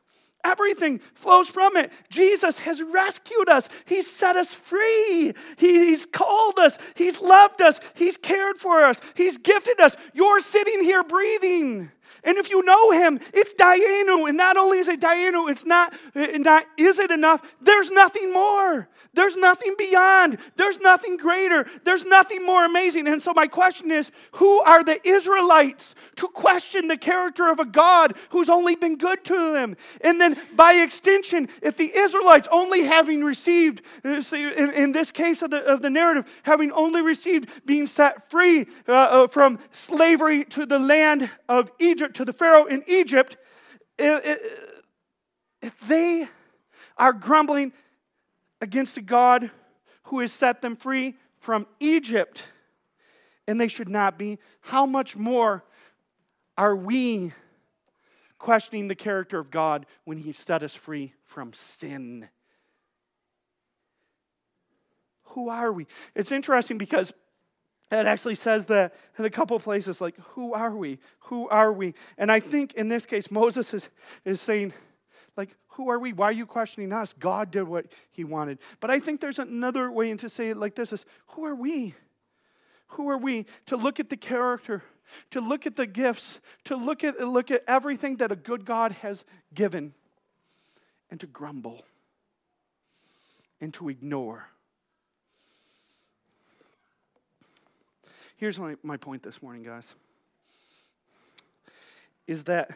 Everything 0.44 1.00
flows 1.16 1.50
from 1.50 1.76
it. 1.76 1.92
Jesus 2.10 2.60
has 2.60 2.82
rescued 2.82 3.50
us. 3.50 3.68
He's 3.86 4.10
set 4.10 4.38
us 4.38 4.54
free. 4.54 5.34
He, 5.58 5.86
he's 5.88 6.06
called 6.06 6.60
us. 6.60 6.78
He's 6.96 7.20
loved 7.20 7.62
us. 7.62 7.80
He's 7.94 8.16
cared 8.16 8.58
for 8.58 8.84
us. 8.84 9.02
He's 9.16 9.38
gifted 9.38 9.82
us. 9.82 9.98
You're 10.14 10.40
sitting 10.40 10.82
here 10.82 11.04
breathing. 11.04 11.92
And 12.24 12.38
if 12.38 12.50
you 12.50 12.64
know 12.64 12.92
him, 12.92 13.20
it's 13.34 13.54
Dayenu. 13.54 14.28
And 14.28 14.38
not 14.38 14.58
only 14.58 14.80
is 14.80 14.88
it 14.88 15.00
Dayenu, 15.00 15.50
it's 15.50 15.66
not, 15.66 15.94
not 16.16 16.66
is 16.78 17.00
it 17.00 17.12
enough? 17.12 17.56
There's 17.62 17.92
nothing 17.92 18.34
more. 18.34 18.88
There's 19.14 19.36
nothing 19.36 19.76
beyond. 19.78 20.38
There's 20.56 20.80
nothing 20.80 21.18
greater. 21.18 21.66
There's 21.84 22.06
nothing 22.06 22.46
more 22.46 22.64
amazing. 22.66 23.08
And 23.08 23.22
so 23.22 23.34
my 23.34 23.48
question 23.48 23.92
is, 23.92 24.12
who 24.34 24.62
are 24.62 24.84
the 24.84 25.06
Israelites 25.08 25.96
to 26.18 26.28
question 26.28 26.88
the 26.88 26.98
character 26.98 27.50
of 27.50 27.60
a 27.60 27.66
God 27.66 28.16
who's 28.30 28.50
only 28.50 28.76
been 28.76 28.98
good 28.98 29.24
to 29.26 29.54
them? 29.54 29.76
And 30.02 30.22
then 30.22 30.38
by 30.56 30.74
extension, 30.74 31.50
if 31.62 31.76
the 31.76 31.92
Israelites 31.96 32.48
only 32.52 32.84
having 32.84 33.24
received, 33.24 33.82
in, 34.04 34.72
in 34.74 34.92
this 34.92 35.12
case 35.12 35.42
of 35.42 35.52
the, 35.52 35.64
of 35.66 35.82
the 35.82 35.90
narrative, 35.90 36.26
having 36.44 36.72
only 36.72 37.02
received 37.02 37.50
being 37.66 37.88
set 37.88 38.30
free 38.30 38.68
uh, 38.88 38.92
uh 38.92 39.28
from 39.28 39.60
slavery 39.72 40.46
to 40.46 40.66
the 40.66 40.80
land 40.80 41.30
of 41.48 41.72
Egypt, 41.80 41.99
to 42.08 42.26
the 42.26 42.34
Pharaoh 42.34 42.66
in 42.66 42.84
Egypt, 42.88 43.38
if 43.98 45.74
they 45.88 46.28
are 46.98 47.14
grumbling 47.14 47.74
against 48.62 48.98
a 48.98 49.02
God 49.02 49.52
who 50.04 50.20
has 50.20 50.32
set 50.32 50.62
them 50.62 50.76
free 50.76 51.16
from 51.38 51.68
Egypt, 51.80 52.44
and 53.48 53.60
they 53.60 53.68
should 53.68 53.90
not 53.90 54.18
be, 54.18 54.38
how 54.62 54.86
much 54.86 55.16
more 55.16 55.64
are 56.58 56.76
we 56.76 57.34
questioning 58.38 58.88
the 58.88 58.96
character 58.96 59.40
of 59.40 59.50
God 59.52 59.86
when 60.04 60.18
He 60.18 60.32
set 60.32 60.64
us 60.64 60.76
free 60.76 61.14
from 61.24 61.54
sin? 61.54 62.30
Who 65.24 65.50
are 65.50 65.72
we? 65.72 65.88
It's 66.16 66.32
interesting 66.32 66.78
because 66.78 67.14
it 67.92 68.06
actually 68.06 68.36
says 68.36 68.68
that 68.68 68.94
in 69.18 69.26
a 69.26 69.30
couple 69.30 69.60
places, 69.60 70.00
like, 70.00 70.16
who 70.34 70.54
are 70.54 70.76
we? 70.76 71.00
Who 71.22 71.50
are 71.50 71.74
we? 71.74 71.96
And 72.18 72.32
I 72.32 72.40
think 72.40 72.74
in 72.74 72.88
this 72.88 73.06
case, 73.06 73.32
Moses 73.32 73.74
is, 73.74 73.90
is 74.26 74.40
saying, 74.40 74.74
like, 75.36 75.56
who 75.70 75.90
are 75.90 75.98
we? 75.98 76.14
Why 76.14 76.28
are 76.28 76.34
you 76.34 76.46
questioning 76.46 76.94
us? 76.94 77.14
God 77.14 77.50
did 77.52 77.64
what 77.64 77.88
he 78.12 78.24
wanted. 78.24 78.60
But 78.80 78.92
I 78.92 79.00
think 79.00 79.22
there's 79.22 79.40
another 79.40 79.92
way 79.92 80.14
to 80.14 80.30
say 80.30 80.50
it 80.50 80.58
like 80.58 80.76
this 80.76 80.94
is, 80.94 81.06
who 81.28 81.46
are 81.46 81.56
we? 81.56 81.96
Who 82.90 83.10
are 83.10 83.18
we 83.18 83.46
to 83.68 83.78
look 83.78 84.00
at 84.00 84.10
the 84.10 84.18
character, 84.18 84.84
to 85.32 85.42
look 85.42 85.66
at 85.66 85.76
the 85.76 85.88
gifts, 85.88 86.40
to 86.66 86.76
look 86.76 87.04
at, 87.04 87.20
look 87.28 87.50
at 87.50 87.64
everything 87.68 88.18
that 88.18 88.32
a 88.32 88.36
good 88.36 88.66
God 88.66 88.92
has 88.94 89.24
given, 89.54 89.94
and 91.10 91.20
to 91.20 91.28
grumble 91.28 91.84
and 93.62 93.74
to 93.76 93.90
ignore? 93.90 94.48
Here's 98.40 98.58
my, 98.58 98.76
my 98.84 98.96
point 98.96 99.22
this 99.22 99.44
morning, 99.44 99.64
guys. 99.64 99.94
Is 102.26 102.46
that 102.46 102.72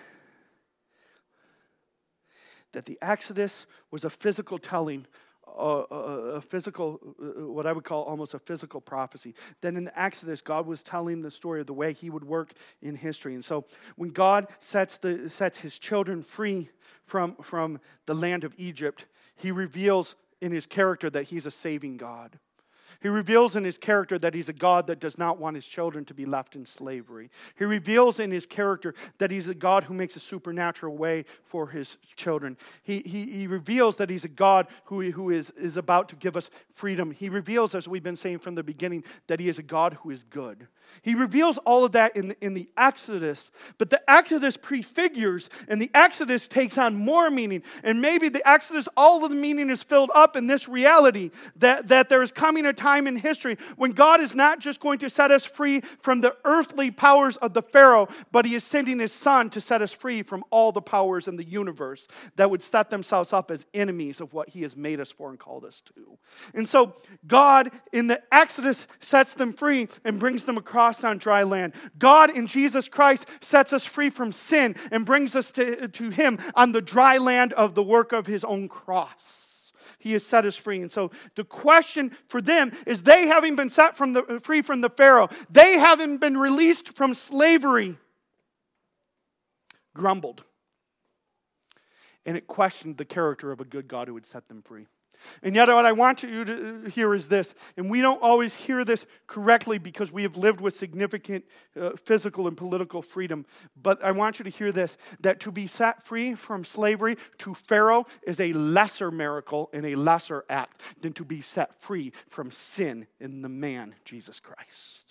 that 2.74 2.86
the 2.86 2.98
Exodus 3.02 3.66
was 3.90 4.04
a 4.04 4.10
physical 4.10 4.58
telling, 4.58 5.06
uh, 5.48 5.84
a, 5.90 5.96
a, 5.96 6.42
physical, 6.42 6.94
what 7.18 7.66
I 7.66 7.72
would 7.72 7.86
call 7.86 8.04
almost 8.04 8.34
a 8.34 8.40
physical 8.40 8.82
prophecy. 8.82 9.36
Then 9.62 9.78
in 9.78 9.86
the 9.86 9.98
Exodus, 9.98 10.42
God 10.42 10.66
was 10.66 10.84
telling 10.84 11.22
the 11.22 11.32
story 11.32 11.62
of 11.62 11.68
the 11.68 11.74
way 11.74 11.94
He 11.94 12.10
would 12.10 12.26
work 12.26 12.52
in 12.82 12.96
history. 12.96 13.34
And 13.34 13.46
so 13.46 13.64
when 13.96 14.10
God 14.10 14.48
sets, 14.60 14.98
the, 14.98 15.30
sets 15.30 15.60
His 15.60 15.80
children 15.80 16.24
free 16.24 16.72
from, 17.06 17.36
from 17.42 17.80
the 18.06 18.16
land 18.16 18.44
of 18.44 18.54
Egypt, 18.58 19.06
He 19.38 19.52
reveals 19.52 20.16
in 20.42 20.52
His 20.52 20.66
character 20.66 21.10
that 21.12 21.26
He's 21.26 21.46
a 21.46 21.52
saving 21.52 21.96
God. 21.96 22.38
He 23.02 23.08
reveals 23.08 23.56
in 23.56 23.64
his 23.64 23.78
character 23.78 24.18
that 24.20 24.34
he's 24.34 24.50
a 24.50 24.54
God 24.54 24.88
that 24.88 25.00
does 25.00 25.18
not 25.18 25.40
want 25.40 25.56
his 25.56 25.66
children 25.66 26.06
to 26.06 26.14
be 26.14 26.26
left 26.26 26.56
in 26.56 26.66
slavery. 26.66 27.30
He 27.58 27.66
reveals 27.66 28.20
in 28.20 28.32
his 28.32 28.46
character 28.46 28.94
that 29.18 29.32
he's 29.32 29.48
a 29.48 29.54
God 29.54 29.86
who 29.86 29.94
makes 29.94 30.16
a 30.16 30.20
supernatural 30.20 30.96
way 30.96 31.26
for 31.44 31.68
his 31.68 31.98
children. 32.16 32.58
He, 32.84 33.02
he, 33.06 33.26
he 33.26 33.48
reveals 33.48 33.98
that 33.98 34.10
he's 34.10 34.26
a 34.26 34.30
God 34.30 34.68
who, 34.86 35.12
who 35.12 35.30
is, 35.30 35.52
is 35.52 35.78
about 35.78 36.10
to 36.10 36.16
give 36.16 36.38
us 36.38 36.50
freedom. 36.74 37.12
He 37.12 37.30
reveals, 37.30 37.76
as 37.76 37.88
we've 37.88 38.04
been 38.04 38.16
saying 38.16 38.40
from 38.40 38.56
the 38.56 38.64
beginning, 38.64 39.04
that 39.28 39.40
he 39.40 39.50
is 39.50 39.60
a 39.60 39.64
God 39.64 39.98
who 40.02 40.12
is 40.12 40.24
good. 40.24 40.68
He 41.02 41.16
reveals 41.16 41.58
all 41.60 41.86
of 41.86 41.94
that 41.94 42.16
in 42.16 42.30
the, 42.30 42.46
in 42.46 42.54
the 42.54 42.70
Exodus, 42.78 43.52
but 43.78 43.90
the 43.90 44.02
Exodus 44.10 44.58
prefigures 44.58 45.50
and 45.68 45.82
the 45.82 45.90
Exodus 45.94 46.48
takes 46.48 46.78
on 46.78 46.96
more 46.96 47.32
meaning. 47.32 47.64
And 47.84 48.02
maybe 48.02 48.30
the 48.30 48.48
Exodus, 48.48 48.88
all 48.96 49.24
of 49.24 49.32
the 49.32 49.36
meaning 49.36 49.70
is 49.70 49.82
filled 49.82 50.12
up 50.14 50.36
in 50.36 50.48
this 50.48 50.68
reality 50.68 51.32
that, 51.56 51.88
that 51.88 52.10
there 52.10 52.22
is 52.22 52.32
coming 52.32 52.66
a 52.66 52.74
time 52.74 52.83
in 53.08 53.16
history 53.16 53.58
when 53.78 53.92
God 53.92 54.22
is 54.22 54.36
not 54.36 54.60
just 54.60 54.80
going 54.80 55.00
to 55.00 55.10
set 55.10 55.32
us 55.32 55.46
free 55.46 55.82
from 56.00 56.22
the 56.22 56.36
earthly 56.46 56.92
powers 56.92 57.38
of 57.38 57.54
the 57.54 57.62
Pharaoh, 57.62 58.08
but 58.32 58.46
He 58.46 58.56
is 58.56 58.64
sending 58.64 59.00
His 59.00 59.12
Son 59.12 59.50
to 59.52 59.62
set 59.62 59.82
us 59.82 59.92
free 59.92 60.24
from 60.24 60.44
all 60.50 60.72
the 60.72 60.82
powers 60.82 61.28
in 61.28 61.36
the 61.36 61.44
universe 61.44 62.08
that 62.36 62.50
would 62.50 62.62
set 62.62 62.90
themselves 62.90 63.34
up 63.34 63.50
as 63.52 63.66
enemies 63.74 64.22
of 64.22 64.34
what 64.34 64.50
He 64.50 64.62
has 64.62 64.76
made 64.76 65.00
us 65.00 65.12
for 65.12 65.30
and 65.30 65.40
called 65.40 65.66
us 65.66 65.82
to. 65.96 66.18
And 66.54 66.68
so, 66.68 66.94
God 67.26 67.72
in 67.92 68.08
the 68.08 68.22
Exodus 68.34 68.88
sets 69.00 69.34
them 69.34 69.54
free 69.54 69.88
and 70.04 70.20
brings 70.20 70.44
them 70.44 70.58
across 70.58 71.04
on 71.04 71.18
dry 71.18 71.44
land. 71.44 71.74
God 71.98 72.36
in 72.36 72.48
Jesus 72.48 72.88
Christ 72.88 73.28
sets 73.42 73.74
us 73.74 73.86
free 73.86 74.10
from 74.10 74.32
sin 74.32 74.76
and 74.92 75.06
brings 75.06 75.36
us 75.36 75.52
to, 75.52 75.88
to 75.88 76.10
Him 76.10 76.40
on 76.56 76.72
the 76.72 76.82
dry 76.82 77.18
land 77.18 77.54
of 77.54 77.76
the 77.76 77.84
work 77.84 78.12
of 78.12 78.28
His 78.28 78.44
own 78.44 78.68
cross. 78.68 79.53
He 80.04 80.12
has 80.12 80.26
set 80.26 80.46
us 80.46 80.58
free. 80.58 80.82
And 80.82 80.92
so 80.92 81.12
the 81.36 81.46
question 81.46 82.12
for 82.28 82.42
them 82.42 82.74
is 82.86 83.04
they 83.04 83.28
having 83.28 83.56
been 83.56 83.70
set 83.70 83.96
from 83.96 84.12
the, 84.12 84.42
free 84.44 84.62
from 84.62 84.82
the 84.82 84.90
Pharaoh, 84.90 85.30
they 85.50 85.80
having 85.80 86.18
been 86.18 86.36
released 86.38 86.98
from 86.98 87.14
slavery, 87.14 87.98
grumbled. 89.96 90.44
And 92.26 92.36
it 92.36 92.48
questioned 92.48 92.98
the 92.98 93.06
character 93.06 93.54
of 93.54 93.62
a 93.62 93.66
good 93.66 93.88
God 93.88 94.10
who 94.10 94.14
would 94.14 94.26
set 94.26 94.50
them 94.50 94.62
free. 94.62 94.88
And 95.42 95.56
yet, 95.56 95.68
what 95.68 95.86
I 95.86 95.92
want 95.92 96.24
you 96.24 96.46
to 96.46 96.90
hear 96.90 97.14
is 97.14 97.28
this, 97.28 97.54
and 97.78 97.90
we 97.90 98.02
don't 98.02 98.22
always 98.22 98.56
hear 98.56 98.84
this 98.86 99.06
correctly 99.28 99.78
because 99.78 100.12
we 100.12 100.24
have 100.24 100.38
lived 100.38 100.62
with 100.62 100.76
significant 100.76 101.46
uh, 101.80 101.92
physical 101.96 102.48
and 102.48 102.58
political 102.58 103.02
freedom. 103.02 103.46
But 103.82 104.04
I 104.04 104.12
want 104.12 104.40
you 104.40 104.44
to 104.44 104.52
hear 104.52 104.72
this 104.72 104.98
that 105.22 105.40
to 105.42 105.52
be 105.52 105.68
set 105.68 106.04
free 106.04 106.36
from 106.36 106.64
slavery 106.64 107.18
to 107.40 107.54
Pharaoh 107.54 108.06
is 108.26 108.40
a 108.40 108.54
lesser 108.54 109.12
miracle 109.12 109.70
and 109.74 109.86
a 109.86 109.96
lesser 109.96 110.46
act 110.50 110.82
than 111.02 111.14
to 111.14 111.26
be 111.26 111.42
set 111.42 111.82
free 111.82 112.12
from 112.30 112.52
sin 112.52 113.08
in 113.20 113.42
the 113.42 113.50
man, 113.50 113.96
Jesus 114.06 114.40
Christ. 114.40 115.03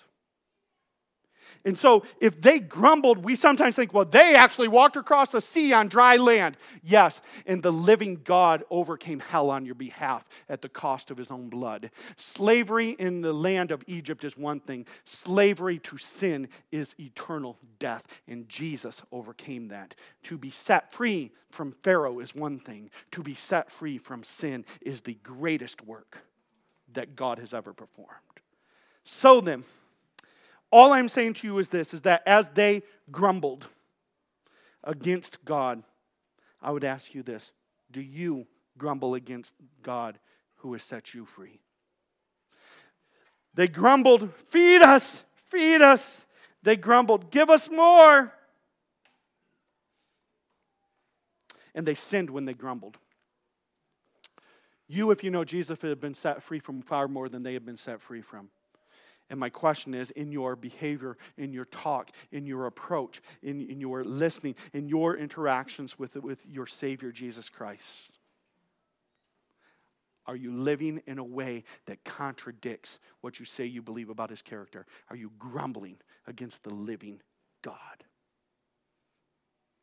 And 1.64 1.78
so 1.78 2.02
if 2.20 2.40
they 2.40 2.58
grumbled, 2.58 3.18
we 3.18 3.36
sometimes 3.36 3.76
think, 3.76 3.94
well, 3.94 4.04
they 4.04 4.34
actually 4.34 4.68
walked 4.68 4.96
across 4.96 5.32
a 5.34 5.40
sea 5.40 5.72
on 5.72 5.88
dry 5.88 6.16
land. 6.16 6.56
Yes, 6.82 7.20
and 7.46 7.62
the 7.62 7.72
living 7.72 8.20
God 8.24 8.64
overcame 8.68 9.20
hell 9.20 9.48
on 9.50 9.64
your 9.64 9.76
behalf 9.76 10.28
at 10.48 10.60
the 10.60 10.68
cost 10.68 11.10
of 11.10 11.16
his 11.16 11.30
own 11.30 11.48
blood. 11.48 11.90
Slavery 12.16 12.90
in 12.90 13.20
the 13.20 13.32
land 13.32 13.70
of 13.70 13.84
Egypt 13.86 14.24
is 14.24 14.36
one 14.36 14.58
thing, 14.60 14.86
slavery 15.04 15.78
to 15.80 15.98
sin 15.98 16.48
is 16.72 16.94
eternal 16.98 17.58
death, 17.78 18.04
and 18.26 18.48
Jesus 18.48 19.02
overcame 19.12 19.68
that. 19.68 19.94
To 20.24 20.38
be 20.38 20.50
set 20.50 20.92
free 20.92 21.30
from 21.50 21.72
Pharaoh 21.82 22.18
is 22.18 22.34
one 22.34 22.58
thing, 22.58 22.90
to 23.12 23.22
be 23.22 23.34
set 23.34 23.70
free 23.70 23.98
from 23.98 24.24
sin 24.24 24.64
is 24.80 25.02
the 25.02 25.18
greatest 25.22 25.84
work 25.86 26.18
that 26.92 27.14
God 27.14 27.38
has 27.38 27.54
ever 27.54 27.72
performed. 27.72 28.10
So 29.04 29.40
then, 29.40 29.64
all 30.72 30.92
I'm 30.92 31.08
saying 31.08 31.34
to 31.34 31.46
you 31.46 31.58
is 31.58 31.68
this 31.68 31.94
is 31.94 32.02
that 32.02 32.22
as 32.26 32.48
they 32.48 32.82
grumbled 33.10 33.66
against 34.82 35.44
God, 35.44 35.82
I 36.60 36.72
would 36.72 36.82
ask 36.82 37.14
you 37.14 37.22
this 37.22 37.52
Do 37.92 38.00
you 38.00 38.46
grumble 38.78 39.14
against 39.14 39.54
God 39.82 40.18
who 40.56 40.72
has 40.72 40.82
set 40.82 41.14
you 41.14 41.26
free? 41.26 41.60
They 43.54 43.68
grumbled, 43.68 44.32
Feed 44.48 44.82
us, 44.82 45.24
feed 45.48 45.82
us. 45.82 46.26
They 46.62 46.76
grumbled, 46.76 47.30
Give 47.30 47.50
us 47.50 47.70
more. 47.70 48.32
And 51.74 51.86
they 51.86 51.94
sinned 51.94 52.30
when 52.30 52.44
they 52.44 52.54
grumbled. 52.54 52.98
You, 54.88 55.10
if 55.10 55.24
you 55.24 55.30
know 55.30 55.42
Jesus, 55.42 55.80
have 55.80 56.00
been 56.00 56.14
set 56.14 56.42
free 56.42 56.58
from 56.58 56.82
far 56.82 57.08
more 57.08 57.30
than 57.30 57.42
they 57.42 57.54
have 57.54 57.64
been 57.64 57.78
set 57.78 58.02
free 58.02 58.20
from. 58.20 58.50
And 59.32 59.40
my 59.40 59.48
question 59.48 59.94
is 59.94 60.10
in 60.10 60.30
your 60.30 60.54
behavior, 60.56 61.16
in 61.38 61.54
your 61.54 61.64
talk, 61.64 62.10
in 62.32 62.44
your 62.44 62.66
approach, 62.66 63.22
in, 63.42 63.62
in 63.62 63.80
your 63.80 64.04
listening, 64.04 64.56
in 64.74 64.90
your 64.90 65.16
interactions 65.16 65.98
with, 65.98 66.16
with 66.16 66.44
your 66.46 66.66
Savior, 66.66 67.10
Jesus 67.10 67.48
Christ, 67.48 68.10
are 70.26 70.36
you 70.36 70.52
living 70.52 71.00
in 71.06 71.18
a 71.18 71.24
way 71.24 71.64
that 71.86 72.04
contradicts 72.04 72.98
what 73.22 73.40
you 73.40 73.46
say 73.46 73.64
you 73.64 73.80
believe 73.80 74.10
about 74.10 74.28
His 74.28 74.42
character? 74.42 74.84
Are 75.08 75.16
you 75.16 75.32
grumbling 75.38 75.96
against 76.26 76.62
the 76.62 76.74
living 76.74 77.22
God? 77.62 78.04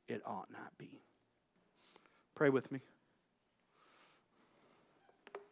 It 0.07 0.21
ought 0.27 0.51
not 0.51 0.77
be. 0.77 1.01
Pray 2.35 2.49
with 2.49 2.71
me. 2.71 2.81